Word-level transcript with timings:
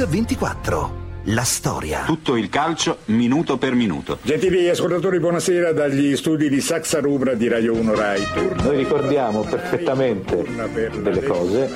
Mix24 0.00 1.11
la 1.26 1.42
storia. 1.42 2.02
Tutto 2.04 2.36
il 2.36 2.48
calcio 2.48 2.98
minuto 3.06 3.56
per 3.56 3.74
minuto. 3.74 4.18
Gentili 4.22 4.68
ascoltatori, 4.68 5.20
buonasera 5.20 5.72
dagli 5.72 6.16
studi 6.16 6.48
di 6.48 6.60
Saxa 6.60 7.00
Rubra 7.00 7.34
di 7.34 7.46
Radio 7.46 7.74
1 7.74 7.94
Rai. 7.94 8.26
Noi 8.62 8.76
ricordiamo 8.76 9.42
perfettamente 9.42 10.44
delle 11.00 11.22
cose, 11.22 11.70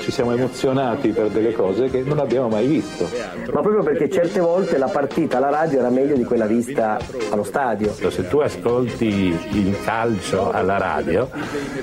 ci 0.00 0.10
siamo 0.10 0.32
emozionati 0.32 1.08
per 1.08 1.28
delle 1.28 1.52
cose 1.52 1.88
che 1.88 2.02
non 2.02 2.18
abbiamo 2.18 2.48
mai 2.48 2.66
visto. 2.66 3.08
Ma 3.50 3.60
proprio 3.60 3.82
perché 3.82 4.10
certe 4.10 4.40
volte 4.40 4.76
la 4.76 4.88
partita 4.88 5.38
alla 5.38 5.50
radio 5.50 5.78
era 5.78 5.90
meglio 5.90 6.16
di 6.16 6.24
quella 6.24 6.46
vista 6.46 6.98
allo 7.30 7.44
stadio. 7.44 7.94
Se 7.94 8.28
tu 8.28 8.38
ascolti 8.38 9.06
il 9.52 9.76
calcio 9.84 10.50
alla 10.50 10.76
radio, 10.76 11.30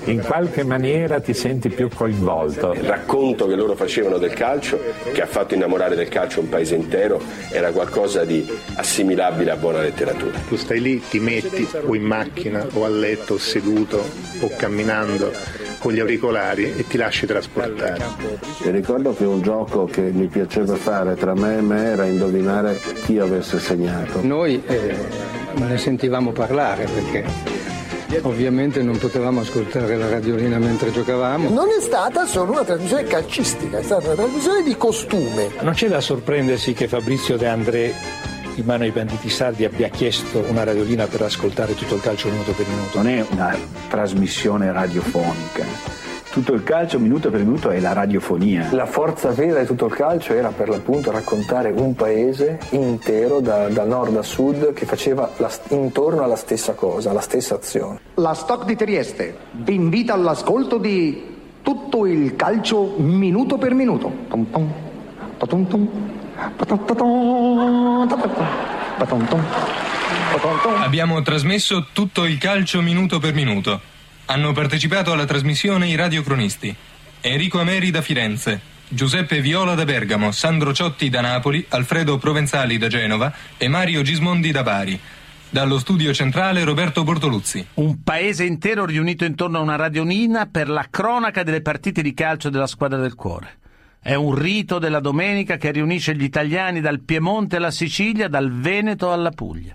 in 0.06 0.22
qualche 0.22 0.64
maniera 0.64 1.20
ti 1.20 1.34
senti 1.34 1.70
più 1.70 1.90
coinvolto. 1.94 2.74
Il 2.74 2.84
racconto 2.84 3.48
che 3.48 3.56
loro 3.56 3.76
facevano 3.76 4.18
del 4.18 4.34
calcio, 4.34 4.80
che 5.12 5.22
ha 5.22 5.28
fatto 5.28 5.56
innamorare 5.56 5.96
del 5.96 6.10
calcio 6.10 6.42
un 6.42 6.50
paese 6.50 6.67
paese 6.68 6.76
intero 6.76 7.22
era 7.50 7.72
qualcosa 7.72 8.26
di 8.26 8.46
assimilabile 8.76 9.52
a 9.52 9.56
buona 9.56 9.82
letteratura. 9.82 10.38
Tu 10.48 10.58
stai 10.58 10.82
lì, 10.82 11.02
ti 11.02 11.20
metti 11.20 11.68
o 11.86 11.96
in 11.96 12.04
macchina 12.04 12.68
o 12.74 12.84
a 12.84 12.90
letto 12.90 13.36
o 13.36 13.38
seduto 13.38 14.04
o 14.42 14.52
camminando 14.58 15.32
con 15.80 15.94
gli 15.94 16.00
auricolari 16.00 16.74
e 16.76 16.86
ti 16.88 16.98
lasci 16.98 17.26
trasportare. 17.26 18.04
E 18.64 18.72
ricordo 18.72 19.16
che 19.16 19.24
un 19.24 19.42
gioco 19.42 19.86
che 19.86 20.02
mi 20.02 20.28
piaceva 20.28 20.76
fare 20.76 21.16
tra 21.16 21.34
me 21.34 21.58
e 21.58 21.62
me 21.62 21.84
era 21.86 22.06
indovinare 22.06 22.80
chi 23.06 23.20
avesse 23.20 23.60
segnato. 23.60 24.20
Noi 24.22 24.62
eh, 24.66 24.96
ne 25.56 25.78
sentivamo 25.78 26.32
parlare 26.32 26.86
perché 26.86 27.77
Ovviamente 28.22 28.82
non 28.82 28.98
potevamo 28.98 29.42
ascoltare 29.42 29.98
la 29.98 30.10
radiolina 30.10 30.58
mentre 30.58 30.92
giocavamo. 30.92 31.50
Non 31.50 31.68
è 31.70 31.82
stata 31.82 32.26
solo 32.26 32.54
una 32.54 32.64
trasmissione 32.64 33.04
calcistica, 33.04 33.80
è 33.80 33.84
stata 33.84 34.08
una 34.08 34.16
trasmissione 34.16 34.64
di 34.64 34.76
costume. 34.78 35.50
Non 35.62 35.74
c'è 35.74 35.88
da 35.88 36.00
sorprendersi 36.00 36.74
che 36.74 36.88
Fabrizio 36.88 37.38
De 37.38 37.48
André 37.48 37.94
in 38.56 38.66
mano 38.66 38.84
ai 38.84 38.92
banditi 38.92 39.30
sardi 39.30 39.66
abbia 39.66 39.90
chiesto 39.90 40.44
una 40.48 40.64
radiolina 40.64 41.06
per 41.06 41.22
ascoltare 41.22 41.76
tutto 41.76 41.96
il 41.96 42.02
calcio 42.02 42.30
minuto 42.30 42.54
per 42.54 42.66
minuto. 42.68 42.98
Non 42.98 43.08
è 43.08 43.26
una 43.30 43.56
trasmissione 43.90 44.72
radiofonica 44.72 46.07
tutto 46.38 46.54
il 46.54 46.62
calcio 46.62 47.00
minuto 47.00 47.32
per 47.32 47.40
minuto 47.40 47.72
è 47.72 47.80
la 47.80 47.94
radiofonia. 47.94 48.68
La 48.72 48.86
forza 48.86 49.32
vera 49.32 49.62
di 49.62 49.66
tutto 49.66 49.88
il 49.88 49.94
calcio 49.94 50.34
era 50.34 50.50
per 50.50 50.70
l'appunto 50.70 51.10
raccontare 51.10 51.72
un 51.72 51.96
paese 51.96 52.60
intero 52.72 53.40
da, 53.40 53.70
da 53.70 53.86
nord 53.86 54.16
a 54.18 54.22
sud 54.22 54.74
che 54.74 54.86
faceva 54.86 55.32
la, 55.38 55.50
intorno 55.70 56.22
alla 56.22 56.36
stessa 56.36 56.74
cosa, 56.74 57.12
la 57.12 57.22
stessa 57.22 57.56
azione. 57.56 58.02
La 58.16 58.36
Stock 58.36 58.66
di 58.66 58.76
Trieste 58.76 59.36
vi 59.52 59.74
invita 59.74 60.14
all'ascolto 60.14 60.78
di 60.78 61.36
tutto 61.64 62.06
il 62.06 62.36
calcio 62.36 62.94
minuto 62.98 63.58
per 63.58 63.74
minuto. 63.74 64.12
Abbiamo 70.84 71.20
trasmesso 71.24 71.88
tutto 71.94 72.26
il 72.26 72.38
calcio 72.38 72.80
minuto 72.82 73.18
per 73.18 73.34
minuto. 73.34 73.96
Hanno 74.30 74.52
partecipato 74.52 75.14
alla 75.14 75.24
trasmissione 75.24 75.88
i 75.88 75.96
radiocronisti 75.96 76.76
Enrico 77.22 77.62
Ameri 77.62 77.92
da 77.92 78.02
Firenze, 78.02 78.60
Giuseppe 78.90 79.40
Viola 79.40 79.74
da 79.74 79.86
Bergamo, 79.86 80.34
Sandro 80.34 80.74
Ciotti 80.74 81.10
da 81.10 81.22
Napoli, 81.22 81.66
Alfredo 81.70 82.18
Provenzali 82.18 82.78
da 82.78 82.90
Genova 82.90 83.34
e 83.56 83.70
Mario 83.70 84.02
Gismondi 84.02 84.52
da 84.52 84.64
Bari. 84.64 85.00
Dallo 85.50 85.80
studio 85.80 86.14
centrale 86.14 86.66
Roberto 86.66 87.06
Bortoluzzi. 87.06 87.68
Un 87.76 88.04
paese 88.04 88.44
intero 88.44 88.86
riunito 88.86 89.24
intorno 89.24 89.60
a 89.60 89.62
una 89.62 89.78
radionina 89.78 90.46
per 90.46 90.68
la 90.68 90.86
cronaca 90.90 91.44
delle 91.44 91.62
partite 91.62 92.02
di 92.02 92.14
calcio 92.14 92.50
della 92.50 92.68
squadra 92.68 93.00
del 93.00 93.16
cuore. 93.16 93.60
È 94.02 94.14
un 94.14 94.36
rito 94.36 94.78
della 94.78 95.00
domenica 95.00 95.56
che 95.56 95.72
riunisce 95.72 96.14
gli 96.14 96.24
italiani 96.24 96.82
dal 96.82 97.00
Piemonte 97.00 97.56
alla 97.56 97.72
Sicilia, 97.72 98.28
dal 98.28 98.52
Veneto 98.52 99.14
alla 99.14 99.32
Puglia. 99.32 99.74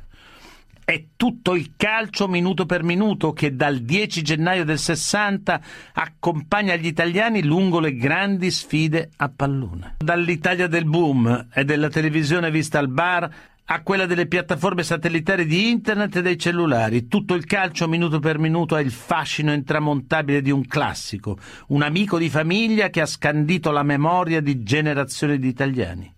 È 0.85 1.05
tutto 1.17 1.55
il 1.55 1.75
calcio 1.77 2.27
minuto 2.27 2.67
per 2.67 2.83
minuto 2.83 3.33
che 3.33 3.55
dal 3.55 3.79
10 3.79 4.21
gennaio 4.23 4.65
del 4.65 4.79
60 4.79 5.61
accompagna 5.95 6.75
gli 6.75 6.87
italiani 6.87 7.45
lungo 7.45 7.79
le 7.79 7.95
grandi 7.95 8.51
sfide 8.51 9.11
a 9.17 9.29
pallone. 9.29 9.97
Dall'Italia 9.99 10.67
del 10.67 10.85
boom 10.85 11.49
e 11.55 11.65
della 11.65 11.89
televisione 11.89 12.51
vista 12.51 12.81
al 12.81 12.89
bar 12.89 13.31
a 13.65 13.83
quella 13.83 14.07
delle 14.07 14.27
piattaforme 14.27 14.83
satellitari 14.83 15.47
di 15.47 15.71
internet 15.71 16.17
e 16.17 16.23
dei 16.23 16.37
cellulari. 16.37 17.07
Tutto 17.07 17.35
il 17.35 17.45
calcio 17.45 17.87
minuto 17.87 18.19
per 18.19 18.39
minuto 18.39 18.75
ha 18.75 18.81
il 18.81 18.91
fascino 18.91 19.53
intramontabile 19.53 20.43
di 20.43 20.51
un 20.51 20.67
classico, 20.67 21.39
un 21.69 21.83
amico 21.83 22.19
di 22.19 22.29
famiglia 22.29 22.91
che 22.91 23.01
ha 23.01 23.07
scandito 23.07 23.71
la 23.71 23.85
memoria 23.85 24.41
di 24.41 24.65
generazioni 24.65 25.39
di 25.39 25.49
italiani. 25.49 26.13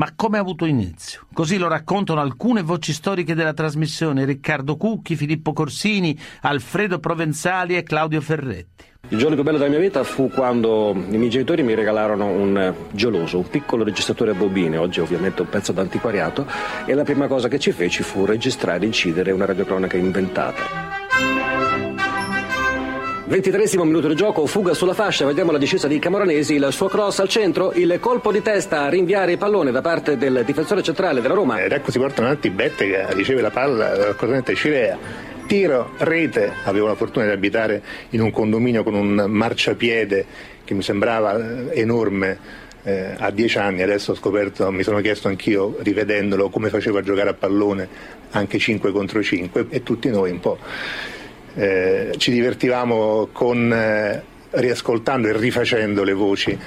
Ma 0.00 0.12
come 0.16 0.38
ha 0.38 0.40
avuto 0.40 0.64
inizio? 0.64 1.26
Così 1.30 1.58
lo 1.58 1.68
raccontano 1.68 2.22
alcune 2.22 2.62
voci 2.62 2.94
storiche 2.94 3.34
della 3.34 3.52
trasmissione, 3.52 4.24
Riccardo 4.24 4.78
Cucchi, 4.78 5.14
Filippo 5.14 5.52
Corsini, 5.52 6.18
Alfredo 6.40 6.98
Provenzali 6.98 7.76
e 7.76 7.82
Claudio 7.82 8.22
Ferretti. 8.22 8.84
Il 9.08 9.18
giorno 9.18 9.34
più 9.34 9.44
bello 9.44 9.58
della 9.58 9.68
mia 9.68 9.78
vita 9.78 10.02
fu 10.02 10.30
quando 10.30 10.92
i 10.94 11.18
miei 11.18 11.28
genitori 11.28 11.62
mi 11.62 11.74
regalarono 11.74 12.28
un 12.28 12.74
geloso, 12.92 13.36
un 13.36 13.48
piccolo 13.50 13.84
registratore 13.84 14.30
a 14.30 14.34
bobine, 14.34 14.78
oggi 14.78 15.00
ovviamente 15.00 15.42
un 15.42 15.50
pezzo 15.50 15.72
d'antiquariato, 15.72 16.46
e 16.86 16.94
la 16.94 17.04
prima 17.04 17.26
cosa 17.26 17.48
che 17.48 17.58
ci 17.58 17.70
feci 17.70 18.02
fu 18.02 18.24
registrare 18.24 18.84
e 18.84 18.86
incidere 18.86 19.32
una 19.32 19.44
radiocronaca 19.44 19.98
inventata. 19.98 21.49
23 23.30 23.84
minuto 23.84 24.08
di 24.08 24.16
gioco, 24.16 24.44
fuga 24.44 24.74
sulla 24.74 24.92
fascia, 24.92 25.24
vediamo 25.24 25.52
la 25.52 25.58
discesa 25.58 25.86
di 25.86 26.00
Camoranesi, 26.00 26.54
il 26.54 26.66
suo 26.72 26.88
cross 26.88 27.20
al 27.20 27.28
centro, 27.28 27.70
il 27.74 27.98
colpo 28.00 28.32
di 28.32 28.42
testa 28.42 28.82
a 28.82 28.88
rinviare 28.88 29.30
il 29.30 29.38
pallone 29.38 29.70
da 29.70 29.80
parte 29.80 30.16
del 30.16 30.42
difensore 30.44 30.82
centrale 30.82 31.20
della 31.20 31.34
Roma. 31.34 31.62
Ed 31.62 31.70
ecco 31.70 31.92
si 31.92 32.00
portano 32.00 32.26
avanti 32.26 32.50
Bette 32.50 32.88
che 32.88 33.14
riceve 33.14 33.40
la 33.40 33.52
palla 33.52 34.14
corrente 34.16 34.56
Cirea. 34.56 34.98
Tiro, 35.46 35.92
rete, 35.98 36.50
avevo 36.64 36.88
la 36.88 36.96
fortuna 36.96 37.26
di 37.26 37.30
abitare 37.30 37.80
in 38.10 38.20
un 38.20 38.32
condominio 38.32 38.82
con 38.82 38.94
un 38.94 39.26
marciapiede 39.28 40.26
che 40.64 40.74
mi 40.74 40.82
sembrava 40.82 41.70
enorme 41.72 42.36
eh, 42.82 43.14
a 43.16 43.30
dieci 43.30 43.58
anni, 43.58 43.82
adesso 43.82 44.10
ho 44.10 44.16
scoperto, 44.16 44.68
mi 44.72 44.82
sono 44.82 45.00
chiesto 45.00 45.28
anch'io, 45.28 45.76
rivedendolo, 45.82 46.48
come 46.48 46.68
faceva 46.68 46.98
a 46.98 47.02
giocare 47.02 47.28
a 47.28 47.34
pallone 47.34 47.88
anche 48.30 48.58
5 48.58 48.90
contro 48.90 49.22
5 49.22 49.66
e 49.70 49.84
tutti 49.84 50.08
noi 50.08 50.32
un 50.32 50.40
po' 50.40 50.58
eh, 51.54 52.12
ci 52.16 52.30
divertivamo 52.30 53.28
con, 53.32 53.72
eh, 53.72 54.22
riascoltando 54.50 55.28
e 55.28 55.36
rifacendo 55.36 56.02
le 56.02 56.12
voci 56.12 56.58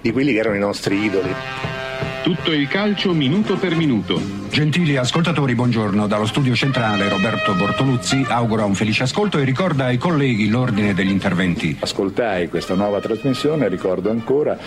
di 0.00 0.12
quelli 0.12 0.32
che 0.32 0.38
erano 0.38 0.56
i 0.56 0.60
nostri 0.60 1.02
idoli. 1.02 1.85
Tutto 2.26 2.50
il 2.50 2.66
calcio 2.66 3.12
minuto 3.12 3.54
per 3.54 3.76
minuto. 3.76 4.20
Gentili 4.50 4.96
ascoltatori, 4.96 5.54
buongiorno. 5.54 6.08
Dallo 6.08 6.26
studio 6.26 6.56
centrale 6.56 7.08
Roberto 7.08 7.54
Bortoluzzi 7.54 8.26
augura 8.28 8.64
un 8.64 8.74
felice 8.74 9.04
ascolto 9.04 9.38
e 9.38 9.44
ricorda 9.44 9.84
ai 9.84 9.96
colleghi 9.96 10.48
l'ordine 10.48 10.92
degli 10.92 11.10
interventi. 11.12 11.76
Ascoltai 11.78 12.48
questa 12.48 12.74
nuova 12.74 12.98
trasmissione, 12.98 13.68
ricordo 13.68 14.10
ancora 14.10 14.58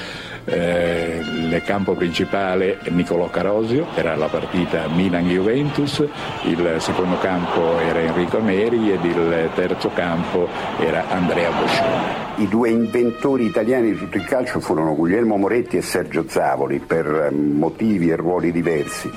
eh, 0.45 1.19
il 1.21 1.61
campo 1.65 1.95
principale 1.95 2.79
Nicolò 2.91 3.29
Carosio, 3.29 3.87
era 3.93 4.15
la 4.15 4.27
partita 4.27 4.87
Milan-Juventus, 4.87 6.01
il 6.43 6.75
secondo 6.77 7.17
campo 7.17 7.77
era 7.79 7.99
Enrico 7.99 8.39
Neri 8.39 8.89
ed 8.89 9.03
il 9.03 9.49
terzo 9.53 9.89
campo 9.89 10.47
era 10.79 11.09
Andrea 11.09 11.51
Boscioni. 11.51 12.28
I 12.39 12.47
due 12.47 12.69
inventori 12.69 13.47
italiani 13.47 13.91
di 13.91 13.97
tutto 13.97 14.15
il 14.15 14.23
calcio 14.23 14.61
furono 14.61 14.95
Guglielmo 14.95 15.35
Moretti 15.35 15.75
e 15.75 15.81
Sergio 15.81 16.23
Zavoli 16.25 16.79
per 16.79 17.31
motivi 17.33 18.09
e 18.11 18.15
ruoli 18.15 18.53
diversi. 18.53 19.11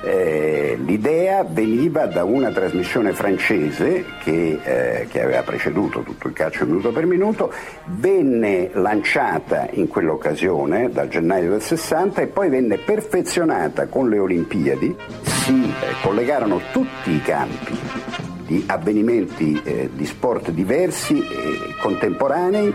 Eh, 0.00 0.78
l'idea 0.84 1.42
veniva 1.42 2.06
da 2.06 2.22
una 2.22 2.52
trasmissione 2.52 3.12
francese 3.12 4.04
che, 4.22 4.60
eh, 4.62 5.06
che, 5.08 5.20
aveva 5.20 5.42
preceduto 5.42 6.02
tutto 6.02 6.28
il 6.28 6.34
calcio 6.34 6.66
minuto 6.66 6.92
per 6.92 7.04
minuto, 7.04 7.52
venne 7.86 8.70
lanciata 8.74 9.66
in 9.72 9.88
quell'occasione 9.88 10.88
dal 10.92 11.08
gennaio 11.08 11.50
del 11.50 11.62
60 11.62 12.20
e 12.20 12.26
poi 12.28 12.48
venne 12.48 12.78
perfezionata 12.78 13.88
con 13.88 14.08
le 14.08 14.20
Olimpiadi, 14.20 14.96
si 15.24 15.64
eh, 15.64 15.94
collegarono 16.00 16.60
tutti 16.70 17.10
i 17.10 17.20
campi 17.22 18.27
di 18.48 18.64
avvenimenti 18.66 19.60
eh, 19.62 19.90
di 19.92 20.06
sport 20.06 20.50
diversi 20.50 21.18
e 21.18 21.74
contemporanei 21.78 22.74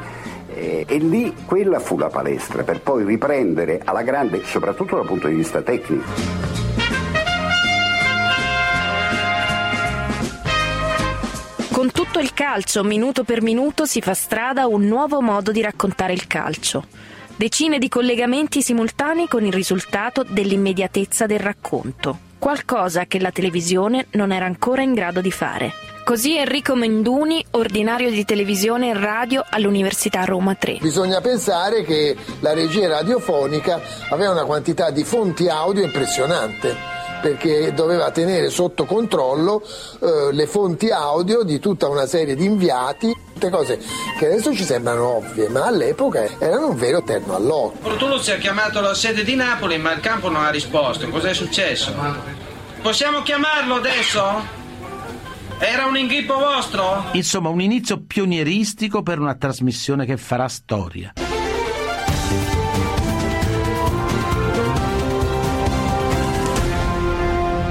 eh, 0.54 0.86
e 0.88 0.98
lì 1.00 1.34
quella 1.46 1.80
fu 1.80 1.98
la 1.98 2.10
palestra 2.10 2.62
per 2.62 2.80
poi 2.82 3.04
riprendere 3.04 3.82
alla 3.84 4.04
grande, 4.04 4.44
soprattutto 4.46 4.96
dal 4.96 5.08
punto 5.08 5.28
di 5.28 5.34
vista 5.34 5.64
tecnico. 5.64 6.04
Con 11.72 11.92
tutto 11.92 12.20
il 12.20 12.36
calcio, 12.36 12.84
minuto 12.84 13.24
per 13.24 13.42
minuto, 13.42 13.86
si 13.86 14.00
fa 14.00 14.14
strada 14.14 14.68
un 14.68 14.84
nuovo 14.86 15.22
modo 15.22 15.52
di 15.52 15.62
raccontare 15.62 16.14
il 16.14 16.28
calcio. 16.28 16.86
Decine 17.36 17.80
di 17.80 17.90
collegamenti 17.90 18.62
simultanei 18.62 19.28
con 19.28 19.44
il 19.44 19.52
risultato 19.52 20.24
dell'immediatezza 20.24 21.26
del 21.26 21.40
racconto 21.40 22.32
qualcosa 22.44 23.06
che 23.06 23.22
la 23.22 23.32
televisione 23.32 24.08
non 24.12 24.34
era 24.34 24.44
ancora 24.44 24.82
in 24.82 24.94
grado 24.94 25.22
di 25.22 25.32
fare. 25.32 25.72
Così 26.04 26.36
Enrico 26.36 26.76
Menduni, 26.76 27.42
ordinario 27.52 28.10
di 28.10 28.26
televisione 28.26 28.90
e 28.90 28.94
radio 29.00 29.46
all'Università 29.50 30.26
Roma 30.26 30.54
3. 30.54 30.80
Bisogna 30.82 31.22
pensare 31.22 31.84
che 31.84 32.14
la 32.42 32.52
regia 32.52 32.90
radiofonica 32.90 33.80
aveva 34.10 34.32
una 34.32 34.44
quantità 34.44 34.90
di 34.90 35.06
fonti 35.06 35.48
audio 35.48 35.86
impressionante 35.86 36.76
perché 37.22 37.72
doveva 37.74 38.12
tenere 38.12 38.50
sotto 38.50 38.84
controllo 38.84 39.64
eh, 40.02 40.34
le 40.34 40.46
fonti 40.46 40.90
audio 40.90 41.44
di 41.44 41.60
tutta 41.60 41.88
una 41.88 42.06
serie 42.06 42.36
di 42.36 42.44
inviati, 42.44 43.16
tutte 43.44 43.50
cose 43.50 43.80
che 44.18 44.28
adesso 44.28 44.56
ci 44.56 44.64
sembrano 44.64 45.18
ovvie, 45.18 45.50
ma 45.50 45.66
all'epoca 45.66 46.24
erano 46.40 46.70
un 46.70 46.78
vero 46.78 47.04
terno 47.04 47.36
all'occhio. 47.36 47.82
Bortoluzzi 47.82 48.32
ha 48.32 48.38
chiamato 48.38 48.80
la 48.80 48.94
sede 48.94 49.24
di 49.24 49.36
Napoli, 49.36 49.78
ma 49.78 49.92
il 49.92 50.00
campo 50.00 50.30
non 50.30 50.44
ha 50.44 50.50
risposto. 50.50 51.10
Cos'è 51.10 51.34
successo? 51.34 51.94
Possiamo 52.82 53.22
chiamarlo 53.22 53.76
adesso? 53.76 54.62
Era 55.60 55.86
un 55.86 55.98
inghippo 55.98 56.38
vostro? 56.38 57.06
Insomma, 57.14 57.50
un 57.50 57.62
inizio 57.62 58.02
pionieristico 58.06 59.02
per 59.02 59.20
una 59.20 59.36
trasmissione 59.36 60.06
che 60.06 60.18
farà 60.18 60.48
storia. 60.48 61.14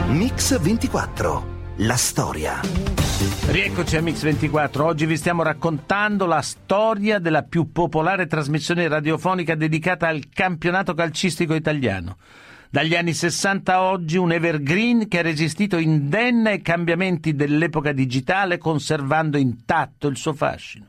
Mix 0.08 0.58
24. 0.58 1.50
La 1.76 1.96
storia. 1.96 3.01
Rieccoci 3.22 3.96
a 3.96 4.00
Mix24. 4.00 4.80
Oggi 4.80 5.06
vi 5.06 5.16
stiamo 5.16 5.42
raccontando 5.42 6.26
la 6.26 6.40
storia 6.40 7.20
della 7.20 7.42
più 7.42 7.70
popolare 7.70 8.26
trasmissione 8.26 8.88
radiofonica 8.88 9.54
dedicata 9.54 10.08
al 10.08 10.28
campionato 10.28 10.94
calcistico 10.94 11.54
italiano. 11.54 12.16
Dagli 12.68 12.96
anni 12.96 13.14
60 13.14 13.72
a 13.72 13.82
oggi 13.82 14.16
un 14.16 14.32
evergreen 14.32 15.06
che 15.06 15.20
ha 15.20 15.22
resistito 15.22 15.76
indenne 15.76 16.50
ai 16.50 16.62
cambiamenti 16.62 17.34
dell'epoca 17.34 17.92
digitale 17.92 18.58
conservando 18.58 19.36
intatto 19.36 20.08
il 20.08 20.16
suo 20.16 20.32
fascino. 20.32 20.86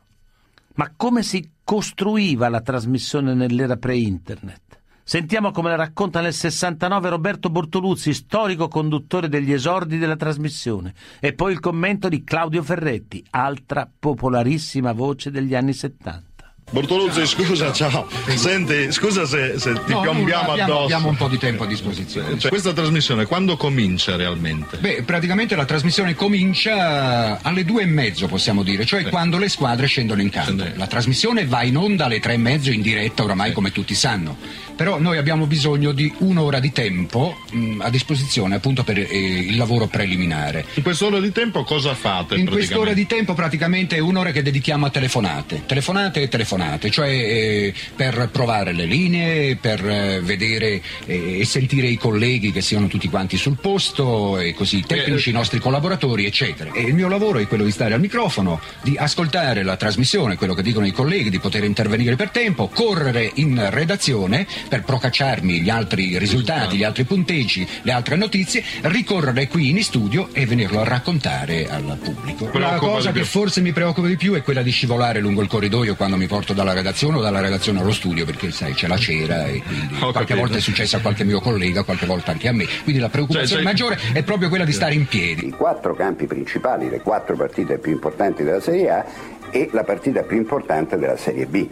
Ma 0.76 0.92
come 0.96 1.22
si 1.22 1.52
costruiva 1.64 2.50
la 2.50 2.62
trasmissione 2.62 3.36
nell'era 3.36 3.78
pre-internet? 3.78 4.62
Sentiamo 5.06 5.52
come 5.52 5.70
la 5.70 5.76
racconta 5.76 6.22
nel 6.22 6.34
69 6.34 7.10
Roberto 7.10 7.50
Bortoluzzi, 7.50 8.14
storico 8.14 8.70
conduttore 8.70 9.28
degli 9.28 9.52
esordi 9.52 9.98
della 9.98 10.16
trasmissione, 10.16 10.94
e 11.20 11.34
poi 11.34 11.52
il 11.52 11.60
commento 11.60 12.08
di 12.08 12.24
Claudio 12.24 12.64
Ferretti, 12.64 13.22
altra 13.32 13.90
popolarissima 14.00 14.94
voce 14.94 15.30
degli 15.30 15.56
anni 15.56 15.74
70. 15.74 16.32
Bortoluzzi, 16.72 17.28
scusa, 17.28 17.72
ciao. 17.74 18.08
Senti, 18.34 18.92
scusa 18.92 19.26
se, 19.26 19.60
se 19.60 19.74
ti 19.86 19.92
No, 19.92 20.02
piombiamo 20.02 20.52
abbiamo, 20.52 20.72
addosso. 20.72 20.84
abbiamo 20.86 21.10
un 21.10 21.18
po' 21.18 21.28
di 21.28 21.38
tempo 21.38 21.64
a 21.64 21.68
disposizione. 21.68 22.40
Cioè, 22.40 22.50
questa 22.50 22.74
trasmissione 22.74 23.26
quando 23.28 23.58
comincia 23.58 24.16
realmente? 24.16 24.78
Beh, 24.78 25.04
praticamente 25.04 25.56
la 25.56 25.66
trasmissione 25.66 26.16
comincia 26.16 27.40
alle 27.44 27.64
due 27.66 27.84
e 27.84 27.86
mezzo, 27.86 28.28
possiamo 28.28 28.64
dire, 28.64 28.86
cioè 28.86 29.04
quando 29.10 29.38
le 29.38 29.50
squadre 29.50 29.86
scendono 29.86 30.22
in 30.22 30.30
campo. 30.30 30.64
La 30.76 30.88
trasmissione 30.88 31.46
va 31.46 31.62
in 31.62 31.78
onda 31.78 32.06
alle 32.06 32.20
tre 32.20 32.34
e 32.34 32.38
mezzo 32.38 32.72
in 32.72 32.82
diretta, 32.82 33.24
oramai 33.24 33.52
come 33.52 33.72
tutti 33.72 33.94
sanno. 33.94 34.38
Però 34.76 35.00
noi 35.00 35.18
abbiamo 35.18 35.46
bisogno 35.46 35.92
di 35.92 36.12
un'ora 36.20 36.60
di 36.60 36.72
tempo 36.72 37.38
mh, 37.52 37.82
a 37.82 37.90
disposizione 37.90 38.56
appunto 38.56 38.84
per 38.84 38.98
eh, 38.98 39.06
il 39.06 39.56
lavoro 39.56 39.88
preliminare. 39.88 40.66
In 40.74 40.84
quest'ora 40.84 41.20
di 41.20 41.32
tempo 41.32 41.64
cosa 41.64 41.94
fate? 41.94 42.36
In 42.36 42.48
quest'ora 42.48 42.94
di 42.94 43.06
tempo 43.06 43.34
praticamente 43.34 43.96
è 43.96 44.00
un'ora 44.00 44.32
che 44.32 44.42
dedichiamo 44.42 44.86
a 44.86 44.90
telefonate, 44.90 45.64
telefonate 45.66 46.22
e 46.22 46.28
telefonate, 46.28 46.90
cioè 46.90 47.10
eh, 47.10 47.74
per 47.96 48.30
provare 48.32 48.74
le 48.74 48.86
linee, 48.86 49.56
per 49.56 49.86
eh, 49.88 50.22
vedere 50.22 50.82
eh, 51.06 51.40
e 51.40 51.46
sentire 51.46 51.88
i 51.88 51.98
colleghi 51.98 52.52
che 52.52 52.62
siano 52.62 52.88
tutti 52.88 53.10
quanti 53.10 53.38
sul 53.38 53.58
posto 53.60 54.40
e 54.40 54.54
così, 54.54 54.78
i 54.78 54.86
tecnici, 54.86 55.30
i 55.30 55.34
nostri 55.34 55.60
collaboratori, 55.60 56.26
eccetera. 56.26 56.72
E 56.72 56.82
il 56.82 56.96
mio 56.96 57.08
lavoro 57.08 57.40
è 57.40 57.48
quello 57.48 57.64
di 57.64 57.72
stare 57.72 57.94
al 57.94 58.00
microfono, 58.00 58.60
di 58.82 58.98
ascoltare 58.98 59.64
la 59.64 59.78
trasmissione, 59.78 60.36
quello 60.36 60.54
che 60.54 60.64
dicono 60.64 60.86
i 60.86 60.92
colleghi, 60.92 61.30
di 61.30 61.40
poter 61.40 61.64
intervenire 61.64 62.16
per 62.16 62.30
tempo, 62.32 62.68
correre 62.68 63.32
in 63.36 63.68
redazione 63.70 64.48
per 64.68 64.84
procacciarmi 64.84 65.62
gli 65.62 65.70
altri 65.70 66.18
risultati, 66.18 66.78
gli 66.78 66.84
altri 66.84 67.04
punteggi, 67.04 67.68
le 67.82 67.92
altre 67.92 68.16
notizie, 68.16 68.64
ricorrere 68.82 69.48
qui 69.48 69.70
in 69.70 69.82
studio 69.84 70.30
e 70.34 70.46
venirlo 70.46 70.80
a 70.80 70.84
raccontare 70.84 71.70
al 71.70 71.98
pubblico. 72.02 72.50
La 72.58 72.76
cosa 72.76 73.12
che 73.12 73.24
forse 73.24 73.62
mi 73.62 73.72
preoccupa 73.72 74.08
di 74.08 74.18
più 74.18 74.34
è 74.34 74.42
quella 74.42 74.62
di 74.62 74.72
scivolare 74.72 75.20
lungo 75.20 75.42
il 75.42 75.48
corridoio 75.48 75.96
quando 75.96 76.18
mi 76.18 76.28
porto 76.28 76.54
dalla 76.54 76.74
redazione 76.74 77.18
o 77.18 77.22
dalla 77.22 77.42
redazione 77.42 77.80
allo 77.80 77.92
studio, 77.92 78.26
perché 78.26 78.52
sai 78.52 78.74
c'è 78.74 78.88
la 78.88 78.98
cera 78.98 79.46
e 79.46 79.62
quindi 79.62 79.96
qualche 79.98 80.12
capito. 80.20 80.40
volta 80.40 80.58
è 80.58 80.62
successo 80.62 80.98
a 80.98 81.00
qualche 81.00 81.24
mio 81.24 81.40
collega, 81.40 81.84
qualche 81.84 82.06
volta 82.06 82.32
anche 82.32 82.48
a 82.48 82.54
me. 82.54 82.66
Quindi 82.84 83.02
la 83.02 83.10
preoccupazione 83.10 83.62
Cioè, 83.62 83.64
maggiore 83.64 84.00
è 84.14 84.24
proprio 84.24 84.50
quella 84.50 84.66
di 84.66 84.72
stare 84.72 84.94
in 84.94 85.06
piedi. 85.06 85.48
I 85.48 85.52
quattro 85.52 85.96
campi 85.96 86.26
principali, 86.26 86.90
le 86.90 87.02
quattro 87.02 87.36
partite 87.36 87.78
più 87.78 87.92
importanti 87.92 88.44
della 88.44 88.62
Serie 88.62 88.90
A 88.90 89.06
e 89.52 89.70
la 89.72 89.84
partita 89.84 90.24
più 90.24 90.38
importante 90.38 90.98
della 90.98 91.18
Serie 91.18 91.46
B. 91.46 91.68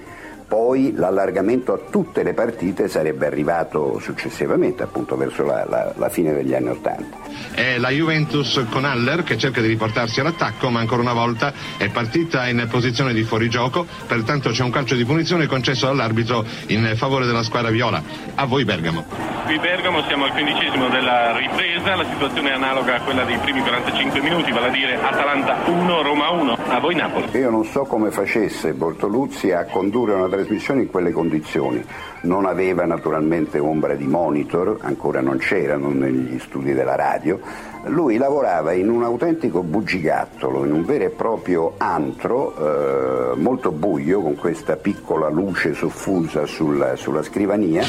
Poi 0.51 0.92
l'allargamento 0.94 1.71
a 1.71 1.80
tutte 1.89 2.24
le 2.24 2.33
partite 2.33 2.89
sarebbe 2.89 3.25
arrivato 3.25 4.00
successivamente, 4.01 4.83
appunto 4.83 5.15
verso 5.15 5.45
la, 5.45 5.65
la- 5.65 5.94
la 5.95 6.09
fine 6.09 6.33
degli 6.33 6.53
anni 6.53 6.68
Ottanta. 6.68 7.19
È 7.53 7.77
la 7.77 7.88
Juventus 7.88 8.62
con 8.69 8.83
Haller 8.83 9.24
che 9.24 9.38
cerca 9.38 9.62
di 9.62 9.68
riportarsi 9.69 10.19
all'attacco, 10.19 10.69
ma 10.69 10.81
ancora 10.81 11.03
una 11.03 11.13
volta 11.13 11.53
è 11.77 11.88
partita 11.89 12.50
in 12.50 12.68
posizione 12.69 13.13
di 13.13 13.24
fuorigioco, 13.24 13.86
pertanto 14.06 14.50
c'è 14.50 14.63
un 14.63 14.71
calcio 14.71 14.95
di 14.95 15.06
punizione 15.06 15.48
concesso 15.48 15.86
dall'arbitro 15.86 16.44
in 16.68 16.92
favore 16.98 17.25
della 17.25 17.44
squadra 17.44 17.69
viola. 17.71 18.03
A 18.36 18.44
voi 18.45 18.65
Bergamo. 18.65 19.06
Qui 19.45 19.57
Bergamo 19.57 20.03
siamo 20.03 20.25
al 20.25 20.31
quindicesimo 20.31 20.89
della 20.89 21.36
ripresa, 21.38 21.95
la 21.95 22.06
situazione 22.09 22.50
è 22.50 22.53
analoga 22.53 22.95
a 22.95 23.01
quella 23.01 23.24
dei 23.24 23.38
primi 23.38 23.62
45 23.62 24.19
minuti, 24.19 24.51
vale 24.51 24.68
a 24.68 24.71
dire 24.71 24.95
Atalanta 25.01 25.59
1, 25.65 26.01
Roma 26.01 26.30
1, 26.30 26.57
a 26.68 26.80
voi 26.80 26.95
Napoli. 26.95 27.27
Io 27.38 27.50
non 27.50 27.63
so 27.65 27.83
come 27.83 28.12
facesse 28.12 28.74
Bortoluzzi 28.74 29.51
a 29.51 29.65
condurre 29.65 30.13
una 30.13 30.27
trasmissione 30.41 30.81
in 30.81 30.88
quelle 30.89 31.11
condizioni. 31.11 31.83
Non 32.21 32.45
aveva 32.45 32.85
naturalmente 32.85 33.59
ombra 33.59 33.95
di 33.95 34.05
monitor, 34.05 34.77
ancora 34.81 35.21
non 35.21 35.38
c'erano 35.38 35.89
negli 35.89 36.39
studi 36.39 36.73
della 36.73 36.95
radio. 36.95 37.39
Lui 37.85 38.17
lavorava 38.17 38.73
in 38.73 38.89
un 38.89 39.03
autentico 39.03 39.63
bugigattolo, 39.63 40.65
in 40.65 40.71
un 40.71 40.85
vero 40.85 41.05
e 41.05 41.09
proprio 41.09 41.73
antro, 41.77 42.55
eh, 42.55 43.35
molto 43.35 43.71
buio, 43.71 44.21
con 44.21 44.35
questa 44.35 44.75
piccola 44.75 45.29
luce 45.29 45.73
soffusa 45.73 46.45
sulla, 46.45 46.95
sulla 46.95 47.23
scrivania. 47.23 47.83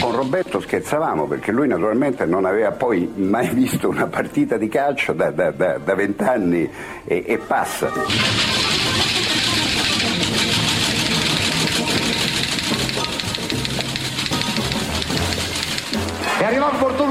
Con 0.00 0.14
Roberto 0.14 0.60
scherzavamo 0.60 1.26
perché 1.26 1.50
lui 1.50 1.66
naturalmente 1.66 2.24
non 2.24 2.44
aveva 2.44 2.70
poi 2.70 3.10
mai 3.16 3.48
visto 3.52 3.88
una 3.88 4.06
partita 4.06 4.56
di 4.56 4.68
calcio 4.68 5.12
da 5.12 5.30
vent'anni 5.30 6.70
e, 7.04 7.24
e 7.26 7.38
passa. 7.38 8.57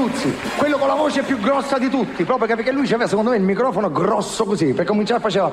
Bortoluzzi, 0.08 0.34
quello 0.56 0.78
con 0.78 0.88
la 0.88 0.94
voce 0.94 1.22
più 1.22 1.38
grossa 1.38 1.78
di 1.78 1.88
tutti, 1.88 2.24
proprio 2.24 2.54
perché 2.54 2.72
lui 2.72 2.86
aveva 2.86 3.06
secondo 3.06 3.30
me 3.30 3.36
il 3.36 3.42
microfono 3.42 3.90
grosso 3.90 4.44
così, 4.44 4.72
per 4.72 4.86
cominciare 4.86 5.20
faceva 5.20 5.50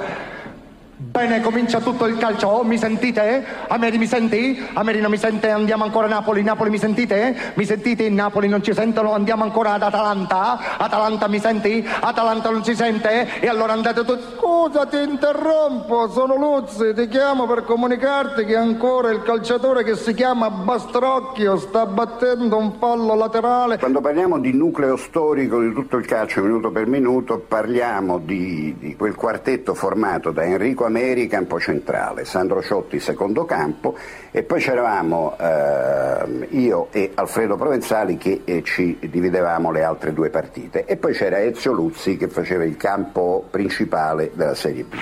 Bene, 1.15 1.39
comincia 1.39 1.79
tutto 1.79 2.07
il 2.07 2.17
calcio. 2.17 2.47
Oh, 2.47 2.63
mi 2.65 2.77
sentite? 2.77 3.41
Ameri 3.69 3.97
mi 3.97 4.05
senti? 4.05 4.61
Ameri 4.73 4.99
non 4.99 5.09
mi 5.09 5.17
sente? 5.17 5.49
Andiamo 5.49 5.85
ancora 5.85 6.07
a 6.07 6.09
Napoli. 6.09 6.43
Napoli 6.43 6.69
mi 6.69 6.77
sentite? 6.77 7.53
Mi 7.53 7.63
sentite? 7.63 8.03
In 8.03 8.15
Napoli 8.15 8.49
non 8.49 8.61
ci 8.61 8.73
sentono. 8.73 9.13
Andiamo 9.13 9.43
ancora 9.45 9.71
ad 9.75 9.83
Atalanta. 9.83 10.75
Atalanta 10.77 11.29
mi 11.29 11.39
senti? 11.39 11.87
Atalanta 12.01 12.49
non 12.49 12.65
ci 12.65 12.75
sente? 12.75 13.39
E 13.39 13.47
allora 13.47 13.71
andate 13.71 14.03
tutti. 14.03 14.23
Scusa, 14.35 14.85
ti 14.87 15.01
interrompo. 15.01 16.09
Sono 16.09 16.35
Luzzi. 16.35 16.93
Ti 16.93 17.07
chiamo 17.07 17.47
per 17.47 17.63
comunicarti 17.63 18.43
che 18.43 18.57
ancora 18.57 19.09
il 19.09 19.23
calciatore 19.23 19.85
che 19.85 19.95
si 19.95 20.13
chiama 20.13 20.49
Bastrocchio 20.49 21.55
sta 21.55 21.85
battendo 21.85 22.57
un 22.57 22.73
fallo 22.77 23.15
laterale. 23.15 23.77
Quando 23.79 24.01
parliamo 24.01 24.37
di 24.37 24.51
nucleo 24.51 24.97
storico 24.97 25.61
di 25.61 25.71
tutto 25.71 25.95
il 25.95 26.05
calcio 26.05 26.41
minuto 26.41 26.71
per 26.71 26.87
minuto, 26.87 27.39
parliamo 27.39 28.17
di, 28.17 28.75
di 28.77 28.97
quel 28.97 29.15
quartetto 29.15 29.73
formato 29.73 30.31
da 30.31 30.43
Enrico 30.43 30.83
Ameri, 30.83 31.03
campo 31.27 31.59
centrale, 31.59 32.25
Sandro 32.25 32.61
Ciotti, 32.61 32.99
secondo 32.99 33.45
campo, 33.45 33.95
e 34.31 34.43
poi 34.43 34.59
c'eravamo 34.59 35.35
ehm, 35.39 36.47
io 36.49 36.87
e 36.91 37.11
Alfredo 37.13 37.55
Provenzali 37.55 38.17
che 38.17 38.41
eh, 38.43 38.63
ci 38.63 38.97
dividevamo 38.99 39.71
le 39.71 39.83
altre 39.83 40.13
due 40.13 40.29
partite. 40.29 40.85
E 40.85 40.97
poi 40.97 41.13
c'era 41.13 41.41
Ezio 41.41 41.71
Luzzi 41.71 42.17
che 42.17 42.27
faceva 42.27 42.63
il 42.63 42.77
campo 42.77 43.45
principale 43.49 44.31
della 44.33 44.55
Serie 44.55 44.83
B. 44.83 44.95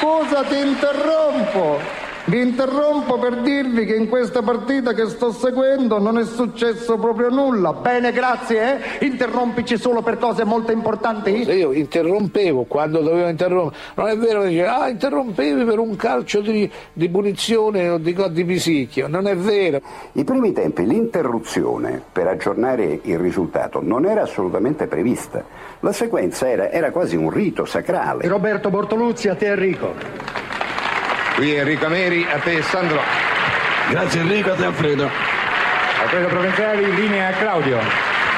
Scusa, 0.00 0.42
ti 0.44 0.58
interrompo. 0.58 2.11
Vi 2.24 2.40
interrompo 2.40 3.18
per 3.18 3.40
dirvi 3.40 3.84
che 3.84 3.96
in 3.96 4.08
questa 4.08 4.42
partita 4.42 4.92
che 4.92 5.08
sto 5.08 5.32
seguendo 5.32 5.98
non 5.98 6.18
è 6.18 6.24
successo 6.24 6.96
proprio 6.96 7.30
nulla. 7.30 7.72
Bene, 7.72 8.12
grazie, 8.12 9.00
eh? 9.00 9.06
Interrompici 9.06 9.76
solo 9.76 10.02
per 10.02 10.18
cose 10.18 10.44
molto 10.44 10.70
importanti. 10.70 11.42
Se 11.42 11.54
io 11.54 11.72
interrompevo 11.72 12.62
quando 12.68 13.00
dovevo 13.00 13.28
interrompere, 13.28 13.80
non 13.96 14.06
è 14.06 14.16
vero 14.16 14.42
che 14.42 14.48
dice, 14.50 14.66
ah, 14.66 14.88
interrompevi 14.88 15.64
per 15.64 15.80
un 15.80 15.96
calcio 15.96 16.40
di, 16.40 16.70
di 16.92 17.08
punizione 17.08 17.88
o 17.88 17.98
di, 17.98 18.16
di 18.30 18.44
pisicchio, 18.44 19.08
non 19.08 19.26
è 19.26 19.36
vero. 19.36 19.80
I 20.12 20.22
primi 20.22 20.52
tempi 20.52 20.86
l'interruzione 20.86 22.00
per 22.12 22.28
aggiornare 22.28 23.00
il 23.02 23.18
risultato 23.18 23.80
non 23.82 24.06
era 24.06 24.22
assolutamente 24.22 24.86
prevista. 24.86 25.44
La 25.80 25.92
sequenza 25.92 26.48
era, 26.48 26.70
era 26.70 26.92
quasi 26.92 27.16
un 27.16 27.30
rito 27.30 27.64
sacrale. 27.64 28.28
Roberto 28.28 28.70
Bortoluzzi, 28.70 29.28
a 29.28 29.34
te 29.34 29.46
Enrico. 29.46 30.61
Qui 31.34 31.54
Enrico 31.54 31.88
Meri, 31.88 32.26
a 32.30 32.38
te 32.38 32.62
Sandro. 32.62 33.00
Grazie 33.90 34.20
Enrico, 34.20 34.52
a 34.52 34.54
te 34.54 34.64
Alfredo. 34.64 35.08
Alfredo 36.02 36.26
Provenzali, 36.28 36.94
linea 36.94 37.28
a 37.28 37.32
Claudio. 37.32 37.78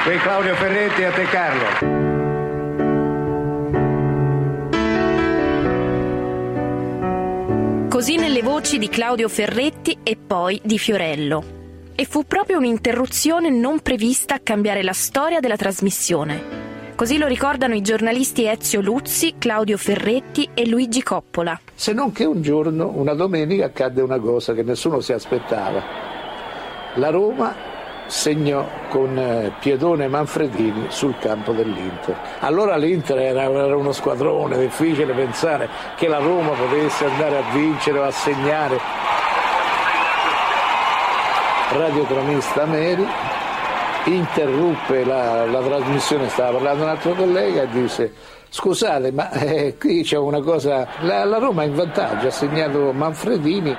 Qui 0.03 0.17
Claudio 0.17 0.55
Ferretti, 0.55 1.03
a 1.03 1.11
te 1.11 1.23
Carlo. 1.25 2.03
Così 7.89 8.17
nelle 8.17 8.41
voci 8.41 8.77
di 8.77 8.89
Claudio 8.89 9.29
Ferretti 9.29 9.97
e 10.03 10.17
poi 10.17 10.59
di 10.63 10.77
Fiorello. 10.77 11.43
E 11.95 12.05
fu 12.05 12.25
proprio 12.25 12.57
un'interruzione 12.57 13.49
non 13.49 13.79
prevista 13.81 14.35
a 14.35 14.39
cambiare 14.43 14.83
la 14.83 14.93
storia 14.93 15.39
della 15.39 15.55
trasmissione. 15.55 16.64
Così 16.95 17.17
lo 17.17 17.27
ricordano 17.27 17.75
i 17.75 17.81
giornalisti 17.81 18.45
Ezio 18.45 18.79
Luzzi, 18.79 19.35
Claudio 19.37 19.75
Ferretti 19.75 20.47
e 20.53 20.65
Luigi 20.65 21.03
Coppola. 21.03 21.59
Se 21.73 21.91
non 21.91 22.13
che 22.13 22.23
un 22.23 22.41
giorno, 22.41 22.89
una 22.95 23.13
domenica, 23.13 23.65
accadde 23.65 24.01
una 24.01 24.17
cosa 24.17 24.53
che 24.53 24.63
nessuno 24.63 25.01
si 25.01 25.11
aspettava. 25.11 25.83
La 26.93 27.09
Roma 27.09 27.53
segnò 28.05 28.65
con 28.87 29.17
eh, 29.17 29.51
Piedone 29.59 30.05
e 30.05 30.07
Manfredini 30.07 30.85
sul 30.87 31.17
campo 31.19 31.51
dell'Inter. 31.51 32.17
Allora 32.39 32.77
l'Inter 32.77 33.17
era, 33.17 33.49
uno 33.49 33.91
squadrone, 33.91 34.57
difficile 34.57 35.11
pensare 35.11 35.67
che 35.97 36.07
la 36.07 36.19
Roma 36.19 36.51
potesse 36.51 37.03
andare 37.03 37.39
a 37.39 37.51
vincere 37.51 37.99
o 37.99 38.03
a 38.03 38.11
segnare. 38.11 38.79
Radiocronista 41.73 42.65
Meri 42.65 43.05
interruppe 44.13 45.03
la, 45.03 45.45
la, 45.45 45.61
trasmissione, 45.61 46.29
stava 46.29 46.53
parlando 46.53 46.83
un 46.83 46.89
altro 46.89 47.13
collega 47.13 47.63
e 47.63 47.67
disse 47.69 48.13
scusate 48.49 49.11
ma 49.11 49.31
eh, 49.31 49.75
qui 49.77 50.03
c'è 50.03 50.17
una 50.17 50.41
cosa, 50.41 50.87
la, 51.01 51.25
la 51.25 51.37
Roma 51.37 51.63
è 51.63 51.65
in 51.65 51.75
vantaggio, 51.75 52.27
ha 52.27 52.31
segnato 52.31 52.91
Manfredini. 52.93 53.75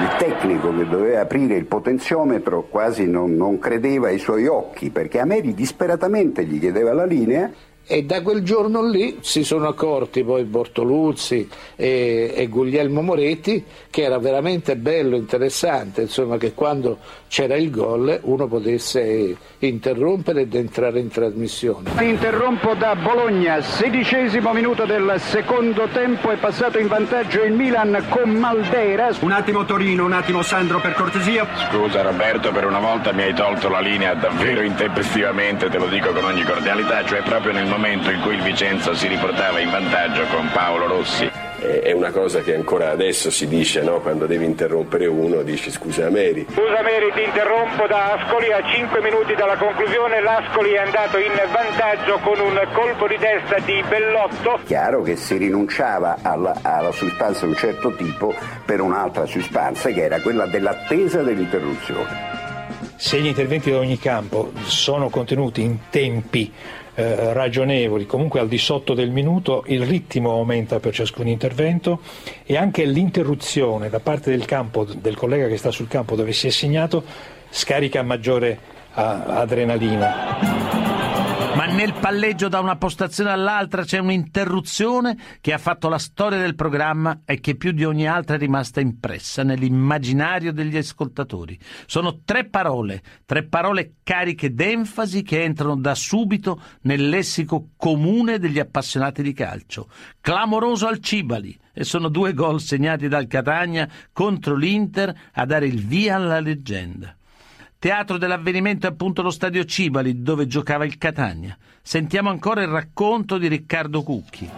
Il 0.00 0.16
tecnico 0.18 0.76
che 0.76 0.86
doveva 0.86 1.20
aprire 1.20 1.54
il 1.54 1.64
potenziometro 1.64 2.66
quasi 2.68 3.06
non, 3.06 3.36
non 3.36 3.58
credeva 3.58 4.08
ai 4.08 4.18
suoi 4.18 4.46
occhi 4.46 4.90
perché 4.90 5.20
Ameri 5.20 5.54
disperatamente 5.54 6.44
gli 6.44 6.58
chiedeva 6.58 6.92
la 6.92 7.06
linea 7.06 7.50
e 7.86 8.04
da 8.04 8.22
quel 8.22 8.42
giorno 8.42 8.86
lì 8.86 9.18
si 9.20 9.44
sono 9.44 9.68
accorti 9.68 10.24
poi 10.24 10.44
Bortoluzzi 10.44 11.48
e, 11.76 12.32
e 12.34 12.46
Guglielmo 12.46 13.02
Moretti 13.02 13.64
che 13.90 14.02
era 14.02 14.18
veramente 14.18 14.76
bello, 14.76 15.16
interessante, 15.16 16.02
insomma 16.02 16.36
che 16.36 16.54
quando 16.54 16.98
c'era 17.28 17.56
il 17.56 17.70
gol 17.70 18.18
uno 18.22 18.46
potesse 18.46 19.36
interrompere 19.58 20.42
ed 20.42 20.54
entrare 20.54 21.00
in 21.00 21.08
trasmissione. 21.08 21.90
Interrompo 22.00 22.74
da 22.74 22.94
Bologna, 22.94 23.60
sedicesimo 23.60 24.52
minuto 24.52 24.84
del 24.84 25.14
secondo 25.18 25.88
tempo, 25.92 26.30
è 26.30 26.36
passato 26.36 26.78
in 26.78 26.86
vantaggio 26.86 27.42
il 27.42 27.52
Milan 27.52 28.04
con 28.08 28.30
Maldera. 28.30 29.10
Un 29.20 29.32
attimo 29.32 29.64
Torino, 29.64 30.04
un 30.04 30.12
attimo 30.12 30.42
Sandro 30.42 30.80
per 30.80 30.94
cortesia. 30.94 31.46
Scusa 31.70 32.02
Roberto, 32.02 32.52
per 32.52 32.66
una 32.66 32.80
volta 32.80 33.12
mi 33.12 33.22
hai 33.22 33.34
tolto 33.34 33.68
la 33.68 33.80
linea 33.80 34.14
davvero 34.14 34.62
intempestivamente, 34.62 35.68
te 35.68 35.78
lo 35.78 35.86
dico 35.86 36.12
con 36.12 36.24
ogni 36.24 36.42
cordialità, 36.42 37.04
cioè 37.04 37.22
proprio 37.22 37.52
nel 37.52 37.66
momento 37.74 38.08
in 38.10 38.20
cui 38.20 38.34
il 38.34 38.42
Vicenza 38.42 38.94
si 38.94 39.08
riportava 39.08 39.58
in 39.58 39.68
vantaggio 39.68 40.22
con 40.26 40.48
Paolo 40.52 40.86
Rossi. 40.86 41.28
È 41.58 41.90
una 41.92 42.10
cosa 42.10 42.40
che 42.40 42.54
ancora 42.54 42.90
adesso 42.90 43.30
si 43.30 43.48
dice, 43.48 43.82
no? 43.82 43.98
quando 43.98 44.26
devi 44.26 44.44
interrompere 44.44 45.06
uno, 45.06 45.42
dici 45.42 45.72
scusa 45.72 46.08
Meri. 46.08 46.46
Scusa 46.50 46.82
Meri, 46.82 47.10
ti 47.14 47.24
interrompo 47.24 47.86
da 47.88 48.12
Ascoli 48.12 48.52
a 48.52 48.62
5 48.62 49.00
minuti 49.00 49.34
dalla 49.34 49.56
conclusione. 49.56 50.22
L'Ascoli 50.22 50.70
è 50.72 50.78
andato 50.78 51.18
in 51.18 51.32
vantaggio 51.50 52.18
con 52.18 52.38
un 52.38 52.60
colpo 52.72 53.08
di 53.08 53.16
testa 53.18 53.58
di 53.58 53.82
Bellotto. 53.88 54.60
Chiaro 54.66 55.02
che 55.02 55.16
si 55.16 55.36
rinunciava 55.36 56.18
alla, 56.22 56.54
alla 56.62 56.92
suspensa 56.92 57.44
di 57.44 57.52
un 57.52 57.56
certo 57.56 57.92
tipo 57.94 58.32
per 58.64 58.80
un'altra 58.80 59.26
suspensa 59.26 59.90
che 59.90 60.02
era 60.02 60.20
quella 60.20 60.46
dell'attesa 60.46 61.22
dell'interruzione. 61.22 62.42
Se 62.96 63.18
gli 63.18 63.26
interventi 63.26 63.72
da 63.72 63.78
ogni 63.78 63.98
campo 63.98 64.52
sono 64.62 65.08
contenuti 65.08 65.62
in 65.62 65.78
tempi 65.90 66.52
eh, 66.94 67.32
ragionevoli, 67.32 68.06
comunque 68.06 68.40
al 68.40 68.48
di 68.48 68.58
sotto 68.58 68.94
del 68.94 69.10
minuto, 69.10 69.64
il 69.66 69.84
ritmo 69.84 70.32
aumenta 70.32 70.78
per 70.80 70.94
ciascun 70.94 71.26
intervento 71.26 72.00
e 72.44 72.56
anche 72.56 72.84
l'interruzione 72.84 73.88
da 73.88 74.00
parte 74.00 74.30
del 74.30 74.44
campo, 74.44 74.84
del 74.84 75.16
collega 75.16 75.48
che 75.48 75.56
sta 75.56 75.70
sul 75.70 75.88
campo 75.88 76.14
dove 76.14 76.32
si 76.32 76.46
è 76.46 76.50
segnato, 76.50 77.02
scarica 77.50 78.02
maggiore 78.02 78.58
a, 78.92 79.40
adrenalina. 79.40 80.93
Nel 81.84 82.00
palleggio 82.00 82.48
da 82.48 82.60
una 82.60 82.76
postazione 82.76 83.28
all'altra 83.30 83.84
c'è 83.84 83.98
un'interruzione 83.98 85.18
che 85.42 85.52
ha 85.52 85.58
fatto 85.58 85.90
la 85.90 85.98
storia 85.98 86.38
del 86.38 86.54
programma 86.54 87.20
e 87.26 87.40
che 87.40 87.56
più 87.56 87.72
di 87.72 87.84
ogni 87.84 88.08
altra 88.08 88.36
è 88.36 88.38
rimasta 88.38 88.80
impressa 88.80 89.42
nell'immaginario 89.42 90.50
degli 90.54 90.78
ascoltatori. 90.78 91.58
Sono 91.84 92.20
tre 92.24 92.46
parole, 92.46 93.02
tre 93.26 93.42
parole 93.42 93.96
cariche 94.02 94.54
d'enfasi 94.54 95.22
che 95.22 95.42
entrano 95.42 95.76
da 95.76 95.94
subito 95.94 96.58
nel 96.84 97.06
lessico 97.06 97.72
comune 97.76 98.38
degli 98.38 98.58
appassionati 98.58 99.22
di 99.22 99.34
calcio. 99.34 99.90
Clamoroso 100.22 100.86
al 100.86 101.00
Cibali 101.00 101.54
e 101.70 101.84
sono 101.84 102.08
due 102.08 102.32
gol 102.32 102.62
segnati 102.62 103.08
dal 103.08 103.26
Catania 103.26 103.86
contro 104.10 104.54
l'Inter 104.54 105.14
a 105.34 105.44
dare 105.44 105.66
il 105.66 105.84
via 105.84 106.14
alla 106.14 106.40
leggenda. 106.40 107.14
Teatro 107.84 108.16
dell'avvenimento 108.16 108.86
è 108.86 108.88
appunto 108.88 109.20
lo 109.20 109.28
stadio 109.28 109.62
Cibali 109.66 110.22
dove 110.22 110.46
giocava 110.46 110.86
il 110.86 110.96
Catania. 110.96 111.54
Sentiamo 111.82 112.30
ancora 112.30 112.62
il 112.62 112.68
racconto 112.68 113.36
di 113.36 113.46
Riccardo 113.46 114.02
Cucchi. 114.02 114.48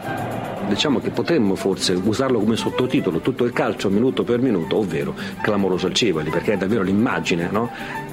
Diciamo 0.68 1.00
che 1.00 1.10
potremmo 1.10 1.56
forse 1.56 1.94
usarlo 1.94 2.38
come 2.38 2.54
sottotitolo 2.54 3.18
tutto 3.18 3.42
il 3.42 3.52
calcio 3.52 3.90
minuto 3.90 4.22
per 4.22 4.38
minuto, 4.38 4.76
ovvero 4.76 5.16
clamoroso 5.40 5.88
al 5.88 5.94
Cibali, 5.94 6.30
perché 6.30 6.52
è 6.52 6.56
davvero 6.56 6.82
l'immagine, 6.82 7.50
no? 7.50 7.68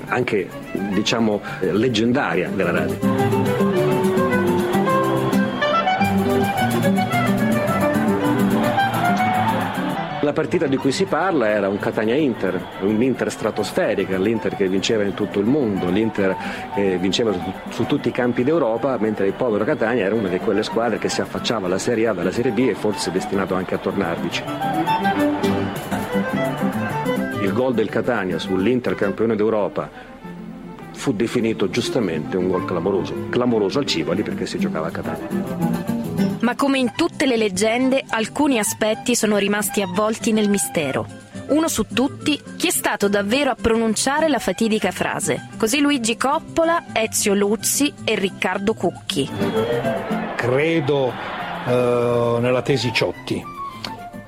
anche 0.08 0.50
diciamo 0.90 1.42
eh, 1.60 1.72
leggendaria 1.72 2.50
della 2.50 2.72
radio. 2.72 3.73
La 10.34 10.42
partita 10.42 10.66
di 10.66 10.78
cui 10.78 10.92
si 10.92 11.06
parla 11.06 11.48
era 11.48 11.68
un 11.70 11.78
Catania-Inter, 11.78 12.60
un'Inter 12.82 13.30
stratosferica, 13.30 14.18
l'Inter 14.18 14.56
che 14.56 14.68
vinceva 14.68 15.04
in 15.04 15.14
tutto 15.14 15.38
il 15.40 15.46
mondo, 15.46 15.92
l'Inter 15.92 16.36
che 16.74 16.98
vinceva 16.98 17.32
su, 17.32 17.40
su 17.70 17.86
tutti 17.86 18.08
i 18.08 18.12
campi 18.12 18.44
d'Europa, 18.44 18.98
mentre 18.98 19.28
il 19.28 19.34
povero 19.34 19.64
Catania 19.64 20.06
era 20.06 20.16
una 20.16 20.30
di 20.30 20.40
quelle 20.40 20.64
squadre 20.64 20.98
che 20.98 21.08
si 21.08 21.22
affacciava 21.22 21.68
alla 21.68 21.78
Serie 21.78 22.08
A 22.08 22.14
dalla 22.14 22.32
Serie 22.32 22.50
B 22.50 22.68
e 22.68 22.74
forse 22.74 23.12
destinato 23.12 23.54
anche 23.54 23.76
a 23.76 23.78
tornarvici. 23.78 24.44
Il 27.42 27.54
gol 27.54 27.76
del 27.76 27.90
Catania 27.90 28.40
sull'Inter 28.40 28.96
campione 28.96 29.36
d'Europa 29.36 30.13
fu 30.94 31.14
definito 31.14 31.70
giustamente 31.70 32.38
un 32.38 32.48
gol 32.48 32.66
clamoroso, 32.66 33.28
clamoroso 33.30 33.80
al 33.80 33.86
Civali 33.86 34.24
perché 34.24 34.46
si 34.46 34.60
giocava 34.60 34.88
a 34.88 34.92
Catania. 34.92 35.28
Ma 36.42 36.56
come 36.56 36.78
in 36.78 36.92
tutte 36.96 37.26
le 37.26 37.38
leggende, 37.38 38.04
alcuni 38.08 38.60
aspetti 38.60 39.16
sono 39.16 39.38
rimasti 39.38 39.82
avvolti 39.82 40.32
nel 40.32 40.50
mistero. 40.50 41.08
Uno 41.48 41.68
su 41.68 41.86
tutti, 41.88 42.42
chi 42.58 42.68
è 42.68 42.72
stato 42.72 43.10
davvero 43.10 43.52
a 43.52 43.56
pronunciare 43.60 44.28
la 44.28 44.40
fatidica 44.40 44.92
frase? 44.92 45.50
Così 45.58 45.80
Luigi 45.80 46.18
Coppola, 46.18 46.86
Ezio 46.94 47.34
Luzzi 47.34 47.94
e 48.04 48.16
Riccardo 48.16 48.74
Cucchi. 48.74 49.30
Credo 50.36 51.06
uh, 51.06 52.40
nella 52.40 52.62
tesi 52.62 52.92
Ciotti, 52.94 53.42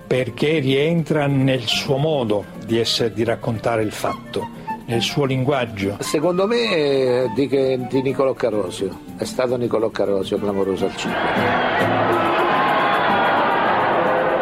perché 0.07 0.59
rientra 0.59 1.27
nel 1.27 1.63
suo 1.63 1.97
modo 1.97 2.45
di, 2.65 2.79
essere, 2.79 3.13
di 3.13 3.23
raccontare 3.23 3.81
il 3.81 3.91
fatto, 3.91 4.47
nel 4.85 5.01
suo 5.01 5.25
linguaggio. 5.25 5.97
Secondo 5.99 6.47
me 6.47 7.31
di, 7.33 7.47
di 7.89 8.01
Niccolò 8.01 8.33
Carosio, 8.33 8.99
è 9.17 9.23
stato 9.23 9.57
Niccolò 9.57 9.89
Carosio 9.89 10.37
clamoroso 10.37 10.85
al 10.85 10.95
cibo 10.95 12.15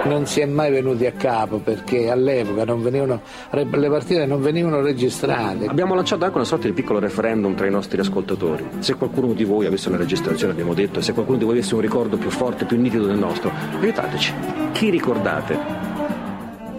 non 0.06 0.26
si 0.26 0.42
è 0.42 0.46
mai 0.46 0.72
venuti 0.72 1.06
a 1.06 1.12
capo 1.12 1.58
perché 1.58 2.10
all'epoca 2.10 2.66
venivano, 2.76 3.22
le 3.52 3.90
partite 3.90 4.26
non 4.26 4.42
venivano 4.42 4.82
registrate. 4.82 5.66
Abbiamo 5.66 5.96
lanciato 5.96 6.26
anche 6.26 6.36
una 6.36 6.46
sorta 6.46 6.68
di 6.68 6.74
piccolo 6.74 7.00
referendum 7.00 7.56
tra 7.56 7.66
i 7.68 7.72
nostri 7.72 8.00
ascoltatori. 8.00 8.66
Se 8.80 8.96
qualcuno 8.96 9.34
di 9.34 9.44
voi 9.44 9.66
avesse 9.66 9.90
una 9.90 9.98
registrazione, 9.98 10.54
abbiamo 10.54 10.74
detto, 10.74 11.00
e 11.00 11.02
se 11.02 11.14
qualcuno 11.14 11.38
di 11.38 11.46
voi 11.46 11.54
avesse 11.54 11.76
un 11.76 11.82
ricordo 11.82 12.18
più 12.18 12.30
forte, 12.30 12.66
più 12.66 12.80
nitido 12.80 13.06
del 13.06 13.18
nostro, 13.18 13.52
aiutateci. 13.80 14.34
Chi 14.74 14.90
ricordate 14.90 15.92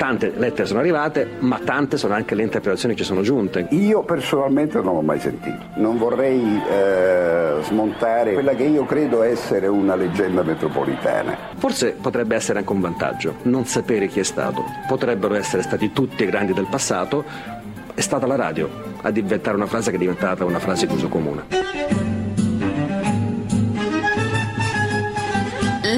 Tante 0.04 0.34
lettere 0.36 0.66
sono 0.66 0.80
arrivate, 0.80 1.26
ma 1.38 1.58
tante 1.64 1.96
sono 1.96 2.12
anche 2.12 2.34
le 2.34 2.42
interpretazioni 2.42 2.92
che 2.92 3.00
ci 3.00 3.06
sono 3.06 3.22
giunte. 3.22 3.68
Io 3.70 4.02
personalmente 4.02 4.78
non 4.82 4.96
l'ho 4.96 5.00
mai 5.00 5.18
sentito. 5.18 5.56
Non 5.76 5.96
vorrei 5.96 6.60
eh, 6.70 7.54
smontare 7.62 8.34
quella 8.34 8.54
che 8.54 8.64
io 8.64 8.84
credo 8.84 9.22
essere 9.22 9.66
una 9.66 9.94
leggenda 9.94 10.42
metropolitana. 10.42 11.34
Forse 11.56 11.92
potrebbe 11.92 12.34
essere 12.34 12.58
anche 12.58 12.72
un 12.72 12.82
vantaggio 12.82 13.36
non 13.44 13.64
sapere 13.64 14.08
chi 14.08 14.20
è 14.20 14.24
stato. 14.24 14.62
Potrebbero 14.86 15.36
essere 15.36 15.62
stati 15.62 15.90
tutti 15.90 16.24
i 16.24 16.26
grandi 16.26 16.52
del 16.52 16.66
passato, 16.68 17.24
è 17.94 18.00
stata 18.02 18.26
la 18.26 18.36
radio 18.36 18.68
a 19.00 19.10
diventare 19.10 19.56
una 19.56 19.64
frase 19.64 19.88
che 19.88 19.96
è 19.96 20.00
diventata 20.00 20.44
una 20.44 20.58
frase 20.58 20.86
di 20.86 20.92
uso 20.92 21.08
comune. 21.08 21.73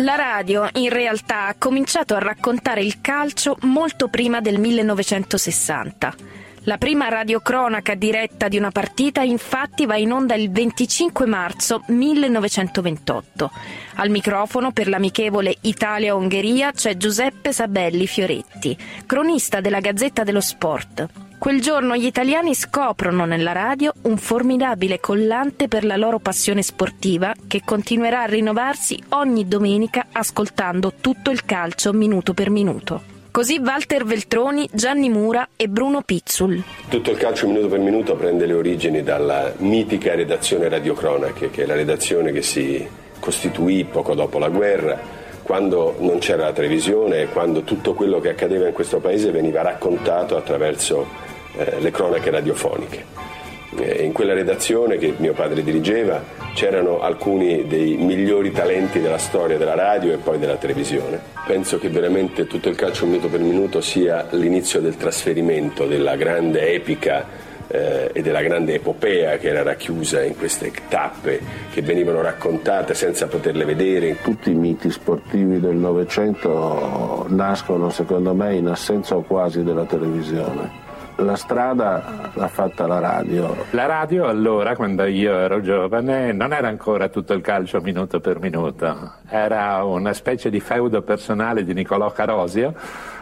La 0.07 0.15
radio 0.15 0.69
in 0.75 0.89
realtà 0.89 1.49
ha 1.49 1.57
cominciato 1.59 2.15
a 2.15 2.21
raccontare 2.21 2.81
il 2.81 3.01
calcio 3.01 3.57
molto 3.63 4.07
prima 4.07 4.41
del 4.41 4.61
1960. 4.61 6.15
La 6.61 6.79
prima 6.79 7.09
radiocronaca 7.09 7.97
diretta 7.97 8.47
di 8.47 8.57
una 8.57 8.71
partita 8.71 9.23
infatti 9.23 9.85
va 9.85 9.97
in 9.97 10.13
onda 10.13 10.37
il 10.37 10.49
25 10.53 11.27
marzo 11.27 11.83
1928. 11.89 13.51
Al 13.97 14.11
microfono 14.11 14.71
per 14.71 14.87
l'amichevole 14.87 15.57
Italia-Ungheria 15.63 16.71
c'è 16.71 16.97
Giuseppe 16.97 17.53
Sabelli 17.53 18.07
Fioretti, 18.07 18.79
cronista 19.07 19.61
della 19.61 19.81
Gazzetta 19.81 20.23
dello 20.23 20.41
Sport. 20.41 21.25
Quel 21.47 21.61
giorno 21.61 21.95
gli 21.95 22.07
italiani 22.07 22.57
scoprono 22.57 23.25
nella 23.25 23.53
radio 23.53 23.93
un 24.03 24.17
formidabile 24.17 24.99
collante 24.99 25.69
per 25.69 25.85
la 25.85 25.95
loro 25.95 26.19
passione 26.19 26.61
sportiva 26.61 27.33
che 27.47 27.62
continuerà 27.65 28.23
a 28.23 28.26
rinnovarsi 28.26 29.00
ogni 29.11 29.47
domenica 29.47 30.07
ascoltando 30.11 30.95
tutto 31.00 31.31
il 31.31 31.45
calcio 31.45 31.93
minuto 31.93 32.35
per 32.35 32.50
minuto. 32.50 33.00
Così 33.31 33.61
Walter 33.65 34.05
Veltroni, 34.05 34.69
Gianni 34.73 35.09
Mura 35.09 35.50
e 35.55 35.69
Bruno 35.69 36.03
Pizzul. 36.03 36.61
Tutto 36.88 37.12
il 37.12 37.17
calcio 37.17 37.47
minuto 37.47 37.69
per 37.69 37.79
minuto 37.79 38.17
prende 38.17 38.45
le 38.45 38.55
origini 38.55 39.05
dalla 39.05 39.53
mitica 39.59 40.17
redazione 40.17 40.69
Radiocronache, 40.69 41.50
che 41.50 41.62
è 41.62 41.67
la 41.67 41.76
redazione 41.76 42.33
che 42.33 42.43
si 42.43 42.85
costituì 43.21 43.85
poco 43.85 44.17
dopo 44.17 44.41
la 44.41 44.49
guerra, 44.49 44.99
quando 45.45 45.95
non 46.00 46.19
c'era 46.19 46.47
la 46.47 46.53
televisione 46.53 47.21
e 47.21 47.26
quando 47.29 47.62
tutto 47.62 47.95
quello 47.95 48.19
che 48.19 48.31
accadeva 48.31 48.67
in 48.67 48.73
questo 48.73 48.99
paese 48.99 49.31
veniva 49.31 49.62
raccontato 49.62 50.37
attraverso 50.37 51.35
eh, 51.57 51.81
le 51.81 51.91
cronache 51.91 52.31
radiofoniche. 52.31 53.35
Eh, 53.79 54.05
in 54.05 54.13
quella 54.13 54.33
redazione 54.33 54.97
che 54.97 55.15
mio 55.19 55.33
padre 55.33 55.63
dirigeva 55.63 56.23
c'erano 56.55 57.01
alcuni 57.01 57.67
dei 57.67 57.97
migliori 57.97 58.51
talenti 58.51 59.01
della 59.01 59.19
storia 59.19 59.59
della 59.59 59.75
radio 59.75 60.13
e 60.13 60.17
poi 60.17 60.39
della 60.39 60.57
televisione. 60.57 61.21
Penso 61.47 61.79
che 61.79 61.91
veramente 61.91 62.47
tutto 62.47 62.69
il 62.69 62.77
calcio 62.77 63.07
minuto 63.07 63.29
per 63.29 63.41
minuto 63.41 63.81
sia 63.81 64.27
l'inizio 64.31 64.81
del 64.81 64.97
trasferimento 64.97 65.85
della 65.85 66.17
grande 66.17 66.73
epica 66.73 67.27
eh, 67.69 68.11
e 68.13 68.23
della 68.23 68.41
grande 68.41 68.75
epopea 68.75 69.37
che 69.37 69.49
era 69.49 69.63
racchiusa 69.63 70.23
in 70.23 70.37
queste 70.37 70.73
tappe 70.89 71.41
che 71.71 71.83
venivano 71.83 72.23
raccontate 72.23 72.95
senza 72.95 73.27
poterle 73.27 73.65
vedere. 73.67 74.17
Tutti 74.23 74.51
i 74.51 74.55
miti 74.55 74.91
sportivi 74.91 75.61
del 75.61 75.77
Novecento 75.77 77.27
nascono 77.29 77.91
secondo 77.91 78.33
me 78.33 78.55
in 78.55 78.69
assenza 78.69 79.17
quasi 79.17 79.63
della 79.63 79.85
televisione 79.85 80.86
la 81.17 81.37
strada 81.37 82.31
l'ha 82.35 82.49
fatta 82.49 82.87
la 82.87 82.99
radio. 82.99 83.65
La 83.71 83.87
radio 83.87 84.27
allora, 84.27 84.75
quando 84.77 85.05
io 85.05 85.35
ero 85.35 85.61
giovane, 85.61 86.33
non 86.33 86.53
era 86.53 86.69
ancora 86.69 87.09
tutto 87.09 87.33
il 87.33 87.41
calcio 87.41 87.81
minuto 87.81 88.21
per 88.21 88.39
minuto, 88.39 89.13
era 89.29 89.83
una 89.85 90.13
specie 90.13 90.51
di 90.51 90.61
feudo 90.61 91.03
personale 91.03 91.65
di 91.65 91.73
Niccolò 91.73 92.11
Carosio, 92.13 92.75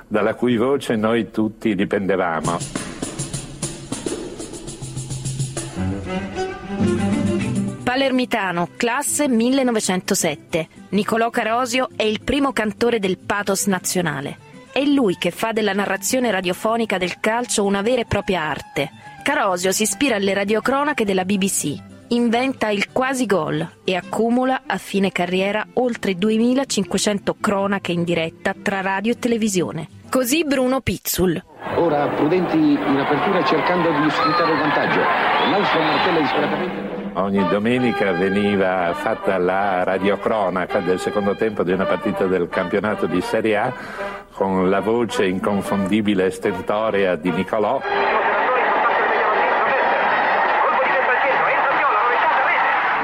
dalla 0.06 0.34
cui 0.34 0.56
voce 0.56 0.96
noi 0.96 1.30
tutti 1.30 1.74
dipendevamo. 1.74 2.58
Palermitano, 7.84 8.70
classe 8.76 9.28
1907. 9.28 10.68
Niccolò 10.90 11.30
Carosio 11.30 11.90
è 11.94 12.02
il 12.02 12.22
primo 12.22 12.52
cantore 12.52 12.98
del 12.98 13.18
pathos 13.18 13.66
nazionale. 13.66 14.53
È 14.74 14.82
lui 14.82 15.16
che 15.18 15.30
fa 15.30 15.52
della 15.52 15.72
narrazione 15.72 16.32
radiofonica 16.32 16.98
del 16.98 17.20
calcio 17.20 17.64
una 17.64 17.80
vera 17.80 18.00
e 18.00 18.06
propria 18.06 18.40
arte. 18.40 18.90
Carosio 19.22 19.70
si 19.70 19.84
ispira 19.84 20.16
alle 20.16 20.34
radiocronache 20.34 21.04
della 21.04 21.24
BBC, 21.24 21.76
inventa 22.08 22.70
il 22.70 22.90
quasi 22.90 23.24
gol 23.24 23.64
e 23.84 23.94
accumula 23.94 24.62
a 24.66 24.76
fine 24.76 25.12
carriera 25.12 25.64
oltre 25.74 26.16
2500 26.16 27.36
cronache 27.40 27.92
in 27.92 28.02
diretta 28.02 28.52
tra 28.60 28.80
radio 28.80 29.12
e 29.12 29.18
televisione. 29.20 29.88
Così 30.10 30.44
Bruno 30.44 30.80
Pizzul. 30.80 31.40
Ora 31.76 32.08
prudenti 32.08 32.56
in 32.56 32.98
apertura 32.98 33.44
cercando 33.44 33.92
di 33.92 34.10
sfruttare 34.10 34.54
il 34.54 34.58
vantaggio. 34.58 34.98
L'altro 34.98 35.82
martella 35.82 36.18
disperatamente. 36.18 36.93
Ogni 37.16 37.46
domenica 37.48 38.10
veniva 38.10 38.92
fatta 38.92 39.38
la 39.38 39.84
radiocronaca 39.84 40.80
del 40.80 40.98
secondo 40.98 41.36
tempo 41.36 41.62
di 41.62 41.70
una 41.70 41.84
partita 41.84 42.26
del 42.26 42.48
campionato 42.48 43.06
di 43.06 43.20
Serie 43.20 43.56
A 43.56 43.72
con 44.32 44.68
la 44.68 44.80
voce 44.80 45.24
inconfondibile 45.26 46.26
e 46.26 46.30
stentorea 46.30 47.14
di 47.14 47.30
Nicolò. 47.30 47.80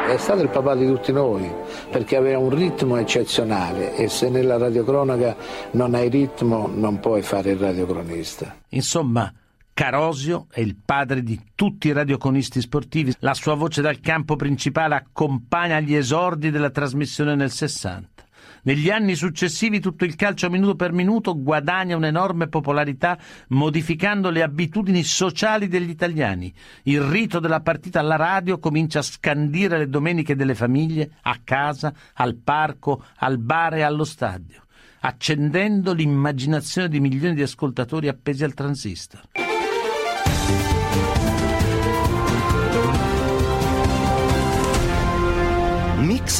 È 0.09 0.17
stato 0.17 0.43
il 0.43 0.49
papà 0.49 0.75
di 0.75 0.87
tutti 0.87 1.13
noi 1.13 1.49
perché 1.89 2.17
aveva 2.17 2.39
un 2.39 2.51
ritmo 2.51 2.97
eccezionale 2.97 3.95
e 3.95 4.09
se 4.09 4.29
nella 4.29 4.59
radiocronaca 4.59 5.37
non 5.73 5.95
hai 5.95 6.09
ritmo 6.09 6.69
non 6.75 6.99
puoi 6.99 7.23
fare 7.23 7.53
il 7.53 7.59
radiocronista. 7.59 8.57
Insomma, 8.71 9.33
Carosio 9.81 10.47
è 10.51 10.61
il 10.61 10.77
padre 10.77 11.23
di 11.23 11.41
tutti 11.55 11.89
i 11.89 11.93
radioconisti 11.93 12.61
sportivi. 12.61 13.15
La 13.21 13.33
sua 13.33 13.55
voce 13.55 13.81
dal 13.81 13.99
campo 14.01 14.37
principale 14.37 14.95
accompagna 14.95 15.81
gli 15.81 15.95
esordi 15.95 16.51
della 16.51 16.69
trasmissione 16.69 17.35
nel 17.35 17.51
60. 17.51 18.25
Negli 18.65 18.91
anni 18.91 19.15
successivi 19.15 19.81
tutto 19.81 20.05
il 20.05 20.17
calcio 20.17 20.51
minuto 20.51 20.77
per 20.77 20.93
minuto 20.93 21.35
guadagna 21.35 21.97
un'enorme 21.97 22.49
popolarità 22.49 23.19
modificando 23.49 24.29
le 24.29 24.43
abitudini 24.43 25.03
sociali 25.03 25.67
degli 25.67 25.89
italiani. 25.89 26.53
Il 26.83 27.01
rito 27.01 27.41
della 27.41 27.63
partita 27.63 28.01
alla 28.01 28.17
radio 28.17 28.59
comincia 28.59 28.99
a 28.99 29.03
scandire 29.03 29.79
le 29.79 29.89
domeniche 29.89 30.37
delle 30.37 30.55
famiglie, 30.55 31.13
a 31.23 31.39
casa, 31.43 31.91
al 32.17 32.37
parco, 32.37 33.03
al 33.17 33.39
bar 33.39 33.77
e 33.77 33.81
allo 33.81 34.05
stadio, 34.05 34.63
accendendo 35.01 35.95
l'immaginazione 35.95 36.91
di 36.91 37.01
milioni 37.01 37.35
di 37.35 37.41
ascoltatori 37.41 38.09
appesi 38.09 38.45
al 38.45 38.53
transistor. 38.53 39.23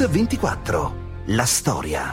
Mix 0.01 0.09
24. 0.13 0.95
La 1.27 1.45
storia. 1.45 2.09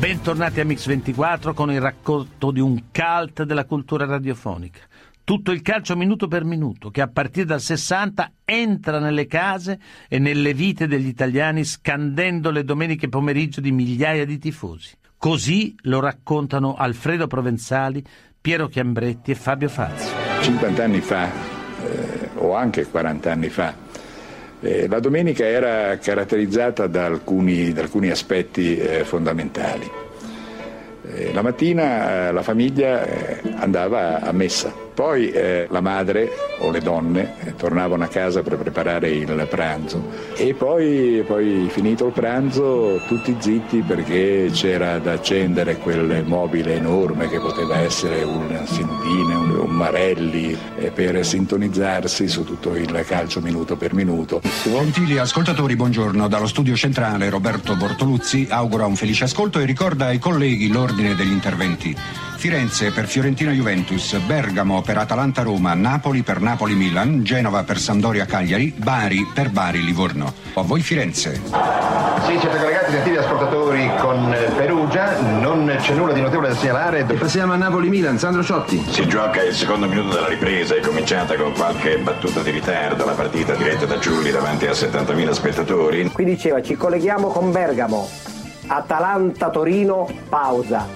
Bentornati 0.00 0.58
a 0.58 0.64
Mix 0.64 0.88
24 0.88 1.54
con 1.54 1.70
il 1.70 1.80
racconto 1.80 2.50
di 2.50 2.58
un 2.58 2.86
cult 2.90 3.44
della 3.44 3.64
cultura 3.66 4.04
radiofonica. 4.04 4.80
Tutto 5.22 5.52
il 5.52 5.62
calcio 5.62 5.94
minuto 5.94 6.26
per 6.26 6.42
minuto 6.42 6.90
che 6.90 7.02
a 7.02 7.06
partire 7.06 7.46
dal 7.46 7.60
60 7.60 8.32
entra 8.44 8.98
nelle 8.98 9.28
case 9.28 9.78
e 10.08 10.18
nelle 10.18 10.54
vite 10.54 10.88
degli 10.88 11.06
italiani 11.06 11.64
scandendo 11.64 12.50
le 12.50 12.64
domeniche 12.64 13.08
pomeriggio 13.08 13.60
di 13.60 13.70
migliaia 13.70 14.24
di 14.24 14.38
tifosi. 14.38 14.96
Così 15.16 15.72
lo 15.82 16.00
raccontano 16.00 16.74
Alfredo 16.74 17.28
Provenzali, 17.28 18.04
Piero 18.40 18.66
Chiambretti 18.66 19.30
e 19.30 19.36
Fabio 19.36 19.68
Fazio. 19.68 20.10
50 20.40 20.82
anni 20.82 21.00
fa, 21.00 21.30
eh, 21.30 22.30
o 22.34 22.56
anche 22.56 22.86
40 22.86 23.30
anni 23.30 23.50
fa, 23.50 23.85
eh, 24.66 24.88
la 24.88 24.98
domenica 24.98 25.44
era 25.44 25.96
caratterizzata 25.98 26.86
da 26.86 27.04
alcuni, 27.04 27.72
da 27.72 27.82
alcuni 27.82 28.10
aspetti 28.10 28.76
eh, 28.76 29.04
fondamentali. 29.04 29.88
Eh, 31.08 31.32
la 31.32 31.42
mattina 31.42 32.28
eh, 32.28 32.32
la 32.32 32.42
famiglia 32.42 33.06
eh, 33.06 33.40
andava 33.58 34.20
a 34.20 34.32
messa 34.32 34.85
poi 34.96 35.30
eh, 35.30 35.66
la 35.68 35.82
madre 35.82 36.30
o 36.60 36.70
le 36.70 36.80
donne 36.80 37.34
eh, 37.44 37.54
tornavano 37.54 38.02
a 38.02 38.08
casa 38.08 38.42
per 38.42 38.56
preparare 38.56 39.10
il 39.10 39.46
pranzo 39.48 40.02
e 40.36 40.54
poi, 40.54 41.22
poi, 41.26 41.68
finito 41.70 42.06
il 42.06 42.12
pranzo 42.12 43.02
tutti 43.06 43.36
zitti 43.38 43.84
perché 43.86 44.48
c'era 44.52 44.98
da 44.98 45.12
accendere 45.12 45.76
quel 45.76 46.24
mobile 46.24 46.76
enorme 46.76 47.28
che 47.28 47.38
poteva 47.38 47.76
essere 47.76 48.22
un 48.22 48.44
Sindine, 48.64 49.34
un, 49.34 49.50
un 49.58 49.70
Marelli 49.70 50.56
eh, 50.78 50.90
per 50.90 51.24
sintonizzarsi 51.24 52.26
su 52.26 52.42
tutto 52.44 52.74
il 52.74 53.04
calcio 53.06 53.40
minuto 53.40 53.76
per 53.76 53.92
minuto. 53.92 54.40
Gentili 54.64 55.18
ascoltatori, 55.18 55.76
buongiorno. 55.76 56.26
Dallo 56.26 56.46
studio 56.46 56.74
centrale 56.74 57.28
Roberto 57.28 57.76
Bortoluzzi 57.76 58.46
augura 58.48 58.86
un 58.86 58.96
felice 58.96 59.24
ascolto 59.24 59.60
e 59.60 59.66
ricorda 59.66 60.06
ai 60.06 60.18
colleghi 60.18 60.68
l'ordine 60.68 61.14
degli 61.14 61.32
interventi. 61.32 61.94
Firenze 62.36 62.92
per 62.92 63.06
Fiorentino 63.06 63.36
Fiorentina-Juventus, 63.36 64.18
Bergamo 64.26 64.78
per 64.86 64.98
Atalanta-Roma, 64.98 65.74
Napoli 65.74 66.22
per 66.22 66.40
Napoli-Milan, 66.40 67.24
Genova 67.24 67.64
per 67.64 67.76
Sampdoria-Cagliari, 67.76 68.72
Bari 68.76 69.26
per 69.34 69.50
Bari-Livorno. 69.50 70.32
A 70.54 70.62
voi 70.62 70.80
Firenze. 70.80 71.42
Sì, 72.24 72.38
siete 72.38 72.56
collegati 72.56 72.92
gentili 72.92 73.16
ascoltatori 73.16 73.90
con 73.98 74.32
Perugia, 74.56 75.20
non 75.40 75.74
c'è 75.80 75.92
nulla 75.92 76.12
di 76.12 76.20
notevole 76.20 76.50
da 76.50 76.54
segnalare. 76.54 77.02
Passiamo 77.02 77.54
a 77.54 77.56
Napoli-Milan, 77.56 78.16
Sandro 78.16 78.44
Ciotti. 78.44 78.80
Si 78.88 79.08
gioca 79.08 79.42
il 79.42 79.54
secondo 79.54 79.88
minuto 79.88 80.14
della 80.14 80.28
ripresa, 80.28 80.76
è 80.76 80.80
cominciata 80.80 81.34
con 81.34 81.52
qualche 81.52 81.98
battuta 81.98 82.42
di 82.42 82.50
ritardo, 82.52 83.04
la 83.04 83.12
partita 83.12 83.56
diretta 83.56 83.86
da 83.86 83.98
Giulli 83.98 84.30
davanti 84.30 84.66
a 84.66 84.70
70.000 84.70 85.30
spettatori. 85.32 86.10
Qui 86.12 86.24
diceva 86.24 86.62
ci 86.62 86.76
colleghiamo 86.76 87.26
con 87.26 87.50
Bergamo, 87.50 88.08
Atalanta-Torino, 88.68 90.08
pausa, 90.28 90.86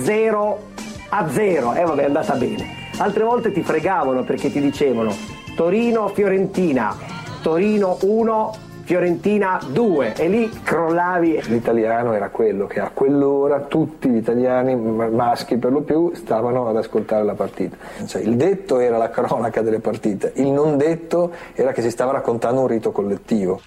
0 0.00 0.72
a 1.10 1.28
0, 1.30 1.74
e 1.74 1.80
eh, 1.80 1.84
vabbè 1.84 2.02
è 2.02 2.06
andata 2.06 2.32
bene. 2.34 2.83
Altre 2.96 3.24
volte 3.24 3.50
ti 3.50 3.62
fregavano 3.62 4.22
perché 4.22 4.52
ti 4.52 4.60
dicevano 4.60 5.12
Torino-Fiorentina, 5.56 6.96
Torino 7.42 7.98
1, 8.00 8.52
Fiorentina 8.84 9.58
2 9.66 10.14
e 10.14 10.28
lì 10.28 10.48
crollavi. 10.62 11.40
L'italiano 11.46 12.12
era 12.12 12.28
quello 12.28 12.66
che 12.66 12.78
a 12.78 12.90
quell'ora 12.94 13.60
tutti 13.60 14.08
gli 14.08 14.16
italiani 14.16 14.76
maschi 14.76 15.56
per 15.56 15.72
lo 15.72 15.80
più 15.80 16.12
stavano 16.14 16.68
ad 16.68 16.76
ascoltare 16.76 17.24
la 17.24 17.34
partita. 17.34 17.76
Cioè, 18.06 18.22
il 18.22 18.36
detto 18.36 18.78
era 18.78 18.96
la 18.96 19.10
cronaca 19.10 19.60
delle 19.60 19.80
partite, 19.80 20.32
il 20.36 20.50
non 20.50 20.76
detto 20.76 21.32
era 21.54 21.72
che 21.72 21.82
si 21.82 21.90
stava 21.90 22.12
raccontando 22.12 22.60
un 22.60 22.68
rito 22.68 22.92
collettivo. 22.92 23.60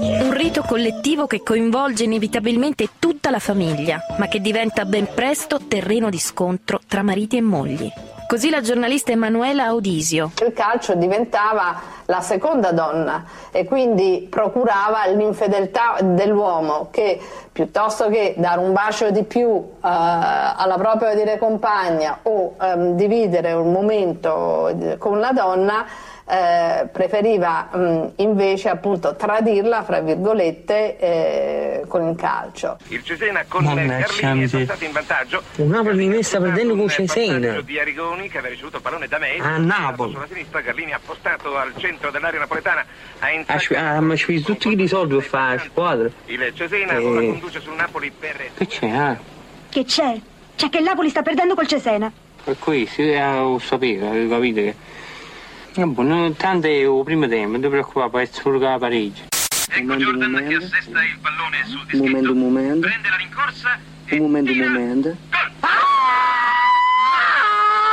Un 0.00 0.32
rito 0.32 0.62
collettivo 0.62 1.26
che 1.26 1.42
coinvolge 1.42 2.04
inevitabilmente 2.04 2.90
tutta 3.00 3.30
la 3.30 3.40
famiglia, 3.40 3.98
ma 4.16 4.28
che 4.28 4.40
diventa 4.40 4.84
ben 4.84 5.08
presto 5.12 5.58
terreno 5.66 6.08
di 6.08 6.20
scontro 6.20 6.78
tra 6.86 7.02
mariti 7.02 7.36
e 7.36 7.40
mogli. 7.40 7.92
Così 8.28 8.48
la 8.48 8.60
giornalista 8.60 9.10
Emanuela 9.10 9.64
Audisio. 9.64 10.30
Il 10.44 10.52
calcio 10.52 10.94
diventava 10.94 11.80
la 12.04 12.20
seconda 12.20 12.70
donna 12.70 13.24
e 13.50 13.64
quindi 13.64 14.28
procurava 14.30 15.06
l'infedeltà 15.06 15.96
dell'uomo 16.00 16.88
che 16.92 17.18
piuttosto 17.50 18.08
che 18.08 18.34
dare 18.36 18.60
un 18.60 18.72
bacio 18.72 19.10
di 19.10 19.24
più 19.24 19.48
uh, 19.48 19.66
alla 19.80 20.76
propria 20.76 21.14
dire 21.14 21.38
compagna 21.38 22.20
o 22.22 22.54
um, 22.60 22.94
dividere 22.94 23.52
un 23.52 23.72
momento 23.72 24.96
con 24.98 25.18
la 25.18 25.32
donna 25.32 25.84
eh, 26.28 26.86
preferiva 26.92 27.68
mh, 27.72 28.12
invece 28.16 28.68
appunto 28.68 29.16
tradirla 29.16 29.82
fra 29.82 30.00
virgolette 30.00 30.98
eh, 30.98 31.84
con 31.88 32.06
il 32.06 32.16
calcio. 32.16 32.76
Il 32.88 33.02
Cesena 33.02 33.44
con 33.48 33.64
Carlini 33.64 34.42
è 34.44 34.46
stato 34.64 34.84
in 34.84 34.92
vantaggio. 34.92 35.42
Un 35.56 35.68
Napoli 35.68 36.06
mi 36.06 36.22
sta 36.22 36.38
perdendo 36.38 36.76
con 36.76 36.88
Cesena. 36.88 37.60
di 37.60 37.78
Arigoni 37.78 38.28
che 38.28 38.38
aveva 38.38 38.52
ricevuto 38.52 38.76
il 38.76 38.82
pallone 38.82 39.08
da 39.08 39.18
me. 39.18 39.36
A 39.38 39.56
Napoli. 39.56 40.12
Sulla 40.12 40.26
sinistra 40.26 40.60
Carlini 40.60 40.92
ha 40.92 41.00
postato 41.04 41.56
al 41.56 41.72
centro 41.76 42.10
dell'area 42.10 42.40
napoletana. 42.40 42.84
Ha. 43.20 43.96
Ah, 43.96 44.00
ma 44.00 44.14
ci 44.14 44.42
tutti 44.42 44.68
i 44.68 44.88
soldi 44.88 45.14
per 45.14 45.24
fare 45.24 45.56
la 45.56 45.62
squadra. 45.62 46.10
Il 46.26 46.52
Cesena 46.54 46.92
eh. 46.92 47.04
ora 47.04 47.20
conduce 47.20 47.60
sul 47.60 47.74
Napoli 47.74 48.10
per... 48.10 48.50
Che 48.54 48.66
c'è? 48.66 48.88
Ah? 48.88 49.16
Che 49.70 49.84
c'è? 49.84 50.20
C'è 50.56 50.68
che 50.68 50.78
il 50.78 50.84
Napoli 50.84 51.08
sta 51.08 51.22
perdendo 51.22 51.54
col 51.54 51.66
Cesena. 51.66 52.10
Per 52.44 52.58
questo, 52.58 53.02
eh, 53.02 53.18
lo 53.18 53.58
sapevo, 53.58 54.10
capite 54.28 54.62
che... 54.62 54.74
Buono, 55.86 56.32
tanto 56.32 56.66
è 56.66 56.70
il 56.70 57.02
primo 57.04 57.28
tempo, 57.28 57.52
non 57.52 57.60
ti 57.60 57.68
preoccupare, 57.68 58.22
essere 58.24 58.42
solo 58.42 58.58
la 58.58 58.78
pareggio. 58.80 59.22
Ecco 59.70 59.94
Jordan 59.94 60.32
momento. 60.32 60.58
che 60.58 60.64
assesta 60.64 61.04
il 61.04 61.18
pallone 61.22 61.64
sul 61.66 61.86
dischetto. 61.86 62.02
Un 62.02 62.10
momento, 62.10 62.32
un 62.32 62.38
momento. 62.38 62.88
Prende 62.88 63.08
la 63.08 63.16
rincorsa 63.16 63.78
Un 64.10 64.18
momento, 64.18 64.50
un 64.50 64.58
momento. 64.58 65.16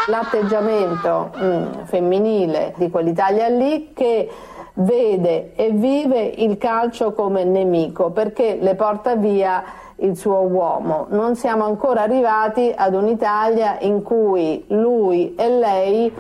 L'atteggiamento 0.07 1.31
mm, 1.37 1.83
femminile 1.85 2.73
di 2.77 2.89
quell'Italia 2.89 3.49
lì 3.49 3.91
che 3.93 4.31
vede 4.73 5.53
e 5.55 5.69
vive 5.69 6.23
il 6.23 6.57
calcio 6.57 7.13
come 7.13 7.43
nemico 7.43 8.09
perché 8.09 8.57
le 8.59 8.73
porta 8.73 9.15
via 9.15 9.63
il 9.97 10.17
suo 10.17 10.39
uomo. 10.39 11.05
Non 11.11 11.35
siamo 11.35 11.65
ancora 11.65 12.01
arrivati 12.01 12.73
ad 12.75 12.95
un'Italia 12.95 13.77
in 13.81 14.01
cui 14.01 14.63
lui 14.69 15.35
e 15.35 15.49
lei 15.49 16.13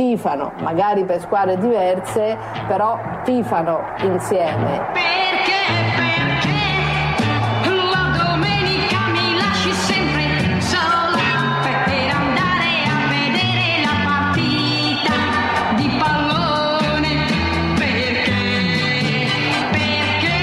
tifano, 0.00 0.52
magari 0.60 1.04
per 1.04 1.20
squadre 1.20 1.58
diverse, 1.58 2.38
però 2.66 2.98
tifano 3.22 3.82
insieme. 3.98 4.86
Perché, 4.94 5.60
perché 5.94 6.48
la 7.68 8.16
domenica 8.16 8.96
mi 9.12 9.36
lasci 9.36 9.70
sempre 9.72 10.58
sola 10.62 11.60
per 11.84 12.14
andare 12.16 12.88
a 12.88 12.96
vedere 13.10 13.84
la 13.84 13.96
partita 14.08 15.12
di 15.76 15.90
pallone? 15.98 17.14
Perché, 17.74 18.40
perché 19.70 20.36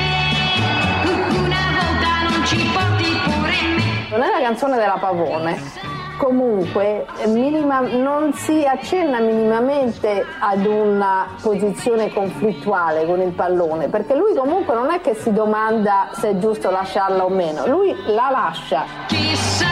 una 1.36 1.66
volta 1.74 2.12
non 2.30 2.46
ci 2.46 2.58
porti 2.72 3.10
pure 3.26 3.58
me? 3.76 4.06
Non 4.12 4.22
è 4.22 4.30
la 4.30 4.40
canzone 4.40 4.78
della 4.78 4.98
Pavone 5.00 5.97
comunque 6.18 7.06
minima, 7.28 7.80
non 7.80 8.34
si 8.34 8.66
accenna 8.66 9.20
minimamente 9.20 10.26
ad 10.40 10.66
una 10.66 11.28
posizione 11.42 12.12
conflittuale 12.12 13.06
con 13.06 13.22
il 13.22 13.32
pallone, 13.32 13.88
perché 13.88 14.16
lui 14.16 14.34
comunque 14.36 14.74
non 14.74 14.92
è 14.92 15.00
che 15.02 15.14
si 15.16 15.32
domanda 15.32 16.10
se 16.14 16.30
è 16.32 16.38
giusto 16.38 16.70
lasciarla 16.70 17.24
o 17.24 17.30
meno, 17.30 17.68
lui 17.68 17.96
la 18.08 18.30
lascia. 18.32 18.86
Chissà 19.08 19.66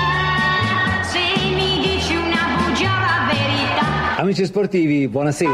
se 1.01 1.19
mi 1.43 1.81
dici 1.81 2.15
una 2.15 2.45
bugia 2.58 2.89
la 2.89 3.27
verità. 3.34 4.21
Amici 4.21 4.45
sportivi, 4.45 5.08
buonasera. 5.08 5.51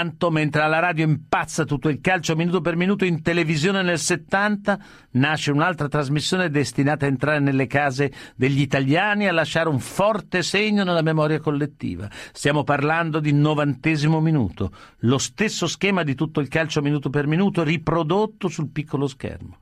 Intanto, 0.00 0.30
mentre 0.30 0.62
alla 0.62 0.78
radio 0.78 1.04
impazza 1.04 1.66
tutto 1.66 1.90
il 1.90 2.00
calcio 2.00 2.34
minuto 2.34 2.62
per 2.62 2.74
minuto, 2.74 3.04
in 3.04 3.20
televisione 3.20 3.82
nel 3.82 3.98
70 3.98 4.78
nasce 5.10 5.50
un'altra 5.50 5.88
trasmissione 5.88 6.48
destinata 6.48 7.04
a 7.04 7.08
entrare 7.08 7.38
nelle 7.38 7.66
case 7.66 8.10
degli 8.34 8.62
italiani 8.62 9.24
e 9.24 9.28
a 9.28 9.32
lasciare 9.32 9.68
un 9.68 9.78
forte 9.78 10.42
segno 10.42 10.84
nella 10.84 11.02
memoria 11.02 11.38
collettiva. 11.38 12.08
Stiamo 12.32 12.64
parlando 12.64 13.20
di 13.20 13.34
novantesimo 13.34 14.20
minuto, 14.20 14.72
lo 15.00 15.18
stesso 15.18 15.66
schema 15.66 16.02
di 16.02 16.14
tutto 16.14 16.40
il 16.40 16.48
calcio 16.48 16.80
minuto 16.80 17.10
per 17.10 17.26
minuto 17.26 17.62
riprodotto 17.62 18.48
sul 18.48 18.70
piccolo 18.70 19.06
schermo 19.06 19.58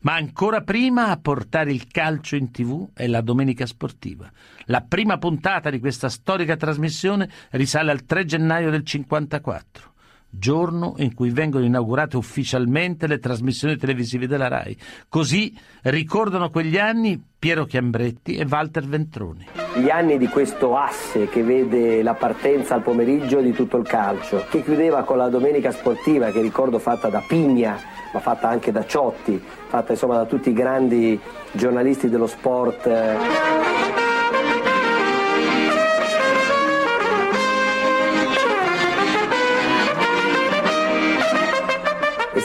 ma 0.00 0.14
ancora 0.14 0.60
prima 0.60 1.08
a 1.08 1.16
portare 1.16 1.72
il 1.72 1.88
calcio 1.88 2.36
in 2.36 2.50
tv 2.50 2.90
è 2.94 3.06
la 3.06 3.20
Domenica 3.20 3.66
Sportiva. 3.66 4.30
La 4.70 4.84
prima 4.86 5.16
puntata 5.16 5.70
di 5.70 5.80
questa 5.80 6.10
storica 6.10 6.56
trasmissione 6.56 7.28
risale 7.52 7.90
al 7.90 8.04
3 8.04 8.24
gennaio 8.26 8.70
del 8.70 8.84
54 8.84 9.92
giorno 10.30 10.94
in 10.98 11.14
cui 11.14 11.30
vengono 11.30 11.64
inaugurate 11.64 12.18
ufficialmente 12.18 13.06
le 13.06 13.18
trasmissioni 13.18 13.76
televisive 13.76 14.26
della 14.26 14.48
RAI. 14.48 14.76
Così 15.08 15.56
ricordano 15.84 16.50
quegli 16.50 16.76
anni 16.76 17.18
Piero 17.38 17.64
Chiambretti 17.64 18.36
e 18.36 18.46
Walter 18.46 18.84
Ventroni. 18.84 19.46
Gli 19.76 19.88
anni 19.88 20.18
di 20.18 20.26
questo 20.26 20.76
asse 20.76 21.28
che 21.28 21.42
vede 21.42 22.02
la 22.02 22.14
partenza 22.14 22.74
al 22.74 22.82
pomeriggio 22.82 23.40
di 23.40 23.52
tutto 23.52 23.78
il 23.78 23.86
calcio, 23.86 24.44
che 24.50 24.62
chiudeva 24.62 25.02
con 25.02 25.16
la 25.16 25.28
domenica 25.28 25.70
sportiva, 25.70 26.30
che 26.30 26.42
ricordo 26.42 26.78
fatta 26.78 27.08
da 27.08 27.22
Pigna, 27.26 27.78
ma 28.12 28.20
fatta 28.20 28.48
anche 28.48 28.70
da 28.70 28.84
Ciotti, 28.84 29.40
fatta 29.68 29.92
insomma 29.92 30.16
da 30.16 30.26
tutti 30.26 30.50
i 30.50 30.54
grandi 30.54 31.18
giornalisti 31.52 32.10
dello 32.10 32.26
sport. 32.26 33.67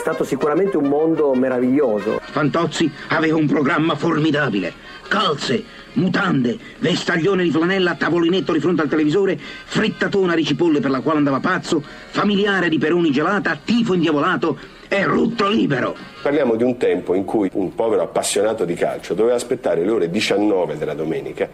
Stato 0.04 0.22
sicuramente 0.22 0.76
un 0.76 0.84
mondo 0.84 1.32
meraviglioso. 1.32 2.20
Fantozzi 2.22 2.92
aveva 3.08 3.38
un 3.38 3.46
programma 3.46 3.94
formidabile. 3.94 4.70
Calze, 5.08 5.64
mutande, 5.94 6.58
vestaglione 6.78 7.42
di 7.42 7.50
flanella, 7.50 7.94
tavolinetto 7.94 8.52
di 8.52 8.60
fronte 8.60 8.82
al 8.82 8.88
televisore, 8.88 9.38
frittatona 9.38 10.34
di 10.34 10.44
cipolle 10.44 10.80
per 10.80 10.90
la 10.90 11.00
quale 11.00 11.16
andava 11.16 11.40
pazzo, 11.40 11.82
familiare 11.82 12.68
di 12.68 12.76
peroni 12.76 13.10
gelata, 13.12 13.58
tifo 13.64 13.94
indiavolato 13.94 14.58
e 14.88 15.04
rutto 15.04 15.48
libero. 15.48 15.96
Parliamo 16.20 16.56
di 16.56 16.64
un 16.64 16.76
tempo 16.76 17.14
in 17.14 17.24
cui 17.24 17.48
un 17.54 17.74
povero 17.74 18.02
appassionato 18.02 18.66
di 18.66 18.74
calcio 18.74 19.14
doveva 19.14 19.36
aspettare 19.36 19.82
le 19.86 19.90
ore 19.90 20.10
19 20.10 20.76
della 20.76 20.92
domenica 20.92 21.48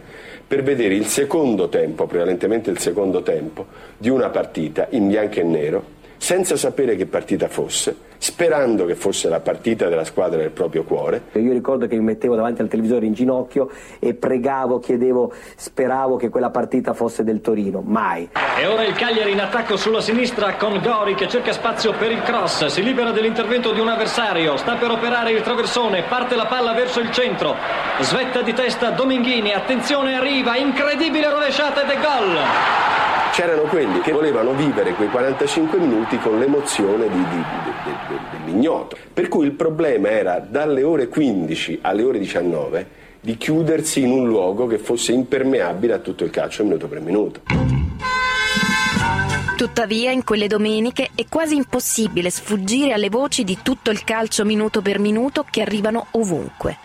per 0.45 0.61
vedere 0.61 0.95
il 0.95 1.05
secondo 1.05 1.69
tempo, 1.69 2.05
prevalentemente 2.05 2.69
il 2.69 2.79
secondo 2.79 3.21
tempo, 3.21 3.67
di 3.97 4.09
una 4.09 4.27
partita 4.27 4.87
in 4.89 5.07
bianco 5.07 5.39
e 5.39 5.43
nero, 5.43 5.99
senza 6.21 6.55
sapere 6.55 6.95
che 6.95 7.07
partita 7.07 7.47
fosse, 7.47 7.95
sperando 8.19 8.85
che 8.85 8.93
fosse 8.93 9.27
la 9.27 9.39
partita 9.39 9.89
della 9.89 10.03
squadra 10.03 10.37
del 10.37 10.51
proprio 10.51 10.83
cuore. 10.83 11.23
Io 11.31 11.51
ricordo 11.51 11.87
che 11.87 11.95
mi 11.95 12.03
mettevo 12.03 12.35
davanti 12.35 12.61
al 12.61 12.67
televisore 12.67 13.07
in 13.07 13.13
ginocchio 13.13 13.71
e 13.97 14.13
pregavo, 14.13 14.77
chiedevo, 14.77 15.33
speravo 15.55 16.17
che 16.17 16.29
quella 16.29 16.51
partita 16.51 16.93
fosse 16.93 17.23
del 17.23 17.41
Torino. 17.41 17.81
Mai. 17.83 18.29
E 18.55 18.67
ora 18.67 18.85
il 18.85 18.93
Cagliari 18.93 19.31
in 19.31 19.39
attacco 19.39 19.77
sulla 19.77 19.99
sinistra 19.99 20.53
con 20.57 20.79
Gori 20.79 21.15
che 21.15 21.27
cerca 21.27 21.53
spazio 21.53 21.93
per 21.93 22.11
il 22.11 22.21
cross, 22.21 22.67
si 22.67 22.83
libera 22.83 23.09
dell'intervento 23.09 23.71
di 23.71 23.79
un 23.79 23.87
avversario, 23.87 24.57
sta 24.57 24.75
per 24.75 24.91
operare 24.91 25.31
il 25.31 25.41
traversone, 25.41 26.03
parte 26.03 26.35
la 26.35 26.45
palla 26.45 26.73
verso 26.73 26.99
il 26.99 27.11
centro, 27.11 27.55
svetta 27.99 28.43
di 28.43 28.53
testa 28.53 28.91
Dominghini, 28.91 29.53
attenzione 29.53 30.13
arriva, 30.13 30.55
incredibile 30.55 31.31
rovesciata 31.31 31.81
ed 31.81 31.89
è 31.89 31.95
gol! 31.95 33.10
C'erano 33.31 33.61
quelli 33.63 34.01
che 34.01 34.11
volevano 34.11 34.53
vivere 34.53 34.91
quei 34.91 35.09
45 35.09 35.79
minuti 35.79 36.17
con 36.19 36.37
l'emozione 36.37 37.07
di, 37.07 37.15
di, 37.29 37.43
di, 37.85 38.17
dell'ignoto. 38.31 38.97
Per 39.13 39.29
cui 39.29 39.45
il 39.45 39.53
problema 39.53 40.09
era 40.09 40.39
dalle 40.39 40.83
ore 40.83 41.07
15 41.07 41.79
alle 41.81 42.03
ore 42.03 42.19
19 42.19 42.87
di 43.21 43.37
chiudersi 43.37 44.01
in 44.01 44.11
un 44.11 44.27
luogo 44.27 44.67
che 44.67 44.77
fosse 44.79 45.13
impermeabile 45.13 45.93
a 45.93 45.99
tutto 45.99 46.25
il 46.25 46.29
calcio 46.29 46.63
minuto 46.63 46.87
per 46.87 46.99
minuto. 46.99 47.41
Tuttavia, 49.55 50.11
in 50.11 50.25
quelle 50.25 50.47
domeniche 50.47 51.11
è 51.15 51.25
quasi 51.29 51.55
impossibile 51.55 52.29
sfuggire 52.29 52.93
alle 52.93 53.09
voci 53.09 53.45
di 53.45 53.59
tutto 53.61 53.91
il 53.91 54.03
calcio 54.03 54.43
minuto 54.43 54.81
per 54.81 54.99
minuto 54.99 55.45
che 55.49 55.61
arrivano 55.61 56.07
ovunque. 56.11 56.77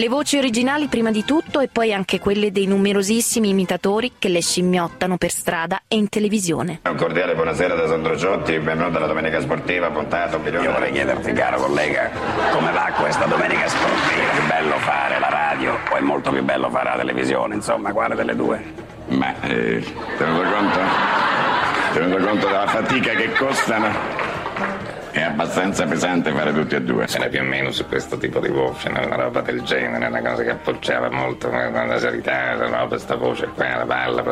Le 0.00 0.08
voci 0.08 0.38
originali 0.38 0.86
prima 0.86 1.10
di 1.10 1.26
tutto 1.26 1.60
e 1.60 1.68
poi 1.68 1.92
anche 1.92 2.18
quelle 2.20 2.50
dei 2.50 2.64
numerosissimi 2.64 3.50
imitatori 3.50 4.12
che 4.18 4.30
le 4.30 4.40
scimmiottano 4.40 5.18
per 5.18 5.30
strada 5.30 5.82
e 5.86 5.96
in 5.96 6.08
televisione. 6.08 6.80
Un 6.88 6.96
cordiale 6.96 7.34
buonasera 7.34 7.74
da 7.74 7.86
Sandro 7.86 8.16
Ciotti, 8.16 8.58
benvenuto 8.60 8.96
alla 8.96 9.08
Domenica 9.08 9.42
Sportiva, 9.42 9.90
puntata 9.90 10.36
un 10.38 10.42
milione. 10.42 10.64
Io 10.64 10.72
vorrei 10.72 10.92
chiederti, 10.92 11.32
caro 11.32 11.60
collega, 11.60 12.10
come 12.50 12.72
va 12.72 12.90
questa 12.98 13.26
Domenica 13.26 13.68
Sportiva? 13.68 14.22
È 14.22 14.36
più 14.38 14.46
bello 14.46 14.78
fare 14.78 15.18
la 15.18 15.28
radio 15.28 15.78
o 15.90 15.94
è 15.94 16.00
molto 16.00 16.30
più 16.30 16.42
bello 16.44 16.70
fare 16.70 16.88
la 16.88 16.96
televisione? 16.96 17.56
Insomma, 17.56 17.92
quale 17.92 18.14
delle 18.14 18.34
due? 18.34 18.72
Ma, 19.08 19.38
eh, 19.42 19.84
tenuto 20.16 20.48
conto, 20.48 20.78
tenuto 21.92 22.24
conto 22.24 22.46
della 22.46 22.66
fatica 22.68 23.12
che 23.12 23.32
costano, 23.32 23.90
è 25.12 25.22
abbastanza 25.22 25.84
pesante 25.86 26.32
fare 26.32 26.52
tutti 26.52 26.74
e 26.74 26.82
due. 26.82 27.06
Era 27.12 27.28
più 27.28 27.40
o 27.40 27.44
meno 27.44 27.70
su 27.70 27.86
questo 27.86 28.16
tipo 28.16 28.38
di 28.40 28.48
voce, 28.48 28.88
una 28.88 29.16
roba 29.16 29.40
del 29.40 29.62
genere, 29.62 30.06
una 30.06 30.20
cosa 30.20 30.42
che 30.42 30.50
appoggiava 30.50 31.10
molto, 31.10 31.48
una 31.48 31.98
serietà, 31.98 32.54
no, 32.54 32.86
questa 32.86 33.16
voce 33.16 33.48
qua, 33.54 33.76
la 33.76 33.86
palla, 33.86 34.22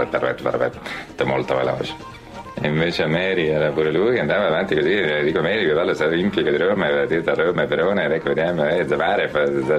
molto 1.24 1.56
veloce. 1.56 2.16
E 2.60 2.66
invece 2.66 3.04
a 3.04 3.06
Mary 3.06 3.46
era 3.46 3.70
pure 3.70 3.92
lui 3.92 4.14
che 4.14 4.20
andava 4.20 4.46
avanti 4.46 4.74
così, 4.74 5.22
dico 5.22 5.40
Mary 5.40 5.64
che 5.64 5.72
parla 5.72 5.94
Olimpica 6.06 6.50
di 6.50 6.56
Roma, 6.56 6.86
aveva 6.86 7.06
detto 7.06 7.34
Roma 7.34 7.62
e 7.62 7.66
Verona, 7.66 8.02
ecco 8.02 8.28
vediamo, 8.28 8.66
eh, 8.68 8.84
Zavara, 8.86 9.28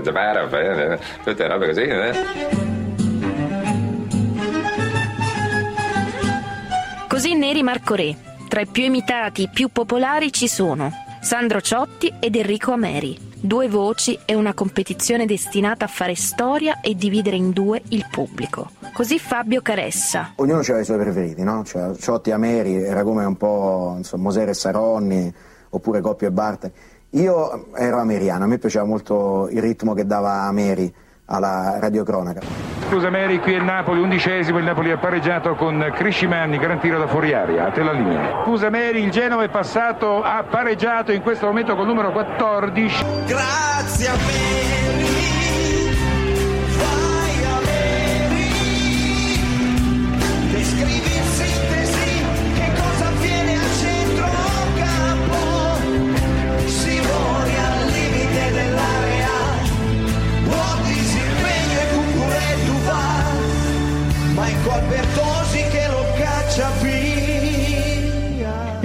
Zavara, 0.01 0.49
eh, 0.49 0.99
tutte 1.23 1.47
robe 1.47 1.65
così. 1.67 1.81
Eh. 1.81 2.11
Così 7.09 7.35
Neri 7.35 7.63
Marco 7.63 7.95
Re, 7.95 8.15
tra 8.49 8.61
i 8.61 8.65
più 8.65 8.83
imitati, 8.83 9.43
i 9.43 9.49
più 9.53 9.69
popolari 9.69 10.33
ci 10.33 10.47
sono 10.47 10.91
Sandro 11.21 11.61
Ciotti 11.61 12.11
ed 12.19 12.35
Enrico 12.35 12.71
Ameri. 12.71 13.15
Due 13.39 13.69
voci 13.69 14.17
e 14.25 14.33
una 14.33 14.55
competizione 14.55 15.27
destinata 15.27 15.85
a 15.85 15.87
fare 15.87 16.15
storia 16.15 16.81
e 16.81 16.95
dividere 16.95 17.35
in 17.35 17.51
due 17.51 17.83
il 17.89 18.07
pubblico. 18.09 18.71
Così 18.91 19.19
Fabio 19.19 19.61
Caressa. 19.61 20.33
Ognuno 20.37 20.59
aveva 20.59 20.79
i 20.79 20.83
suoi 20.83 20.97
preferiti, 20.97 21.43
no? 21.43 21.63
Cioè, 21.63 21.95
Ciotti 21.95 22.31
e 22.31 22.33
Ameri 22.33 22.73
era 22.73 23.03
come 23.03 23.23
un 23.23 23.37
po' 23.37 23.93
insomma, 23.97 24.23
Mosere 24.23 24.51
e 24.51 24.55
Saronni 24.55 25.31
oppure 25.69 26.01
Coppio 26.01 26.27
e 26.27 26.31
Barte. 26.31 26.71
Io 27.11 27.71
ero 27.75 27.99
ameriano, 27.99 28.45
a 28.45 28.47
me 28.47 28.57
piaceva 28.57 28.83
molto 28.83 29.47
il 29.51 29.61
ritmo 29.61 29.93
che 29.93 30.07
dava 30.07 30.41
Ameri 30.41 30.91
alla 31.29 31.77
radiocronaca. 31.79 32.41
Scusa 32.89 33.09
Mary, 33.09 33.39
qui 33.39 33.53
è 33.53 33.59
Napoli, 33.59 34.01
undicesimo, 34.01 34.57
il 34.57 34.63
Napoli 34.63 34.91
ha 34.91 34.97
pareggiato 34.97 35.53
con 35.53 35.91
Criscimanni, 35.93 36.57
gran 36.57 36.79
tiro 36.79 36.97
da 36.97 37.07
fuori 37.07 37.33
aria, 37.33 37.67
a 37.67 37.71
te 37.71 37.83
la 37.83 37.91
linea. 37.91 38.41
Scusa 38.43 38.69
Mary, 38.69 39.03
il 39.03 39.11
Genova 39.11 39.43
è 39.43 39.49
passato, 39.49 40.23
ha 40.23 40.43
pareggiato 40.43 41.11
in 41.11 41.21
questo 41.21 41.45
momento 41.45 41.75
col 41.75 41.85
numero 41.85 42.11
14. 42.11 43.05
Grazie 43.25 44.07
a 44.07 44.13
Mary. 44.13 44.88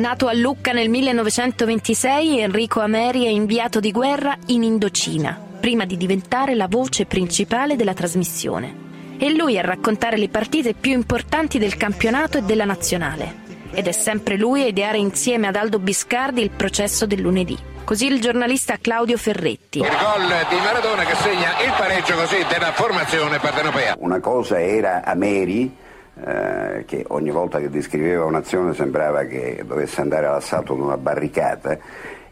Nato 0.05 0.27
a 0.27 0.35
Lucca 0.35 0.73
nel 0.73 0.91
1926, 0.91 2.41
Enrico 2.41 2.81
Ameri 2.81 3.25
è 3.25 3.31
inviato 3.31 3.81
di 3.81 3.91
guerra 3.91 4.37
in 4.49 4.63
Indocina, 4.63 5.35
prima 5.59 5.87
di 5.87 5.97
diventare 5.97 6.55
la 6.55 6.69
voce 6.69 7.07
principale 7.07 7.75
della 7.75 7.95
trasmissione. 7.95 9.17
È 9.17 9.27
lui 9.31 9.59
a 9.59 9.63
raccontare 9.63 10.19
le 10.19 10.29
partite 10.29 10.75
più 10.75 10.93
importanti 10.93 11.59
del 11.59 11.79
campionato 11.79 12.37
e 12.37 12.43
della 12.43 12.67
nazionale. 12.67 13.35
Ed 13.73 13.87
è 13.87 13.93
sempre 13.93 14.37
lui 14.37 14.61
a 14.61 14.67
ideare 14.67 14.99
insieme 14.99 15.47
ad 15.47 15.57
Aldo 15.57 15.79
Biscardi 15.79 16.43
il 16.43 16.51
processo 16.51 17.07
del 17.07 17.23
lunedì. 17.23 17.57
Così 17.83 18.05
il 18.05 18.21
giornalista 18.21 18.77
Claudio 18.79 19.17
Ferretti. 19.17 19.79
Il 19.79 19.89
gol 19.89 20.47
di 20.51 20.57
Maradona 20.57 21.05
che 21.05 21.15
segna 21.15 21.63
il 21.65 21.73
pareggio 21.79 22.15
così 22.15 22.45
della 22.53 22.73
formazione 22.73 23.39
partenopea. 23.39 23.97
Una 24.01 24.21
cosa 24.21 24.61
era 24.61 25.03
Ameri 25.03 25.83
eh, 26.23 26.85
che 26.87 27.05
ogni 27.09 27.31
volta 27.31 27.59
che 27.59 27.71
descriveva 27.71 28.25
un'azione 28.25 28.75
sembrava 28.75 29.25
che 29.25 29.63
dovesse 29.67 30.01
andare 30.01 30.27
all'assalto 30.27 30.75
di 30.75 30.81
una 30.81 30.97
barricata 30.97 31.79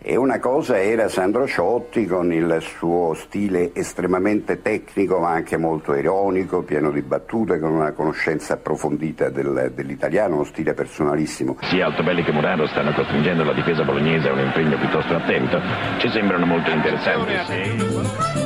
e 0.04 0.16
una 0.16 0.40
cosa 0.40 0.80
era 0.80 1.08
Sandro 1.08 1.46
Ciotti 1.46 2.06
con 2.06 2.32
il 2.32 2.58
suo 2.60 3.14
stile 3.14 3.70
estremamente 3.72 4.60
tecnico 4.60 5.20
ma 5.20 5.30
anche 5.30 5.56
molto 5.56 5.94
ironico, 5.94 6.62
pieno 6.62 6.90
di 6.90 7.02
battute, 7.02 7.60
con 7.60 7.70
una 7.70 7.92
conoscenza 7.92 8.54
approfondita 8.54 9.28
del, 9.28 9.70
dell'italiano, 9.72 10.34
uno 10.34 10.44
stile 10.44 10.74
personalissimo. 10.74 11.56
Sia 11.62 11.86
Altobelli 11.86 12.24
che 12.24 12.32
Murano 12.32 12.66
stanno 12.66 12.92
costringendo 12.92 13.44
la 13.44 13.52
difesa 13.52 13.84
bolognese 13.84 14.28
a 14.28 14.32
un 14.32 14.40
impegno 14.40 14.76
piuttosto 14.76 15.14
attento, 15.14 15.60
ci 15.98 16.08
sembrano 16.08 16.46
molto 16.46 16.70
interessanti. 16.70 18.41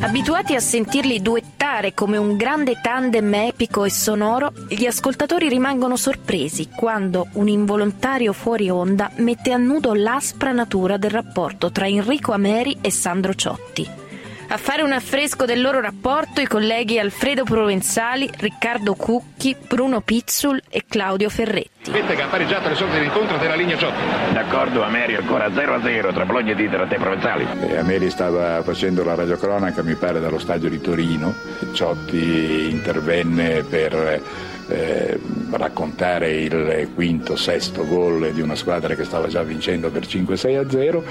Abituati 0.00 0.54
a 0.54 0.60
sentirli 0.60 1.20
duettare 1.20 1.92
come 1.92 2.16
un 2.18 2.36
grande 2.36 2.78
tandem 2.80 3.34
epico 3.34 3.84
e 3.84 3.90
sonoro, 3.90 4.52
gli 4.68 4.86
ascoltatori 4.86 5.48
rimangono 5.48 5.96
sorpresi 5.96 6.68
quando 6.74 7.26
un 7.32 7.48
involontario 7.48 8.32
fuori 8.32 8.70
onda 8.70 9.10
mette 9.16 9.50
a 9.52 9.56
nudo 9.56 9.94
l'aspra 9.94 10.52
natura 10.52 10.98
del 10.98 11.10
rapporto 11.10 11.72
tra 11.72 11.88
Enrico 11.88 12.32
Ameri 12.32 12.78
e 12.80 12.92
Sandro 12.92 13.34
Ciotti. 13.34 14.07
A 14.50 14.56
fare 14.56 14.80
un 14.80 14.92
affresco 14.92 15.44
del 15.44 15.60
loro 15.60 15.78
rapporto 15.78 16.40
i 16.40 16.46
colleghi 16.46 16.98
Alfredo 16.98 17.44
Provenzali, 17.44 18.30
Riccardo 18.34 18.94
Cucchi, 18.94 19.54
Bruno 19.68 20.00
Pizzul 20.00 20.58
e 20.70 20.84
Claudio 20.88 21.28
Ferretti. 21.28 21.90
Bettega 21.90 22.24
ha 22.24 22.28
pareggiato 22.28 22.70
le 22.70 22.74
sorti 22.74 22.94
dell'incontro 22.94 23.36
della 23.36 23.54
linea 23.54 23.76
Ciotti. 23.76 24.00
D'accordo, 24.32 24.82
Ameri 24.82 25.16
ancora 25.16 25.48
0-0 25.48 26.14
tra 26.14 26.24
Bologna 26.24 26.52
e 26.52 26.54
Diter 26.54 26.80
a 26.80 26.86
te 26.86 26.96
Provenzali. 26.96 27.46
E 27.68 27.76
Ameri 27.76 28.08
stava 28.08 28.62
facendo 28.62 29.04
la 29.04 29.14
radiocronaca, 29.14 29.82
mi 29.82 29.96
pare, 29.96 30.18
dallo 30.18 30.38
stadio 30.38 30.70
di 30.70 30.80
Torino. 30.80 31.34
Ciotti 31.74 32.70
intervenne 32.70 33.64
per 33.64 34.22
eh, 34.68 35.18
raccontare 35.50 36.40
il 36.40 36.88
quinto, 36.94 37.36
sesto 37.36 37.86
gol 37.86 38.32
di 38.32 38.40
una 38.40 38.54
squadra 38.54 38.94
che 38.94 39.04
stava 39.04 39.26
già 39.28 39.42
vincendo 39.42 39.90
per 39.90 40.04
5-6 40.04 40.58
a 40.58 40.70
0 40.70 41.04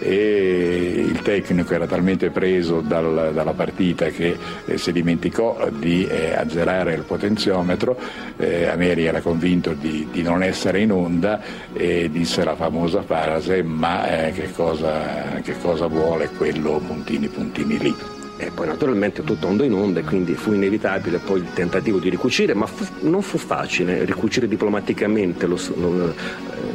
e 0.00 1.04
il 1.08 1.22
tecnico 1.22 1.74
era 1.74 1.86
talmente 1.86 2.30
preso 2.30 2.80
dal, 2.80 3.30
dalla 3.32 3.52
partita 3.52 4.06
che 4.06 4.36
eh, 4.66 4.78
si 4.78 4.92
dimenticò 4.92 5.68
di 5.70 6.06
eh, 6.06 6.34
azzerare 6.34 6.94
il 6.94 7.02
potenziometro, 7.02 7.96
eh, 8.36 8.66
Ameri 8.66 9.04
era 9.04 9.20
convinto 9.20 9.72
di, 9.72 10.08
di, 10.10 10.22
non 10.22 10.42
essere 10.42 10.80
in 10.80 10.92
onda 10.92 11.40
e 11.72 12.10
disse 12.10 12.44
la 12.44 12.56
famosa 12.56 13.02
frase 13.02 13.62
ma 13.62 14.26
eh, 14.26 14.32
che 14.32 14.50
cosa, 14.52 15.40
che 15.42 15.54
cosa 15.60 15.86
vuole 15.86 16.30
quello 16.36 16.80
puntini 16.84 17.28
puntini 17.28 17.78
lì 17.78 18.13
e 18.36 18.50
poi 18.50 18.66
naturalmente 18.66 19.22
tutto 19.22 19.46
andò 19.46 19.62
in 19.62 19.72
onda 19.72 20.00
e 20.00 20.02
quindi 20.02 20.34
fu 20.34 20.52
inevitabile 20.52 21.18
poi 21.18 21.40
il 21.40 21.52
tentativo 21.52 21.98
di 21.98 22.08
ricucire, 22.08 22.54
ma 22.54 22.66
fu, 22.66 22.84
non 23.00 23.22
fu 23.22 23.38
facile 23.38 24.04
ricucire 24.04 24.48
diplomaticamente 24.48 25.46
lo, 25.46 25.58
lo, 25.76 26.14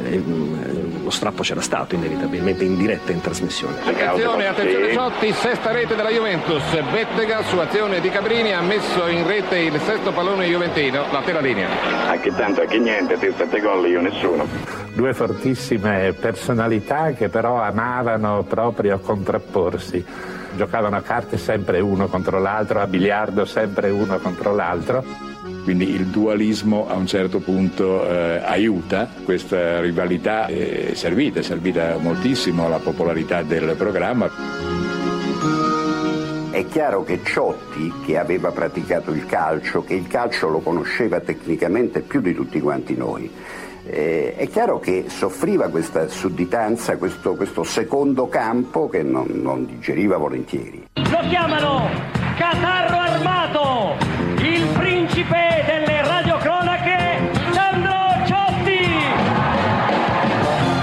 eh, 0.04 0.22
lo, 1.02 1.10
strappo 1.10 1.42
c'era 1.42 1.60
stato 1.60 1.94
inevitabilmente 1.94 2.64
in 2.64 2.76
diretta 2.76 3.12
in 3.12 3.20
trasmissione. 3.20 3.76
Attenzione, 3.84 4.46
attenzione 4.46 4.92
Ciotti, 4.92 5.32
sesta 5.32 5.70
rete 5.72 5.94
della 5.94 6.10
Juventus, 6.10 6.62
Bettega 6.90 7.42
su 7.42 7.56
azione 7.58 8.00
di 8.00 8.08
Cabrini 8.08 8.52
ha 8.52 8.62
messo 8.62 9.06
in 9.06 9.26
rete 9.26 9.58
il 9.58 9.78
sesto 9.80 10.12
pallone 10.12 10.46
juventino, 10.46 11.04
la 11.12 11.20
terra 11.22 11.40
linea. 11.40 11.68
A 12.08 12.16
che 12.18 12.34
tanto, 12.34 12.62
a 12.62 12.64
che 12.64 12.78
niente, 12.78 13.18
te 13.18 13.34
sette 13.36 13.60
gol, 13.60 13.86
io 13.86 14.00
nessuno. 14.00 14.46
due 14.94 15.12
fortissime 15.12 16.14
personalità 16.18 17.12
che 17.12 17.28
però 17.28 17.60
amavano 17.60 18.44
proprio 18.48 18.98
contrapporsi. 18.98 20.38
Giocavano 20.56 20.96
a 20.96 21.02
carte 21.02 21.38
sempre 21.38 21.80
uno 21.80 22.08
contro 22.08 22.38
l'altro, 22.38 22.80
a 22.80 22.86
biliardo 22.86 23.44
sempre 23.44 23.90
uno 23.90 24.18
contro 24.18 24.54
l'altro. 24.54 25.04
Quindi 25.62 25.90
il 25.90 26.06
dualismo 26.06 26.88
a 26.88 26.94
un 26.94 27.06
certo 27.06 27.38
punto 27.38 28.06
eh, 28.06 28.40
aiuta, 28.44 29.08
questa 29.24 29.80
rivalità 29.80 30.46
è 30.46 30.92
servita, 30.94 31.40
è 31.40 31.42
servita 31.42 31.96
moltissimo 31.98 32.66
alla 32.66 32.78
popolarità 32.78 33.42
del 33.42 33.74
programma. 33.76 34.28
È 36.50 36.66
chiaro 36.66 37.04
che 37.04 37.20
Ciotti, 37.22 37.92
che 38.04 38.18
aveva 38.18 38.50
praticato 38.50 39.12
il 39.12 39.24
calcio, 39.26 39.84
che 39.84 39.94
il 39.94 40.06
calcio 40.08 40.48
lo 40.48 40.58
conosceva 40.58 41.20
tecnicamente 41.20 42.00
più 42.00 42.20
di 42.20 42.34
tutti 42.34 42.60
quanti 42.60 42.96
noi, 42.96 43.30
eh, 43.90 44.34
è 44.36 44.48
chiaro 44.48 44.78
che 44.78 45.06
soffriva 45.08 45.68
questa 45.68 46.08
sudditanza, 46.08 46.96
questo, 46.96 47.34
questo 47.34 47.64
secondo 47.64 48.28
campo 48.28 48.88
che 48.88 49.02
non, 49.02 49.26
non 49.32 49.66
digeriva 49.66 50.16
volentieri. 50.16 50.86
Lo 50.94 51.28
chiamano 51.28 51.88
Catarro 52.36 52.96
Armato, 52.96 53.96
il 54.42 54.66
principe 54.78 55.64
delle 55.66 56.02
radiocronache, 56.02 57.30
Sandro 57.52 57.96
Ciotti! 58.26 58.78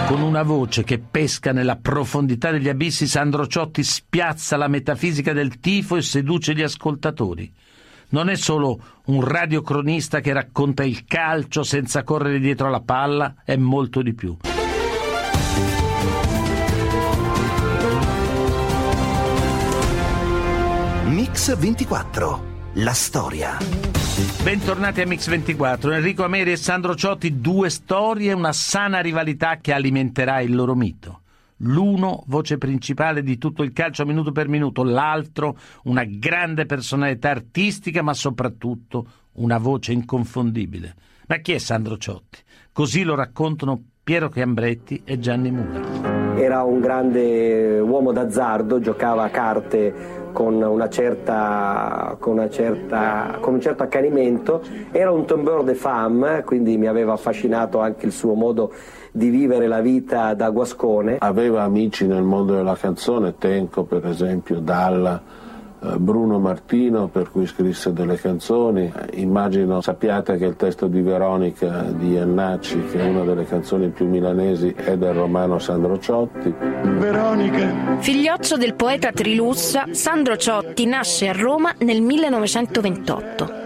Con 0.07 0.21
una 0.21 0.43
voce 0.43 0.83
che 0.83 0.99
pesca 0.99 1.51
nella 1.51 1.77
profondità 1.77 2.51
degli 2.51 2.69
abissi, 2.69 3.07
Sandro 3.07 3.47
Ciotti 3.47 3.83
spiazza 3.83 4.57
la 4.57 4.67
metafisica 4.67 5.33
del 5.33 5.59
tifo 5.59 5.95
e 5.95 6.01
seduce 6.01 6.53
gli 6.53 6.61
ascoltatori. 6.61 7.51
Non 8.09 8.29
è 8.29 8.35
solo 8.35 8.79
un 9.05 9.21
radiocronista 9.21 10.21
che 10.21 10.31
racconta 10.31 10.83
il 10.83 11.03
calcio 11.05 11.63
senza 11.63 12.03
correre 12.03 12.39
dietro 12.39 12.67
alla 12.67 12.79
palla, 12.79 13.35
è 13.43 13.57
molto 13.57 14.01
di 14.01 14.13
più. 14.13 14.37
Mix 21.05 21.57
24. 21.57 22.55
La 22.75 22.93
storia. 22.93 23.57
Bentornati 24.41 25.01
a 25.01 25.05
Mix24. 25.05 25.93
Enrico 25.93 26.23
Ameri 26.23 26.53
e 26.53 26.55
Sandro 26.55 26.95
Ciotti, 26.95 27.41
due 27.41 27.69
storie, 27.69 28.31
una 28.31 28.53
sana 28.53 28.99
rivalità 28.99 29.57
che 29.57 29.73
alimenterà 29.73 30.39
il 30.39 30.55
loro 30.55 30.75
mito. 30.75 31.21
L'uno 31.61 32.23
voce 32.27 32.57
principale 32.57 33.23
di 33.23 33.37
tutto 33.37 33.63
il 33.63 33.73
calcio 33.73 34.05
minuto 34.05 34.31
per 34.31 34.47
minuto, 34.47 34.83
l'altro 34.83 35.57
una 35.83 36.03
grande 36.03 36.65
personalità 36.65 37.29
artistica, 37.29 38.01
ma 38.01 38.13
soprattutto 38.13 39.07
una 39.33 39.57
voce 39.57 39.91
inconfondibile. 39.91 40.93
Ma 41.27 41.37
chi 41.37 41.53
è 41.53 41.57
Sandro 41.57 41.97
Ciotti? 41.97 42.39
Così 42.71 43.03
lo 43.03 43.15
raccontano 43.15 43.81
Piero 44.03 44.29
Chiambretti 44.29 45.01
e 45.03 45.19
Gianni 45.19 45.51
Mura. 45.51 46.37
Era 46.37 46.61
un 46.63 46.79
grande 46.79 47.79
uomo 47.79 48.11
d'azzardo, 48.11 48.79
giocava 48.79 49.23
a 49.23 49.29
carte 49.29 50.27
con, 50.31 50.87
certa, 50.91 52.15
con, 52.19 52.47
certa, 52.51 53.37
con 53.41 53.55
un 53.55 53.59
certo 53.61 53.81
accanimento, 53.81 54.61
era 54.91 55.11
un 55.11 55.25
tombeur 55.25 55.63
de 55.63 55.73
femme, 55.73 56.43
quindi 56.45 56.77
mi 56.77 56.85
aveva 56.85 57.13
affascinato 57.13 57.79
anche 57.79 58.05
il 58.05 58.11
suo 58.11 58.35
modo 58.35 58.71
di 59.17 59.29
vivere 59.29 59.67
la 59.67 59.81
vita 59.81 60.33
da 60.35 60.49
guascone. 60.51 61.17
Aveva 61.19 61.63
amici 61.63 62.05
nel 62.05 62.21
mondo 62.21 62.53
della 62.53 62.75
canzone, 62.75 63.35
Tenco 63.37 63.83
per 63.83 64.05
esempio, 64.05 64.59
Dalla, 64.59 65.19
eh, 65.81 65.97
Bruno 65.97 66.37
Martino 66.39 67.07
per 67.07 67.31
cui 67.31 67.47
scrisse 67.47 67.91
delle 67.93 68.17
canzoni. 68.17 68.91
Eh, 68.95 69.19
Immagino 69.19 69.81
sappiate 69.81 70.37
che 70.37 70.45
il 70.45 70.55
testo 70.55 70.85
di 70.85 71.01
Veronica 71.01 71.81
di 71.89 72.11
Iannacci, 72.11 72.85
che 72.91 72.99
è 72.99 73.07
una 73.07 73.23
delle 73.23 73.45
canzoni 73.45 73.89
più 73.89 74.07
milanesi, 74.07 74.73
è 74.75 74.95
del 74.95 75.13
romano 75.13 75.57
Sandro 75.57 75.97
Ciotti. 75.97 76.53
Veronica. 76.83 77.97
Figlioccio 77.97 78.55
del 78.55 78.75
poeta 78.75 79.11
Trilussa, 79.11 79.85
Sandro 79.91 80.37
Ciotti 80.37 80.85
nasce 80.85 81.27
a 81.27 81.33
Roma 81.33 81.73
nel 81.79 82.01
1928. 82.01 83.56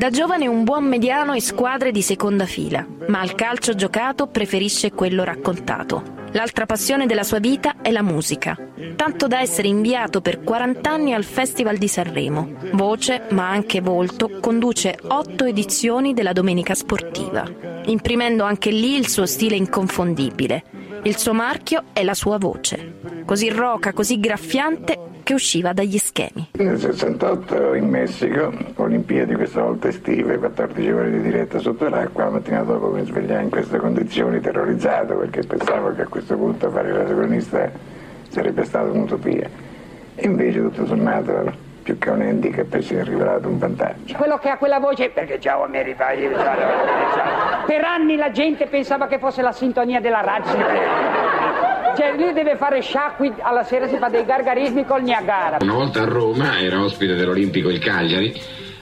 Da 0.00 0.08
giovane 0.08 0.46
un 0.46 0.64
buon 0.64 0.84
mediano 0.84 1.34
e 1.34 1.42
squadre 1.42 1.90
di 1.90 2.00
seconda 2.00 2.46
fila, 2.46 2.86
ma 3.08 3.20
al 3.20 3.34
calcio 3.34 3.74
giocato 3.74 4.28
preferisce 4.28 4.92
quello 4.92 5.24
raccontato. 5.24 6.02
L'altra 6.32 6.64
passione 6.64 7.04
della 7.04 7.22
sua 7.22 7.38
vita 7.38 7.82
è 7.82 7.90
la 7.90 8.00
musica, 8.00 8.56
tanto 8.96 9.26
da 9.26 9.42
essere 9.42 9.68
inviato 9.68 10.22
per 10.22 10.40
40 10.42 10.90
anni 10.90 11.12
al 11.12 11.24
Festival 11.24 11.76
di 11.76 11.86
Sanremo. 11.86 12.50
Voce, 12.72 13.24
ma 13.32 13.50
anche 13.50 13.82
volto, 13.82 14.38
conduce 14.40 14.98
otto 15.06 15.44
edizioni 15.44 16.14
della 16.14 16.32
Domenica 16.32 16.74
Sportiva, 16.74 17.44
imprimendo 17.84 18.44
anche 18.44 18.70
lì 18.70 18.96
il 18.96 19.06
suo 19.06 19.26
stile 19.26 19.56
inconfondibile. 19.56 20.62
Il 21.02 21.18
suo 21.18 21.34
marchio 21.34 21.84
è 21.92 22.02
la 22.04 22.14
sua 22.14 22.38
voce, 22.38 23.00
così 23.26 23.50
roca, 23.50 23.92
così 23.92 24.18
graffiante 24.18 25.09
che 25.22 25.34
usciva 25.34 25.72
dagli 25.72 25.98
schemi. 25.98 26.50
Nel 26.52 26.78
68 26.78 27.74
in 27.74 27.88
Messico, 27.88 28.52
Olimpiadi 28.76 29.34
questa 29.34 29.62
volta 29.62 29.88
estive, 29.88 30.38
14 30.38 30.90
ore 30.90 31.10
di 31.10 31.22
diretta 31.22 31.58
sotto 31.58 31.88
l'acqua, 31.88 32.24
la 32.24 32.30
mattina 32.30 32.62
dopo 32.62 32.88
mi 32.90 33.04
svegliai 33.04 33.44
in 33.44 33.50
queste 33.50 33.78
condizioni 33.78 34.40
terrorizzato 34.40 35.16
perché 35.16 35.42
pensavo 35.42 35.94
che 35.94 36.02
a 36.02 36.06
questo 36.06 36.36
punto 36.36 36.70
fare 36.70 36.92
la 36.92 37.04
cronista 37.04 37.70
sarebbe 38.28 38.64
stata 38.64 38.90
un'utopia. 38.90 39.48
E 40.14 40.26
invece 40.26 40.60
tutto 40.60 40.86
sommato 40.86 41.68
più 41.82 41.98
che 41.98 42.10
un 42.10 42.20
handicap 42.20 42.78
si 42.80 42.94
è 42.94 43.02
rivelato 43.04 43.48
un 43.48 43.58
vantaggio. 43.58 44.16
Quello 44.16 44.38
che 44.38 44.50
ha 44.50 44.58
quella 44.58 44.78
voce, 44.78 45.10
perché 45.10 45.40
ciao 45.40 45.66
Mary 45.66 45.94
fai, 45.94 46.28
per 47.66 47.84
anni 47.84 48.16
la 48.16 48.30
gente 48.30 48.66
pensava 48.66 49.06
che 49.06 49.18
fosse 49.18 49.42
la 49.42 49.52
sintonia 49.52 50.00
della 50.00 50.20
radio. 50.20 51.39
Cioè 51.96 52.14
lui 52.16 52.32
deve 52.32 52.56
fare 52.56 52.80
sciacqui, 52.80 53.32
alla 53.40 53.62
sera 53.64 53.88
si 53.88 53.96
fa 53.96 54.08
dei 54.08 54.24
gargarismi 54.24 54.84
col 54.84 55.02
Niagara. 55.02 55.58
Una 55.60 55.74
volta 55.74 56.02
a 56.02 56.04
Roma 56.04 56.60
era 56.60 56.82
ospite 56.82 57.14
dell'Olimpico 57.14 57.68
il 57.68 57.78
Cagliari. 57.78 58.32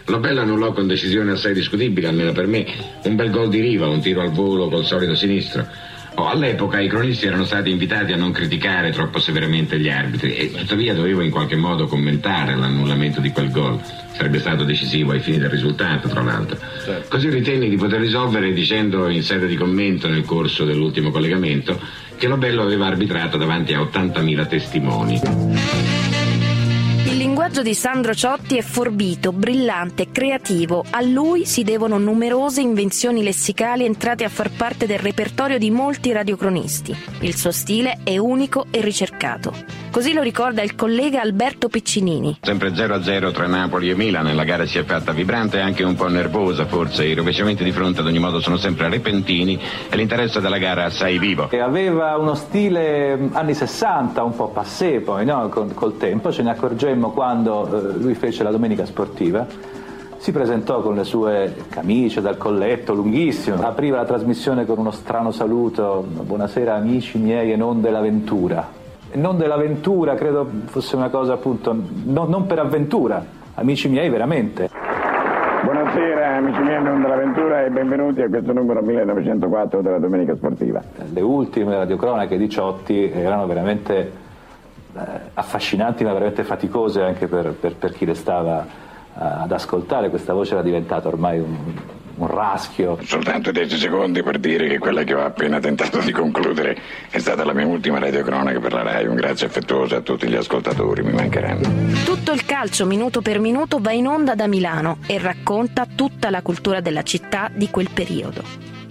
Lobella 0.07 0.42
annullò 0.42 0.73
con 0.73 0.87
decisione 0.87 1.33
assai 1.33 1.53
discutibile, 1.53 2.09
almeno 2.09 2.33
per 2.33 2.47
me, 2.47 2.64
un 3.05 3.14
bel 3.14 3.31
gol 3.31 3.49
di 3.49 3.61
riva, 3.61 3.88
un 3.88 4.01
tiro 4.01 4.23
al 4.23 4.31
volo 4.31 4.68
col 4.68 4.85
solito 4.85 5.14
sinistro. 5.14 5.66
Oh, 6.14 6.27
all'epoca 6.27 6.81
i 6.81 6.88
cronisti 6.88 7.27
erano 7.27 7.44
stati 7.44 7.71
invitati 7.71 8.12
a 8.12 8.16
non 8.16 8.33
criticare 8.33 8.90
troppo 8.90 9.21
severamente 9.21 9.79
gli 9.79 9.88
arbitri 9.88 10.35
e 10.35 10.51
tuttavia 10.51 10.92
dovevo 10.92 11.21
in 11.21 11.31
qualche 11.31 11.55
modo 11.55 11.87
commentare 11.87 12.57
l'annullamento 12.57 13.21
di 13.21 13.31
quel 13.31 13.53
gol. 13.53 13.81
Sarebbe 14.12 14.40
stato 14.40 14.64
decisivo 14.64 15.12
ai 15.12 15.21
fini 15.21 15.38
del 15.38 15.51
risultato, 15.51 16.09
tra 16.09 16.23
l'altro. 16.23 16.59
Certo. 16.85 17.09
Così 17.09 17.29
ritenni 17.29 17.68
di 17.68 17.77
poter 17.77 18.01
risolvere 18.01 18.53
dicendo 18.53 19.09
in 19.09 19.23
sede 19.23 19.47
di 19.47 19.55
commento 19.55 20.09
nel 20.09 20.25
corso 20.25 20.64
dell'ultimo 20.64 21.11
collegamento 21.11 21.79
che 22.18 22.26
Lobello 22.26 22.62
aveva 22.62 22.87
arbitrato 22.87 23.38
davanti 23.38 23.72
a 23.72 23.81
80.000 23.81 24.46
testimoni. 24.48 26.08
Il 27.48 27.54
linguaggio 27.54 27.80
di 27.80 27.88
Sandro 27.88 28.14
Ciotti 28.14 28.58
è 28.58 28.62
forbito, 28.62 29.32
brillante, 29.32 30.11
creativo. 30.12 30.84
A 30.90 31.00
lui 31.00 31.46
si 31.46 31.64
devono 31.64 31.96
numerose 31.96 32.61
invenzioni 32.61 33.22
lessicali 33.22 33.87
entrate 33.87 34.24
a 34.24 34.28
far 34.28 34.50
parte 34.50 34.84
del 34.84 34.98
repertorio 34.98 35.56
di 35.56 35.70
molti 35.70 36.12
radiocronisti. 36.12 36.94
Il 37.20 37.34
suo 37.34 37.50
stile 37.50 38.00
è 38.04 38.18
unico 38.18 38.66
e 38.70 38.82
ricercato. 38.82 39.54
Così 39.90 40.12
lo 40.12 40.20
ricorda 40.20 40.62
il 40.62 40.74
collega 40.74 41.22
Alberto 41.22 41.68
Piccinini. 41.68 42.40
Sempre 42.42 42.68
0-0 42.68 43.32
tra 43.32 43.46
Napoli 43.46 43.88
e 43.88 43.94
Milan, 43.94 44.37
la 44.37 44.44
gara 44.44 44.66
si 44.66 44.76
è 44.76 44.84
fatta 44.84 45.12
vibrante 45.12 45.56
e 45.56 45.61
anche 45.61 45.82
un 45.82 45.94
po' 45.94 46.08
nervosa 46.08 46.66
forse, 46.66 47.06
i 47.06 47.14
rovesciamenti 47.14 47.64
di 47.64 47.72
fronte 47.72 48.00
ad 48.00 48.06
ogni 48.06 48.18
modo 48.18 48.40
sono 48.40 48.58
sempre 48.58 48.90
repentini 48.90 49.58
e 49.88 49.96
l'interesse 49.96 50.40
della 50.40 50.58
gara 50.58 50.84
assai 50.84 51.18
vivo. 51.18 51.48
E 51.50 51.61
aveva 51.61 52.14
uno 52.18 52.34
stile 52.34 53.30
anni 53.32 53.54
60, 53.54 54.22
un 54.22 54.37
po' 54.37 54.48
passé 54.48 55.00
poi, 55.00 55.24
no? 55.24 55.48
Col, 55.48 55.72
col 55.72 55.96
tempo, 55.96 56.30
ce 56.30 56.42
ne 56.42 56.50
accorgemmo 56.50 57.11
quando 57.11 57.38
eh, 57.46 57.98
lui 57.98 58.14
fece 58.14 58.42
la 58.42 58.51
domenica 58.51 58.85
sportiva. 58.85 59.46
Si 60.16 60.33
presentò 60.33 60.81
con 60.81 60.96
le 60.96 61.05
sue 61.05 61.55
camicie 61.68 62.20
dal 62.20 62.37
colletto 62.37 62.92
lunghissimo, 62.92 63.62
apriva 63.62 63.98
la 63.98 64.05
trasmissione 64.05 64.66
con 64.66 64.79
uno 64.79 64.90
strano 64.90 65.31
saluto, 65.31 66.05
buonasera 66.07 66.74
amici 66.74 67.18
miei 67.18 67.53
e 67.53 67.57
non 67.57 67.81
dell'avventura. 67.81 68.66
Non 69.12 69.38
dell'avventura 69.38 70.14
credo 70.16 70.48
fosse 70.64 70.96
una 70.96 71.09
cosa 71.09 71.35
appunto, 71.35 71.74
no- 72.05 72.27
non 72.27 72.46
per 72.46 72.59
avventura, 72.59 73.24
amici 73.55 73.88
miei 73.88 74.11
veramente. 74.11 74.68
Buonasera 75.62 76.37
amici 76.37 76.61
miei 76.62 76.83
non 76.83 77.01
dell'avventura 77.01 77.64
e 77.64 77.70
benvenuti 77.70 78.20
a 78.20 78.29
questo 78.29 78.53
numero 78.53 78.83
1904 78.83 79.83
della 79.83 79.98
Domenica 79.98 80.35
Sportiva. 80.35 80.83
Le 81.12 81.20
ultime 81.20 81.77
radiocronache 81.77 82.37
di 82.37 82.48
Ciotti 82.48 83.11
erano 83.11 83.46
veramente 83.46 84.27
affascinanti 85.35 86.05
ma 86.05 86.12
veramente 86.12 86.44
faticose 86.44 87.03
anche 87.03 87.27
per, 87.27 87.53
per- 87.53 87.74
per 87.77 87.92
chi 87.92 88.05
le 88.05 88.14
stava 88.14 88.64
eh, 88.64 88.66
ad 89.14 89.53
ascoltare, 89.53 90.11
questa 90.11 90.33
voce 90.33 90.53
era 90.53 90.62
diventata 90.62 91.09
ormai 91.09 91.38
un, 91.38 91.57
un 92.18 92.27
raschio. 92.27 92.98
Soltanto 93.03 93.51
10 93.51 93.77
secondi 93.77 94.22
per 94.22 94.38
dire 94.38 94.68
che 94.68 94.79
quella 94.79 95.03
che 95.05 95.14
ho 95.14 95.24
appena 95.24 95.59
tentato 95.61 95.98
di 96.01 96.12
concludere 96.12 96.77
è 97.11 97.18
stata 97.18 97.44
la 97.44 97.53
mia 97.53 97.66
ultima 97.66 97.98
radiocronaca 97.98 98.61
per 98.61 98.72
la 98.72 98.83
RAI. 98.83 99.07
Un 99.07 99.14
grazie 99.14 99.46
affettuoso 99.46 99.96
a 99.96 100.01
tutti 100.01 100.29
gli 100.29 100.37
ascoltatori, 100.37 101.03
mi 101.03 101.12
mancheranno. 101.12 101.68
Tutto 102.05 102.33
il 102.33 102.44
calcio 102.44 102.87
minuto 102.87 103.22
per 103.22 103.38
minuto 103.38 103.79
va 103.81 103.92
in 103.92 104.07
onda 104.07 104.35
da 104.35 104.46
Milano 104.46 104.98
e 105.07 105.18
racconta 105.18 105.87
tutta 105.87 106.31
la 106.31 106.42
cultura 106.42 106.81
della 106.81 107.03
città 107.03 107.51
di 107.53 107.70
quel 107.70 107.90
periodo. 107.92 108.42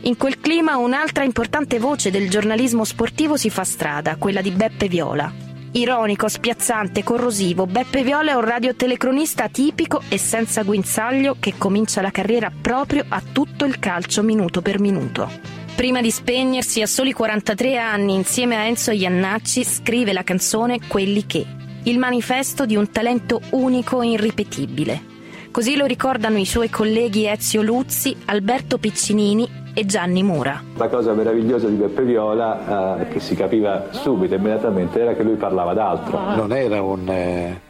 In 0.01 0.15
quel 0.15 0.39
clima 0.39 0.77
un'altra 0.77 1.23
importante 1.23 1.79
voce 1.79 2.11
del 2.11 2.29
giornalismo 2.29 2.83
sportivo 2.83 3.35
si 3.35 3.49
fa 3.49 3.63
strada, 3.63 4.15
quella 4.15 4.41
di 4.41 4.51
Beppe 4.51 4.87
Viola. 4.87 5.46
Ironico, 5.73 6.27
spiazzante, 6.27 7.03
corrosivo, 7.03 7.65
Beppe 7.65 8.03
Viola 8.03 8.31
è 8.31 8.35
un 8.35 8.45
radiotelecronista 8.45 9.49
tipico 9.49 10.01
e 10.09 10.17
senza 10.17 10.63
guinzaglio 10.63 11.35
che 11.39 11.55
comincia 11.57 12.01
la 12.01 12.09
carriera 12.09 12.51
proprio 12.61 13.05
a 13.07 13.21
tutto 13.31 13.65
il 13.65 13.77
calcio 13.77 14.23
minuto 14.23 14.61
per 14.61 14.79
minuto. 14.79 15.29
Prima 15.75 16.01
di 16.01 16.09
spegnersi 16.09 16.81
a 16.81 16.87
soli 16.87 17.11
43 17.11 17.77
anni 17.77 18.15
insieme 18.15 18.55
a 18.55 18.63
Enzo 18.63 18.91
Iannacci 18.91 19.63
scrive 19.63 20.13
la 20.13 20.23
canzone 20.23 20.79
Quelli 20.87 21.25
che, 21.27 21.45
il 21.83 21.99
manifesto 21.99 22.65
di 22.65 22.75
un 22.75 22.89
talento 22.89 23.41
unico 23.51 24.01
e 24.01 24.09
irripetibile. 24.09 25.15
Così 25.51 25.75
lo 25.75 25.85
ricordano 25.85 26.37
i 26.37 26.45
suoi 26.45 26.69
colleghi 26.69 27.27
Ezio 27.27 27.61
Luzzi, 27.61 28.15
Alberto 28.25 28.77
Piccinini 28.77 29.65
e 29.77 29.85
Gianni 29.85 30.23
Mura. 30.23 30.63
La 30.75 30.87
cosa 30.87 31.13
meravigliosa 31.13 31.67
di 31.67 31.75
Beppe 31.75 32.01
Viola, 32.01 32.99
eh, 32.99 33.09
che 33.09 33.19
si 33.19 33.35
capiva 33.35 33.89
subito, 33.91 34.33
immediatamente, 34.33 34.99
era 34.99 35.13
che 35.13 35.21
lui 35.21 35.35
parlava 35.35 35.75
d'altro. 35.75 36.17
Non 36.33 36.51
era 36.51 36.81
un, 36.81 37.07
eh, 37.07 37.61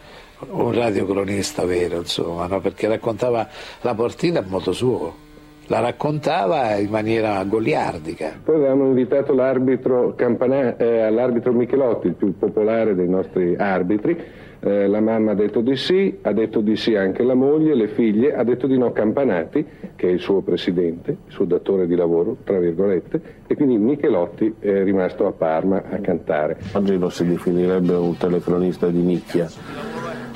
un 0.51 0.74
radiocronista 0.74 1.66
vero, 1.66 1.97
insomma, 1.97 2.47
no? 2.47 2.62
perché 2.62 2.88
raccontava 2.88 3.45
la 3.82 3.93
partita 3.93 4.39
a 4.39 4.43
modo 4.47 4.72
suo. 4.72 5.26
La 5.70 5.80
raccontava 5.82 6.76
in 6.76 6.89
maniera 6.89 7.43
goliardica. 7.43 8.39
Poi 8.41 8.55
avevamo 8.55 8.86
invitato 8.86 9.34
l'arbitro, 9.34 10.13
Campana- 10.15 10.78
eh, 10.78 11.09
l'arbitro 11.11 11.51
Michelotti, 11.51 12.07
il 12.07 12.13
più 12.13 12.38
popolare 12.38 12.95
dei 12.95 13.09
nostri 13.09 13.53
arbitri, 13.57 14.18
eh, 14.59 14.88
la 14.88 15.01
mamma 15.01 15.32
ha 15.32 15.36
detto 15.36 15.59
di 15.59 15.76
sì, 15.76 16.20
ha 16.22 16.32
detto 16.32 16.61
di 16.61 16.78
sì 16.78 16.95
anche 16.95 17.22
la 17.22 17.34
moglie, 17.34 17.76
le 17.76 17.89
figlie, 17.89 18.34
ha 18.34 18.43
detto 18.43 18.65
di 18.65 18.78
no 18.78 18.91
Campanati, 18.91 19.65
che 19.95 20.07
è 20.07 20.11
il 20.11 20.20
suo 20.20 20.41
presidente, 20.41 21.11
il 21.11 21.32
suo 21.32 21.45
datore 21.45 21.86
di 21.86 21.95
lavoro, 21.95 22.38
tra 22.43 22.57
virgolette, 22.59 23.22
e 23.45 23.55
quindi 23.55 23.78
Michelotti 23.78 24.55
è 24.59 24.84
rimasto 24.84 25.28
a 25.28 25.32
Parma 25.32 25.84
a 25.89 25.97
cantare. 25.99 26.57
Oggi 26.74 26.97
lo 26.97 27.09
si 27.09 27.28
definirebbe 27.28 27.93
un 27.93 28.15
telecronista 28.18 28.88
di 28.88 29.01
nicchia. 29.01 29.47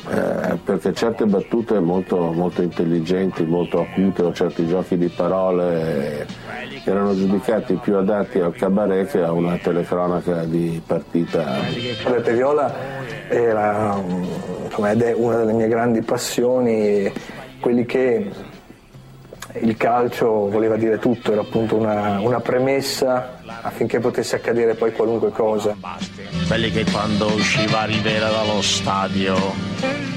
Eh, 0.10 0.58
perché 0.64 0.93
certe 0.93 1.26
battute 1.26 1.80
molto, 1.80 2.32
molto 2.32 2.64
intelligenti, 2.64 3.43
molto 3.43 3.82
acute 3.82 4.24
o 4.24 4.34
certi 4.34 4.68
giochi 4.68 4.97
di 4.97 5.08
parole 5.10 6.22
eh, 6.22 6.26
erano 6.86 7.16
giudicati 7.16 7.76
più 7.76 7.95
adatti 7.95 8.39
al 8.39 8.54
cabaret 8.54 9.10
che 9.10 9.22
a 9.22 9.32
una 9.32 9.58
telecronaca 9.58 10.43
di 10.45 10.82
partita. 10.84 11.60
Beppe 12.10 12.34
Viola 12.34 12.74
era 13.30 13.95
insomma, 14.64 14.91
ed 14.91 15.02
è 15.04 15.14
una 15.14 15.38
delle 15.38 15.54
mie 15.54 15.68
grandi 15.68 16.02
passioni, 16.02 17.12
quelli 17.60 17.86
che 17.86 18.32
il 19.62 19.76
calcio 19.78 20.49
voleva 20.49 20.76
dire 20.76 20.97
tutto, 20.99 21.32
era 21.32 21.41
appunto 21.41 21.76
una, 21.76 22.20
una 22.20 22.39
premessa 22.39 23.39
affinché 23.62 23.99
potesse 23.99 24.36
accadere 24.36 24.76
poi 24.76 24.91
qualunque 24.93 25.32
cosa. 25.32 25.76
Quelli 26.47 26.72
che 26.72 26.86
quando 26.89 27.28
usciva 27.28 27.84
Rivera 27.84 28.30
dallo 28.30 28.62
stadio 28.62 29.36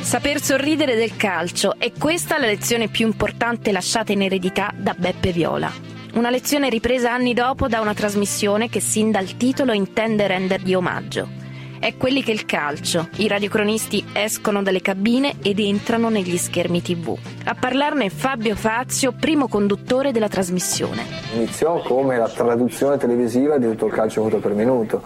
Saper 0.01 0.41
sorridere 0.41 0.97
del 0.97 1.17
calcio 1.17 1.77
è 1.79 1.91
questa 1.99 2.39
la 2.39 2.47
lezione 2.47 2.89
più 2.89 3.07
importante 3.07 3.73
lasciata 3.73 4.13
in 4.13 4.23
eredità 4.23 4.73
da 4.77 4.95
Beppe 4.97 5.33
Viola. 5.33 5.73
Una 6.15 6.31
lezione 6.31 6.69
ripresa 6.69 7.13
anni 7.13 7.33
dopo 7.33 7.69
da 7.69 7.81
una 7.81 7.95
trasmissione 7.95 8.69
che 8.69 8.81
sin 8.81 9.11
dal 9.11 9.37
titolo 9.37 9.73
intende 9.73 10.27
rendergli 10.27 10.75
omaggio. 10.75 11.44
È 11.85 11.99
quelli 11.99 12.23
che 12.23 12.33
il 12.33 12.47
calcio, 12.47 13.11
i 13.17 13.29
radiocronisti 13.29 14.03
escono 14.15 14.63
dalle 14.63 14.81
cabine 14.81 15.35
ed 15.43 15.59
entrano 15.59 16.09
negli 16.09 16.39
schermi 16.39 16.81
tv. 16.81 17.15
A 17.45 17.55
parlarne 17.55 18.09
Fabio 18.09 18.57
Fazio, 18.57 19.13
primo 19.13 19.49
conduttore 19.49 20.11
della 20.11 20.29
trasmissione. 20.29 21.03
Iniziò 21.35 21.83
come 21.83 22.17
la 22.17 22.31
traduzione 22.31 22.97
televisiva 22.97 23.59
di 23.59 23.67
tutto 23.67 23.85
il 23.85 23.93
calcio 23.93 24.23
minuto 24.23 24.41
per 24.41 24.55
minuto. 24.55 25.03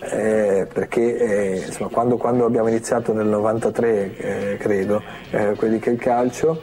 Eh, 0.00 0.66
perché 0.72 1.16
eh, 1.16 1.56
insomma, 1.64 1.90
quando, 1.90 2.16
quando, 2.16 2.44
abbiamo 2.44 2.66
iniziato 2.66 3.12
nel 3.12 3.26
93, 3.26 4.16
eh, 4.16 4.56
credo, 4.56 5.00
eh, 5.30 5.54
quelli 5.54 5.78
che 5.78 5.90
il 5.90 5.98
calcio, 6.00 6.60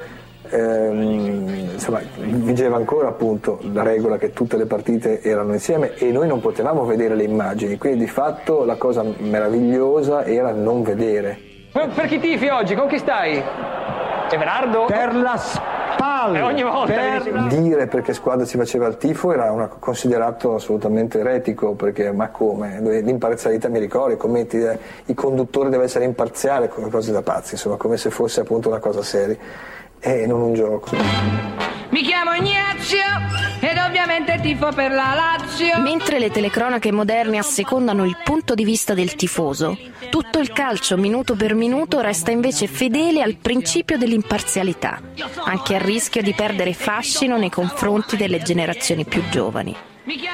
ehm, 0.53 1.69
insomma, 1.73 2.01
vigeva 2.15 2.75
ancora 2.75 3.07
appunto 3.07 3.59
la 3.71 3.83
regola 3.83 4.17
che 4.17 4.31
tutte 4.31 4.57
le 4.57 4.65
partite 4.65 5.21
erano 5.21 5.53
insieme 5.53 5.95
e 5.95 6.11
noi 6.11 6.27
non 6.27 6.39
potevamo 6.39 6.85
vedere 6.85 7.15
le 7.15 7.23
immagini, 7.23 7.77
quindi 7.77 7.99
di 7.99 8.07
fatto 8.07 8.63
la 8.63 8.75
cosa 8.75 9.03
meravigliosa 9.17 10.23
era 10.25 10.51
non 10.51 10.83
vedere. 10.83 11.37
Per 11.71 12.05
chi 12.07 12.19
tifi 12.19 12.47
oggi? 12.49 12.75
Con 12.75 12.87
chi 12.87 12.99
stai? 12.99 13.41
Everardo? 14.29 14.85
Per 14.85 15.15
la 15.15 15.37
palle. 16.03 16.39
E 16.39 16.41
ogni 16.41 16.63
volta 16.63 16.93
per 16.93 17.47
dire 17.47 17.87
perché 17.87 18.13
squadra 18.13 18.45
si 18.45 18.57
faceva 18.57 18.87
il 18.87 18.97
tifo 18.97 19.31
era 19.31 19.51
una, 19.51 19.67
considerato 19.67 20.55
assolutamente 20.55 21.19
eretico 21.19 21.73
perché 21.73 22.11
ma 22.11 22.29
come 22.29 22.79
l'imparzialità 23.01 23.69
mi 23.69 23.79
ricordo 23.79 24.13
i 24.13 24.17
commenti 24.17 24.59
eh, 24.59 24.77
il 25.05 25.15
conduttore 25.15 25.69
deve 25.69 25.85
essere 25.85 26.05
imparziale 26.05 26.67
come 26.67 26.89
cose 26.89 27.11
da 27.11 27.21
pazzi 27.21 27.53
insomma 27.53 27.77
come 27.77 27.97
se 27.97 28.09
fosse 28.09 28.41
appunto 28.41 28.69
una 28.69 28.79
cosa 28.79 29.01
seria 29.01 29.37
e 30.03 30.27
non 30.27 30.41
un 30.41 30.53
gioco 30.53 30.95
mi 31.93 32.01
chiamo 32.01 32.33
Ignazio 32.33 33.03
ed 33.59 33.77
ovviamente 33.77 34.39
tifo 34.41 34.71
per 34.71 34.89
la 34.89 35.13
Lazio. 35.13 35.79
Mentre 35.79 36.17
le 36.17 36.31
telecronache 36.31 36.91
moderne 36.91 37.37
assecondano 37.37 38.03
il 38.03 38.17
punto 38.23 38.55
di 38.55 38.63
vista 38.63 38.95
del 38.95 39.13
tifoso, 39.13 39.77
tutto 40.09 40.39
il 40.39 40.51
calcio 40.51 40.97
minuto 40.97 41.35
per 41.35 41.53
minuto 41.53 42.01
resta 42.01 42.31
invece 42.31 42.65
fedele 42.65 43.21
al 43.21 43.35
principio 43.35 43.99
dell'imparzialità, 43.99 44.99
anche 45.45 45.75
a 45.75 45.77
rischio 45.77 46.23
di 46.23 46.33
perdere 46.33 46.73
fascino 46.73 47.37
nei 47.37 47.51
confronti 47.51 48.17
delle 48.17 48.41
generazioni 48.41 49.05
più 49.05 49.21
giovani. 49.29 49.75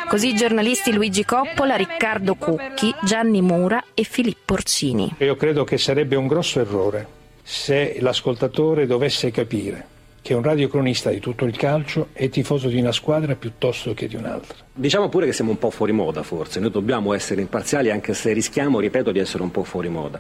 Così 0.08 0.30
i 0.30 0.36
giornalisti 0.36 0.94
Luigi 0.94 1.26
Coppola, 1.26 1.76
Riccardo 1.76 2.36
Cucchi, 2.36 2.96
Gianni 3.02 3.42
Mura 3.42 3.84
e 3.94 4.04
Filippo 4.04 4.54
Orsini. 4.54 5.14
Io 5.18 5.36
credo 5.36 5.66
che 5.66 5.78
sarebbe 5.78 6.16
un 6.16 6.28
grosso 6.28 6.62
errore 6.62 7.18
se 7.52 7.98
l'ascoltatore 8.00 8.86
dovesse 8.86 9.32
capire 9.32 9.84
che 10.22 10.34
un 10.34 10.44
radiocronista 10.44 11.10
di 11.10 11.20
tutto 11.20 11.46
il 11.46 11.56
calcio 11.56 12.10
è 12.14 12.30
tifoso 12.30 12.68
di 12.68 12.80
una 12.80 12.92
squadra 12.92 13.36
piuttosto 13.36 13.94
che 13.94 14.08
di 14.08 14.16
un'altra. 14.16 14.58
Diciamo 14.74 15.10
pure 15.10 15.26
che 15.26 15.34
siamo 15.34 15.52
un 15.52 15.58
po' 15.58 15.72
fuori 15.72 15.92
moda 15.92 16.24
forse, 16.24 16.60
noi 16.60 16.72
dobbiamo 16.72 17.14
essere 17.14 17.42
imparziali 17.42 17.92
anche 17.92 18.14
se 18.14 18.32
rischiamo, 18.32 18.80
ripeto, 18.80 19.12
di 19.12 19.20
essere 19.20 19.44
un 19.44 19.52
po' 19.52 19.64
fuori 19.64 19.90
moda, 19.90 20.20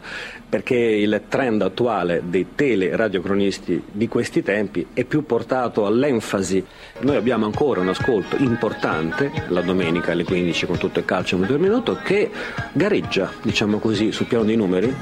perché 0.49 0.75
il 0.75 1.21
trend 1.29 1.61
attuale 1.61 2.23
dei 2.25 2.47
teleradiocronisti 2.55 3.83
di 3.91 4.07
questi 4.07 4.43
tempi 4.43 4.87
è 4.93 5.03
più 5.05 5.25
portato 5.25 5.85
all'enfasi. 5.85 6.65
Noi 6.99 7.15
abbiamo 7.15 7.45
ancora 7.45 7.79
un 7.79 7.89
ascolto 7.89 8.35
importante, 8.37 9.31
la 9.47 9.61
domenica 9.61 10.11
alle 10.11 10.23
15 10.23 10.65
con 10.65 10.77
tutto 10.77 10.99
il 10.99 11.05
calcio 11.05 11.35
in 11.35 11.45
un 11.47 11.59
minuto, 11.59 11.97
che 12.03 12.29
gareggia, 12.73 13.31
diciamo 13.41 13.79
così, 13.79 14.11
sul 14.11 14.25
piano 14.25 14.43
dei 14.43 14.55
numeri, 14.55 14.93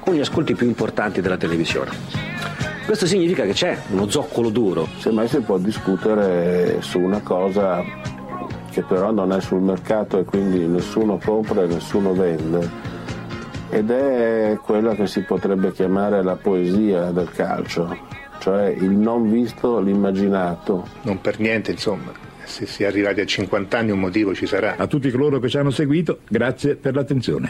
con 0.00 0.14
gli 0.14 0.20
ascolti 0.20 0.54
più 0.54 0.66
importanti 0.66 1.20
della 1.20 1.36
televisione. 1.36 2.53
Questo 2.84 3.06
significa 3.06 3.44
che 3.44 3.52
c'è 3.52 3.76
uno 3.90 4.08
zoccolo 4.08 4.50
duro. 4.50 4.86
Semmai 4.98 5.26
si 5.26 5.40
può 5.40 5.58
discutere 5.58 6.76
su 6.80 7.00
una 7.00 7.20
cosa 7.20 7.82
che 8.70 8.82
però 8.82 9.10
non 9.10 9.32
è 9.32 9.40
sul 9.40 9.60
mercato 9.60 10.18
e 10.18 10.24
quindi 10.24 10.58
nessuno 10.66 11.18
compra 11.18 11.62
e 11.62 11.66
nessuno 11.66 12.12
vende 12.12 12.92
ed 13.70 13.90
è 13.90 14.58
quella 14.62 14.94
che 14.94 15.06
si 15.06 15.22
potrebbe 15.22 15.72
chiamare 15.72 16.22
la 16.22 16.36
poesia 16.36 17.10
del 17.10 17.28
calcio, 17.30 17.96
cioè 18.38 18.68
il 18.68 18.90
non 18.90 19.28
visto, 19.30 19.80
l'immaginato. 19.80 20.86
Non 21.02 21.20
per 21.20 21.40
niente, 21.40 21.72
insomma, 21.72 22.12
se 22.44 22.66
si 22.66 22.84
è 22.84 22.86
arrivati 22.86 23.20
a 23.20 23.26
50 23.26 23.76
anni 23.76 23.90
un 23.90 23.98
motivo 23.98 24.32
ci 24.34 24.46
sarà. 24.46 24.76
A 24.76 24.86
tutti 24.86 25.10
coloro 25.10 25.40
che 25.40 25.48
ci 25.48 25.58
hanno 25.58 25.70
seguito, 25.70 26.20
grazie 26.28 26.76
per 26.76 26.94
l'attenzione. 26.94 27.48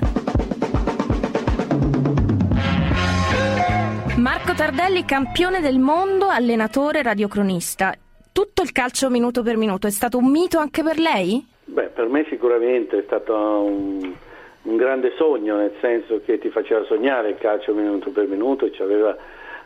Tardelli, 4.56 5.04
campione 5.04 5.60
del 5.60 5.80
mondo, 5.80 6.28
allenatore, 6.28 7.02
radiocronista. 7.02 7.92
Tutto 8.30 8.62
il 8.62 8.70
calcio 8.70 9.10
minuto 9.10 9.42
per 9.42 9.56
minuto 9.56 9.88
è 9.88 9.90
stato 9.90 10.16
un 10.18 10.30
mito 10.30 10.58
anche 10.58 10.84
per 10.84 11.00
lei? 11.00 11.44
Beh, 11.64 11.88
per 11.88 12.06
me 12.06 12.24
sicuramente 12.28 12.98
è 12.98 13.02
stato 13.04 13.34
un, 13.34 14.14
un 14.62 14.76
grande 14.76 15.12
sogno, 15.16 15.56
nel 15.56 15.72
senso 15.80 16.20
che 16.24 16.38
ti 16.38 16.50
faceva 16.50 16.84
sognare 16.84 17.30
il 17.30 17.38
calcio 17.38 17.74
minuto 17.74 18.10
per 18.10 18.28
minuto, 18.28 18.66
e 18.66 18.72
aveva 18.78 19.16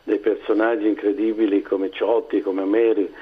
dei 0.04 0.18
personaggi 0.18 0.88
incredibili 0.88 1.60
come 1.60 1.90
Ciotti, 1.90 2.40
come 2.40 2.62
Ameri, 2.62 3.12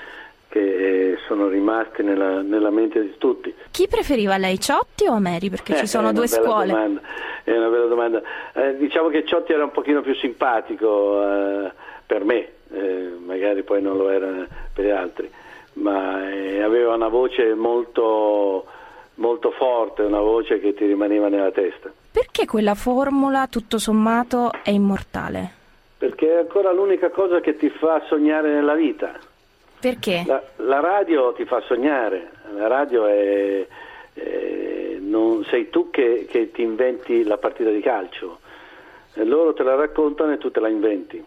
che 0.49 1.18
sono 1.26 1.49
rimasti 1.49 2.03
nella, 2.03 2.40
nella, 2.40 2.70
mente 2.70 3.01
di 3.01 3.14
tutti. 3.18 3.55
Chi 3.70 3.88
preferiva 3.88 4.36
lei, 4.36 4.59
Ciotti 4.59 5.07
o 5.07 5.12
Ameri? 5.12 5.51
Perché 5.51 5.74
eh, 5.74 5.78
ci 5.78 5.86
sono 5.86 6.12
due 6.12 6.26
scuole. 6.26 6.68
Domanda. 6.72 7.01
È 7.42 7.57
una 7.57 7.68
bella 7.68 7.86
domanda. 7.86 8.22
Eh, 8.53 8.76
diciamo 8.76 9.09
che 9.09 9.24
Ciotti 9.24 9.53
era 9.53 9.64
un 9.64 9.70
pochino 9.70 10.01
più 10.03 10.14
simpatico 10.14 11.22
eh, 11.22 11.72
per 12.07 12.24
me, 12.24 12.49
eh, 12.72 13.12
magari 13.24 13.62
poi 13.62 13.82
non 13.82 13.97
lo 13.97 14.09
era 14.09 14.47
per 14.72 14.84
gli 14.84 14.90
altri, 14.90 15.30
ma 15.74 16.30
eh, 16.30 16.62
aveva 16.62 16.94
una 16.94 17.09
voce 17.09 17.55
molto, 17.55 18.66
molto 19.14 19.51
forte, 19.51 20.03
una 20.03 20.20
voce 20.20 20.61
che 20.61 20.74
ti 20.74 20.86
rimaneva 20.86 21.28
nella 21.28 21.51
testa. 21.51 21.92
Perché 22.11 22.47
quella 22.47 22.74
formula, 22.74 23.47
tutto 23.49 23.78
sommato, 23.78 24.51
è 24.62 24.70
immortale? 24.70 25.51
Perché 25.99 26.34
è 26.34 26.38
ancora 26.38 26.72
l'unica 26.72 27.11
cosa 27.11 27.40
che 27.40 27.57
ti 27.57 27.68
fa 27.68 28.03
sognare 28.07 28.53
nella 28.53 28.74
vita 28.74 29.18
Perché? 29.81 30.24
La, 30.27 30.43
la 30.57 30.81
radio 30.81 31.33
ti 31.33 31.45
fa 31.45 31.61
sognare, 31.62 32.31
la 32.55 32.66
radio 32.66 33.07
è... 33.07 33.66
è 34.14 34.66
non 35.07 35.45
sei 35.45 35.70
tu 35.70 35.91
che, 35.91 36.27
che 36.29 36.51
ti 36.51 36.62
inventi 36.62 37.24
la 37.24 37.39
partita 37.39 37.70
di 37.70 37.81
calcio, 37.81 38.41
loro 39.14 39.55
te 39.55 39.62
la 39.62 39.74
raccontano 39.74 40.33
e 40.33 40.39
tu 40.39 40.51
te 40.51 40.61
la 40.61 40.68
inventi. 40.68 41.24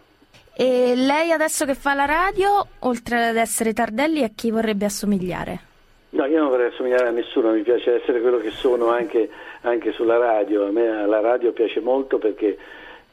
E 0.55 0.93
lei 0.95 1.31
adesso 1.31 1.65
che 1.65 1.73
fa 1.73 1.93
la 1.93 2.05
radio, 2.05 2.67
oltre 2.79 3.27
ad 3.29 3.37
essere 3.37 3.73
Tardelli, 3.73 4.23
a 4.23 4.29
chi 4.35 4.51
vorrebbe 4.51 4.85
assomigliare? 4.85 5.67
No, 6.11 6.25
io 6.25 6.39
non 6.39 6.49
vorrei 6.49 6.67
assomigliare 6.67 7.07
a 7.07 7.11
nessuno, 7.11 7.51
mi 7.51 7.61
piace 7.61 8.01
essere 8.01 8.19
quello 8.19 8.39
che 8.39 8.49
sono 8.49 8.89
anche, 8.89 9.29
anche 9.61 9.91
sulla 9.93 10.17
radio. 10.17 10.65
A 10.65 10.71
me 10.71 11.05
la 11.07 11.21
radio 11.21 11.53
piace 11.53 11.79
molto 11.79 12.17
perché 12.17 12.57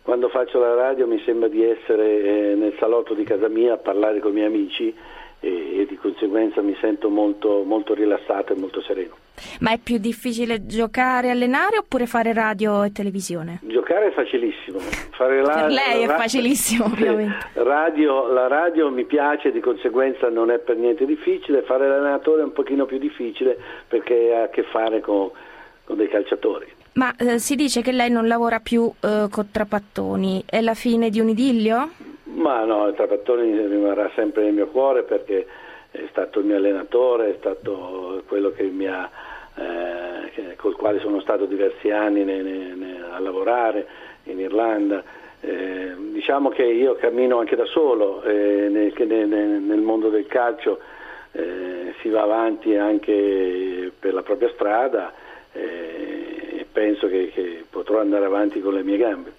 quando 0.02 0.28
faccio 0.28 0.58
la 0.58 0.74
radio 0.74 1.06
mi 1.06 1.22
sembra 1.24 1.48
di 1.48 1.62
essere 1.62 2.22
eh, 2.22 2.54
nel 2.54 2.74
salotto 2.78 3.14
di 3.14 3.22
casa 3.22 3.48
mia 3.48 3.74
a 3.74 3.78
parlare 3.78 4.18
con 4.18 4.32
i 4.32 4.34
miei 4.34 4.46
amici 4.46 4.94
e, 5.40 5.80
e 5.80 5.86
di 5.86 5.96
conseguenza 5.96 6.60
mi 6.62 6.76
sento 6.80 7.08
molto, 7.08 7.62
molto 7.64 7.94
rilassato 7.94 8.52
e 8.52 8.56
molto 8.56 8.80
sereno. 8.82 9.14
Ma 9.60 9.72
è 9.72 9.78
più 9.78 9.98
difficile 9.98 10.64
giocare, 10.64 11.28
allenare 11.30 11.76
oppure 11.76 12.06
fare 12.06 12.32
radio 12.32 12.82
e 12.84 12.92
televisione? 12.92 13.60
Giocare 13.64 14.06
è 14.08 14.12
facilissimo. 14.12 14.78
Fare 14.78 15.42
la, 15.42 15.52
Per 15.52 15.70
lei 15.70 16.02
è 16.04 16.06
facilissimo, 16.06 16.86
Sì, 16.86 16.92
ovviamente. 17.02 17.36
radio- 17.52 18.32
la 18.32 18.46
radio 18.46 18.90
mi 18.90 19.04
piace, 19.04 19.52
di 19.52 19.60
conseguenza 19.60 20.30
non 20.30 20.50
è 20.50 20.58
per 20.58 20.76
niente 20.76 21.04
difficile. 21.04 21.62
Fare 21.62 21.86
l'allenatore 21.86 22.40
è 22.40 22.44
un 22.44 22.52
pochino 22.52 22.86
più 22.86 22.96
difficile 22.98 23.58
perché 23.86 24.34
ha 24.34 24.42
a 24.44 24.48
che 24.48 24.62
fare 24.62 25.00
con, 25.00 25.30
con 25.84 25.96
dei 25.98 26.08
calciatori. 26.08 26.72
Ma 26.94 27.14
eh, 27.16 27.38
si 27.38 27.56
dice 27.56 27.82
che 27.82 27.92
lei 27.92 28.08
non 28.08 28.26
lavora 28.26 28.58
più 28.60 28.90
eh, 29.00 29.26
con 29.30 29.50
Trapattoni. 29.50 30.44
È 30.46 30.62
la 30.62 30.72
fine 30.72 31.10
di 31.10 31.20
un 31.20 31.28
idillio? 31.28 31.90
Ma 32.28 32.64
no, 32.64 32.92
Trapattoni 32.92 33.66
rimarrà 33.66 34.10
sempre 34.14 34.42
nel 34.42 34.52
mio 34.52 34.66
cuore 34.66 35.04
perché 35.04 35.46
è 35.92 36.04
stato 36.10 36.40
il 36.40 36.46
mio 36.46 36.56
allenatore, 36.56 37.30
è 37.30 37.36
stato 37.38 38.22
quello 38.26 38.50
ha, 38.88 39.08
eh, 39.54 40.56
col 40.56 40.74
quale 40.76 40.98
sono 40.98 41.20
stato 41.20 41.44
diversi 41.46 41.90
anni 41.90 42.24
ne- 42.24 42.42
ne- 42.42 42.74
ne- 42.74 43.02
a 43.10 43.18
lavorare 43.20 43.86
in 44.24 44.40
Irlanda. 44.40 45.02
Eh, 45.40 45.94
diciamo 46.12 46.48
che 46.48 46.64
io 46.64 46.96
cammino 46.96 47.38
anche 47.38 47.54
da 47.56 47.64
solo 47.66 48.22
eh, 48.22 48.68
nel, 48.70 48.92
che 48.92 49.04
ne- 49.04 49.24
ne- 49.26 49.58
nel 49.60 49.80
mondo 49.80 50.08
del 50.08 50.26
calcio, 50.26 50.80
eh, 51.32 51.94
si 52.00 52.08
va 52.08 52.22
avanti 52.22 52.74
anche 52.76 53.92
per 53.98 54.12
la 54.14 54.22
propria 54.22 54.50
strada 54.50 55.12
eh, 55.52 56.58
e 56.58 56.66
penso 56.70 57.06
che- 57.08 57.30
che 57.32 57.64
potrò 57.70 58.00
andare 58.00 58.24
avanti 58.24 58.60
con 58.60 58.74
le 58.74 58.82
mie 58.82 58.96
gambe. 58.96 59.35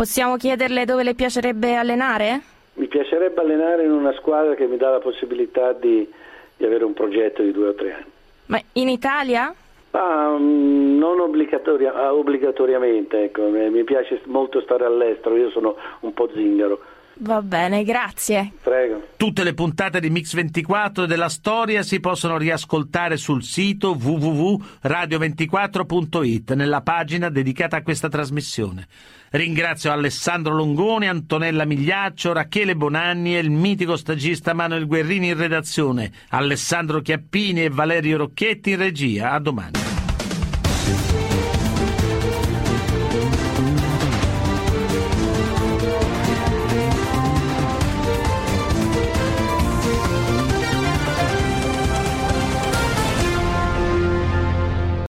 Possiamo 0.00 0.38
chiederle 0.38 0.86
dove 0.86 1.02
le 1.02 1.12
piacerebbe 1.12 1.74
allenare? 1.74 2.40
Mi 2.76 2.86
piacerebbe 2.86 3.42
allenare 3.42 3.84
in 3.84 3.90
una 3.90 4.14
squadra 4.14 4.54
che 4.54 4.66
mi 4.66 4.78
dà 4.78 4.88
la 4.88 4.98
possibilità 4.98 5.74
di, 5.74 6.10
di 6.56 6.64
avere 6.64 6.84
un 6.84 6.94
progetto 6.94 7.42
di 7.42 7.52
due 7.52 7.68
o 7.68 7.74
tre 7.74 7.92
anni. 7.92 8.10
Ma 8.46 8.58
in 8.72 8.88
Italia? 8.88 9.54
Mm, 9.94 10.96
non 10.96 11.20
obbligatoria- 11.20 11.92
ah, 11.92 12.14
obbligatoriamente, 12.14 13.24
ecco, 13.24 13.42
mi 13.42 13.84
piace 13.84 14.22
molto 14.24 14.62
stare 14.62 14.86
all'estero, 14.86 15.36
io 15.36 15.50
sono 15.50 15.76
un 16.00 16.14
po' 16.14 16.30
zingaro. 16.32 16.80
Va 17.22 17.42
bene, 17.42 17.84
grazie. 17.84 18.50
Prego. 18.62 19.08
Tutte 19.16 19.44
le 19.44 19.52
puntate 19.52 20.00
di 20.00 20.08
Mix 20.08 20.32
24 20.34 21.04
e 21.04 21.06
della 21.06 21.28
storia 21.28 21.82
si 21.82 22.00
possono 22.00 22.38
riascoltare 22.38 23.18
sul 23.18 23.42
sito 23.42 23.90
www.radio24.it 23.90 26.54
nella 26.54 26.80
pagina 26.80 27.28
dedicata 27.28 27.76
a 27.76 27.82
questa 27.82 28.08
trasmissione. 28.08 28.86
Ringrazio 29.32 29.92
Alessandro 29.92 30.54
Longoni, 30.54 31.08
Antonella 31.08 31.66
Migliaccio, 31.66 32.32
Rachele 32.32 32.74
Bonanni 32.74 33.36
e 33.36 33.40
il 33.40 33.50
mitico 33.50 33.96
stagista 33.96 34.54
Manuel 34.54 34.86
Guerrini 34.86 35.28
in 35.28 35.36
redazione, 35.36 36.10
Alessandro 36.30 37.02
Chiappini 37.02 37.64
e 37.64 37.68
Valerio 37.68 38.16
Rocchetti 38.16 38.70
in 38.70 38.78
regia. 38.78 39.32
A 39.32 39.38
domani. 39.38 39.72